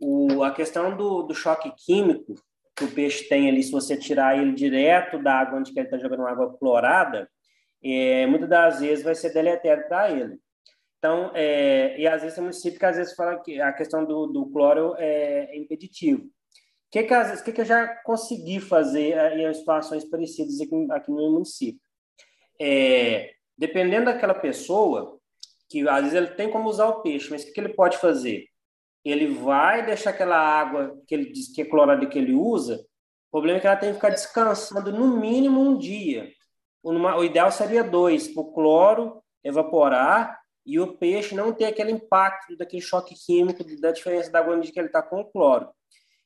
[0.01, 2.37] o, a questão do, do choque químico
[2.77, 5.99] que o peixe tem ali, se você tirar ele direto da água onde ele está
[5.99, 7.29] jogando água clorada,
[7.83, 10.39] é, muitas das vezes vai ser deletério para ele.
[10.99, 14.27] Então, é, e às vezes tem município que às vezes fala que a questão do,
[14.27, 16.29] do cloro é, é impeditivo
[16.91, 20.87] que que, às vezes, que, que eu já consegui fazer eh, em situações parecidas aqui,
[20.91, 21.81] aqui no município?
[22.61, 25.19] É, dependendo daquela pessoa,
[25.69, 27.99] que às vezes ele tem como usar o peixe, mas o que, que ele pode
[27.99, 28.47] fazer?
[29.05, 32.85] Ele vai deixar aquela água que ele diz que é clorada que ele usa,
[33.29, 36.33] o problema é que ela tem que ficar descansando no mínimo um dia.
[36.83, 42.83] O ideal seria dois, o cloro evaporar e o peixe não ter aquele impacto daquele
[42.83, 45.71] choque químico da diferença da água que ele está com o cloro.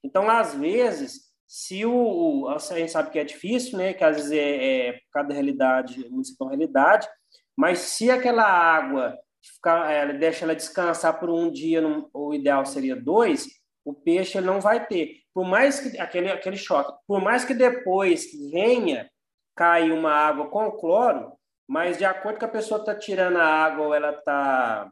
[0.02, 4.32] Então, às vezes, se o, a gente sabe que é difícil, né, que às vezes
[4.32, 7.08] é, é por causa da realidade, municipal realidade,
[7.56, 12.96] mas se aquela água ficar, ela deixa ela descansar por um dia, o ideal seria
[12.96, 13.46] dois,
[13.84, 15.18] o peixe não vai ter.
[15.34, 19.10] Por mais que aquele aquele choque, por mais que depois venha
[19.54, 21.32] cair uma água com cloro,
[21.66, 24.90] mas de acordo com a pessoa está tirando a água ou ela está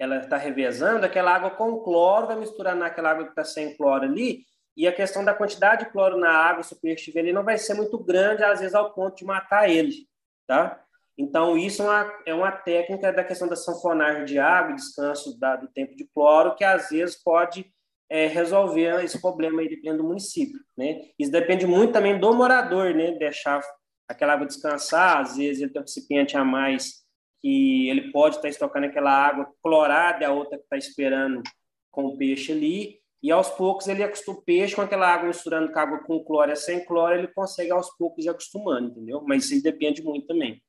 [0.00, 4.04] ela está revezando, aquela água com cloro vai misturar naquela água que está sem cloro
[4.04, 4.40] ali,
[4.76, 7.44] e a questão da quantidade de cloro na água, se o peixe estiver ali, não
[7.44, 10.08] vai ser muito grande, às vezes ao ponto de matar ele,
[10.46, 10.82] tá?
[11.16, 15.56] Então, isso é uma, é uma técnica da questão da sanfonagem de água, descanso da,
[15.56, 17.71] do tempo de cloro, que às vezes pode
[18.12, 21.00] é, resolver esse problema aí dependendo do município, né?
[21.18, 23.12] Isso depende muito também do morador, né?
[23.12, 23.62] Deixar
[24.06, 27.02] aquela água descansar, às vezes ele tem um recipiente a mais
[27.40, 31.42] que ele pode estar estocando aquela água clorada, a outra que está esperando
[31.90, 35.72] com o peixe ali, e aos poucos ele acostuma o peixe com aquela água misturando
[35.72, 39.22] com água com cloro e sem cloro, ele consegue aos poucos ir acostumando, entendeu?
[39.26, 40.62] Mas isso depende muito também.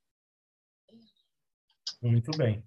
[2.02, 2.64] Muito bem.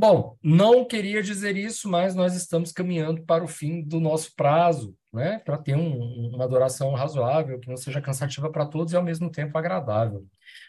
[0.00, 4.96] Bom, não queria dizer isso, mas nós estamos caminhando para o fim do nosso prazo,
[5.12, 5.40] né?
[5.40, 9.30] Para ter um, uma duração razoável, que não seja cansativa para todos e ao mesmo
[9.30, 10.26] tempo agradável.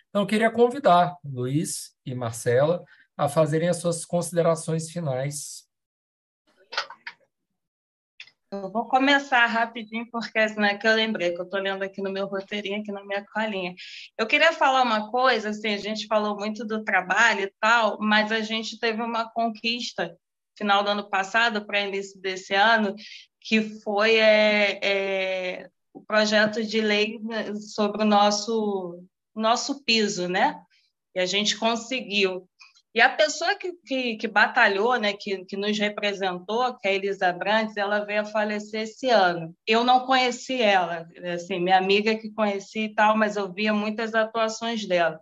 [0.09, 2.83] Então, queria convidar Luiz e Marcela
[3.15, 5.63] a fazerem as suas considerações finais.
[8.51, 12.11] Eu vou começar rapidinho, porque é que eu lembrei, que eu estou lendo aqui no
[12.11, 13.73] meu roteirinho, aqui na minha colinha.
[14.17, 18.29] Eu queria falar uma coisa, assim, a gente falou muito do trabalho e tal, mas
[18.29, 20.17] a gente teve uma conquista
[20.57, 22.93] final do ano passado para início desse ano,
[23.39, 29.01] que foi é, é, o projeto de lei né, sobre o nosso,
[29.33, 30.61] nosso piso, né?
[31.15, 32.49] E a gente conseguiu.
[32.93, 36.93] E a pessoa que, que, que batalhou, né, que, que nos representou, que é a
[36.93, 39.55] Elisa Brandes, ela veio a falecer esse ano.
[39.65, 44.13] Eu não conheci ela, assim, minha amiga que conheci e tal, mas eu via muitas
[44.13, 45.17] atuações dela.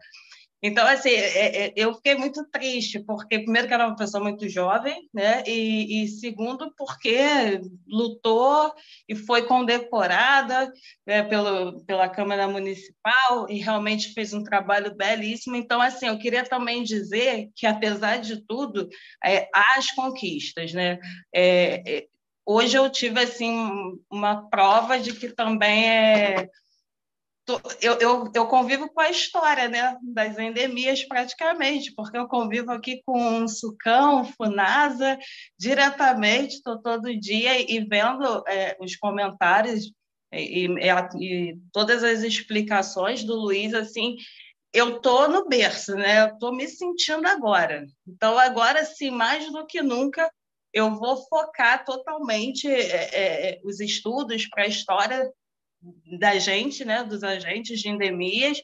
[0.61, 4.47] Então, assim, é, é, eu fiquei muito triste, porque, primeiro, que era uma pessoa muito
[4.49, 5.41] jovem, né?
[5.47, 8.73] E, e, segundo, porque lutou
[9.07, 10.71] e foi condecorada
[11.07, 15.55] né, pelo, pela Câmara Municipal e realmente fez um trabalho belíssimo.
[15.55, 18.89] Então, assim, eu queria também dizer que, apesar de tudo,
[19.23, 20.99] é, há as conquistas, né?
[21.33, 22.05] É, é
[22.45, 23.55] hoje eu tive, assim,
[24.11, 26.49] uma prova de que também é
[27.81, 33.01] eu, eu, eu, convivo com a história né, das endemias praticamente, porque eu convivo aqui
[33.05, 35.17] com Sucão, Funasa,
[35.57, 39.91] diretamente, estou todo dia e vendo é, os comentários
[40.31, 40.69] e, e,
[41.19, 44.15] e, todas as explicações do Luiz, assim,
[44.71, 46.21] eu estou no berço, né?
[46.21, 47.85] Eu estou me sentindo agora.
[48.07, 50.31] Então, agora, sim, mais do que nunca,
[50.71, 55.31] eu vou focar totalmente é, é, os estudos para a história
[56.19, 58.61] da gente, né, dos agentes de endemias,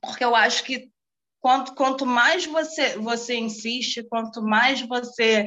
[0.00, 0.90] porque eu acho que
[1.40, 5.46] quanto, quanto mais você, você insiste, quanto mais você,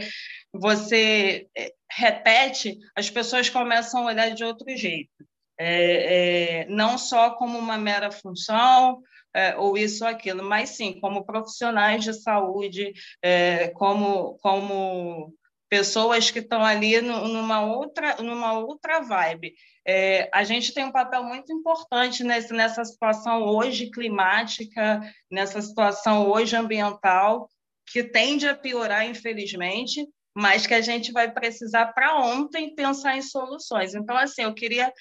[0.51, 5.11] você é, repete, as pessoas começam a olhar de outro jeito.
[5.57, 9.01] É, é, não só como uma mera função,
[9.35, 15.33] é, ou isso ou aquilo, mas sim como profissionais de saúde, é, como, como
[15.73, 19.55] pessoas que estão ali numa outra, numa outra vibe.
[19.83, 25.01] É, a gente tem um papel muito importante nesse, nessa situação hoje climática,
[25.31, 27.49] nessa situação hoje ambiental,
[27.87, 33.23] que tende a piorar, infelizmente, mas que a gente vai precisar para ontem pensar em
[33.23, 33.95] soluções.
[33.95, 34.93] Então, assim, eu queria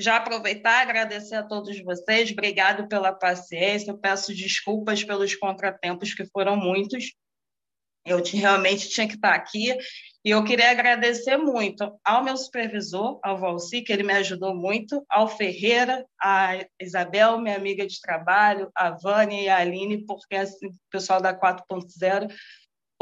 [0.00, 6.26] já aproveitar agradecer a todos vocês, obrigado pela paciência, eu peço desculpas pelos contratempos que
[6.26, 7.12] foram muitos,
[8.04, 9.76] eu realmente tinha que estar aqui.
[10.24, 15.04] E eu queria agradecer muito ao meu supervisor, ao Valci, que ele me ajudou muito,
[15.10, 20.68] ao Ferreira, a Isabel, minha amiga de trabalho, a Vânia e a Aline, porque assim,
[20.68, 22.32] o pessoal da 4.0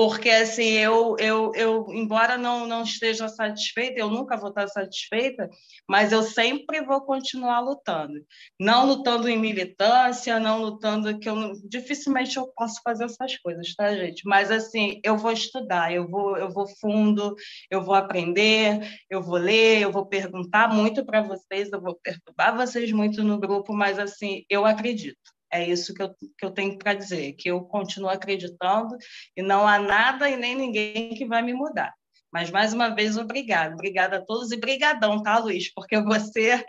[0.01, 5.47] porque assim eu, eu, eu embora não, não esteja satisfeita, eu nunca vou estar satisfeita,
[5.86, 8.14] mas eu sempre vou continuar lutando,
[8.59, 13.94] não lutando em militância, não lutando que eu dificilmente eu posso fazer essas coisas, tá
[13.94, 14.22] gente?
[14.24, 17.36] Mas assim eu vou estudar, eu vou eu vou fundo,
[17.70, 22.56] eu vou aprender, eu vou ler, eu vou perguntar muito para vocês, eu vou perturbar
[22.56, 25.39] vocês muito no grupo, mas assim eu acredito.
[25.52, 28.97] É isso que eu, que eu tenho para dizer, que eu continuo acreditando
[29.36, 31.93] e não há nada e nem ninguém que vai me mudar.
[32.32, 33.74] Mas, mais uma vez, obrigado.
[33.74, 35.72] Obrigada a todos e brigadão, tá, Luiz?
[35.74, 36.64] Porque você,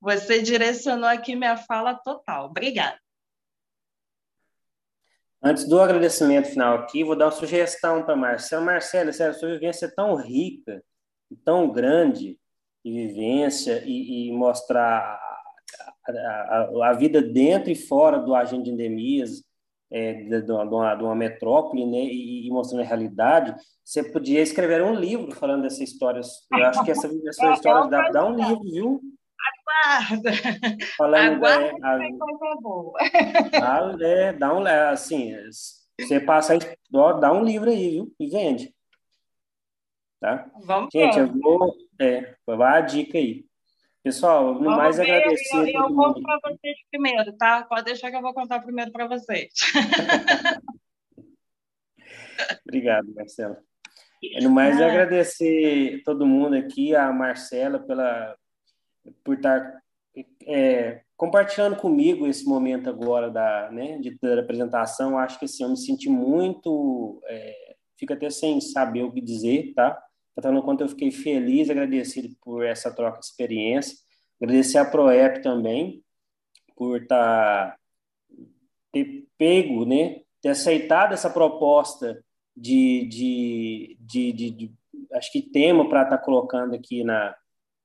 [0.00, 2.46] você direcionou aqui minha fala total.
[2.46, 2.98] Obrigada.
[5.46, 8.64] Antes do agradecimento final aqui, vou dar uma sugestão para Marcelo.
[8.64, 10.82] Marcelo, sério, sua vivência é tão rica,
[11.44, 12.40] tão grande
[12.84, 15.20] de vivência e, e mostrar
[16.06, 19.42] a, a, vida dentro e fora do agente de endemias,
[19.90, 23.54] é, de, de, uma, de, uma, metrópole, né, e, e, mostrando a realidade,
[23.84, 26.46] você podia escrever um livro falando dessas histórias.
[26.52, 29.00] Eu acho que essa, essa história dá, dá um livro, viu?
[29.86, 30.32] Aguarda!
[30.96, 32.98] Falando, Aguarda é, a, coisa boa.
[33.62, 35.34] Ah, é, dá um, assim,
[36.00, 36.58] você passa,
[36.90, 38.12] dá um livro aí, viu?
[38.18, 38.74] E vende.
[40.20, 40.50] Tá?
[40.64, 41.20] Vamos Gente, ver.
[41.20, 43.44] eu vou, é, vai a dica aí.
[44.04, 45.74] Pessoal, no Vamos mais ver, agradecer.
[45.74, 47.62] Eu, eu conto para vocês primeiro, tá?
[47.62, 49.50] Pode deixar que eu vou contar primeiro para vocês.
[52.68, 53.58] Obrigado, Marcela.
[54.42, 54.88] No mais, ah.
[54.88, 58.36] agradecer todo mundo aqui, a Marcela, pela,
[59.24, 59.80] por estar
[60.46, 65.16] é, compartilhando comigo esse momento agora da, né, de, da apresentação.
[65.16, 67.22] Acho que assim, eu me senti muito.
[67.26, 69.98] É, fico até sem saber o que dizer, tá?
[70.36, 73.96] Então, quanto eu fiquei feliz, agradecido por essa troca de experiência.
[74.40, 76.02] Agradecer a Proep também
[76.76, 77.76] por tá,
[78.92, 82.22] ter pego, né, ter aceitado essa proposta
[82.56, 84.74] de, de, de, de, de
[85.12, 87.34] acho que tema para estar tá colocando aqui na,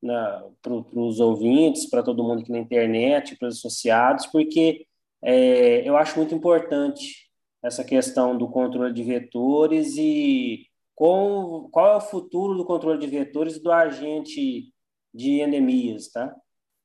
[0.02, 4.86] na para os ouvintes, para todo mundo aqui na internet, para os associados, porque
[5.22, 7.30] é, eu acho muito importante
[7.64, 10.69] essa questão do controle de vetores e
[11.00, 14.74] com qual é o futuro do controle de vetores e do agente
[15.14, 16.36] de endemias, tá?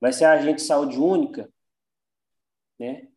[0.00, 1.52] Vai ser agente de saúde única,
[2.78, 3.08] né?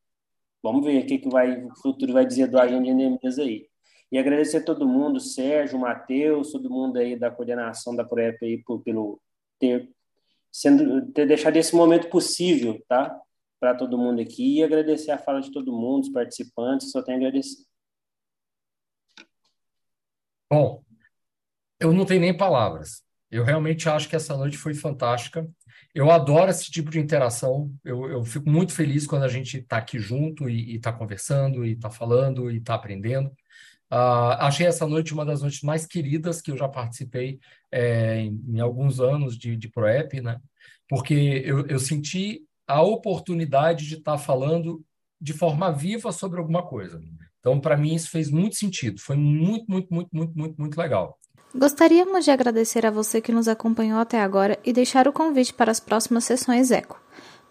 [0.64, 3.69] Vamos ver o que, que vai, o futuro vai dizer do agente de endemias aí.
[4.11, 8.57] E agradecer a todo mundo, Sérgio, Matheus, todo mundo aí da coordenação da ProEP aí
[8.64, 9.22] por, pelo
[9.60, 9.88] ter,
[10.52, 13.22] sendo, ter deixado esse momento possível, tá?
[13.60, 17.19] Para todo mundo aqui e agradecer a fala de todo mundo, os participantes, só tenho
[17.19, 17.68] a agradecer.
[20.49, 20.86] Bom,
[21.80, 23.02] eu não tenho nem palavras.
[23.30, 25.48] Eu realmente acho que essa noite foi fantástica.
[25.94, 27.74] Eu adoro esse tipo de interação.
[27.84, 31.74] Eu, eu fico muito feliz quando a gente está aqui junto e está conversando, e
[31.74, 33.30] está falando, e está aprendendo.
[33.91, 37.40] Uh, achei essa noite uma das noites mais queridas que eu já participei
[37.72, 40.40] é, em, em, alguns anos de, de ProEP, né?
[40.90, 44.84] Porque eu, eu senti a oportunidade de estar tá falando
[45.20, 47.02] de forma viva sobre alguma coisa.
[47.40, 48.99] Então, para mim, isso fez muito sentido.
[48.99, 51.18] Foi muito, muito, muito, muito, muito, muito legal.
[51.56, 55.72] Gostaríamos de agradecer a você que nos acompanhou até agora e deixar o convite para
[55.72, 56.99] as próximas sessões Eco.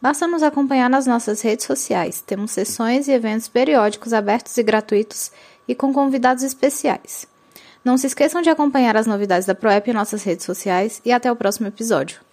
[0.01, 2.20] Basta nos acompanhar nas nossas redes sociais.
[2.20, 5.32] Temos sessões e eventos periódicos abertos e gratuitos
[5.66, 7.27] e com convidados especiais.
[7.82, 11.31] Não se esqueçam de acompanhar as novidades da ProEP em nossas redes sociais e até
[11.32, 12.26] o próximo episódio.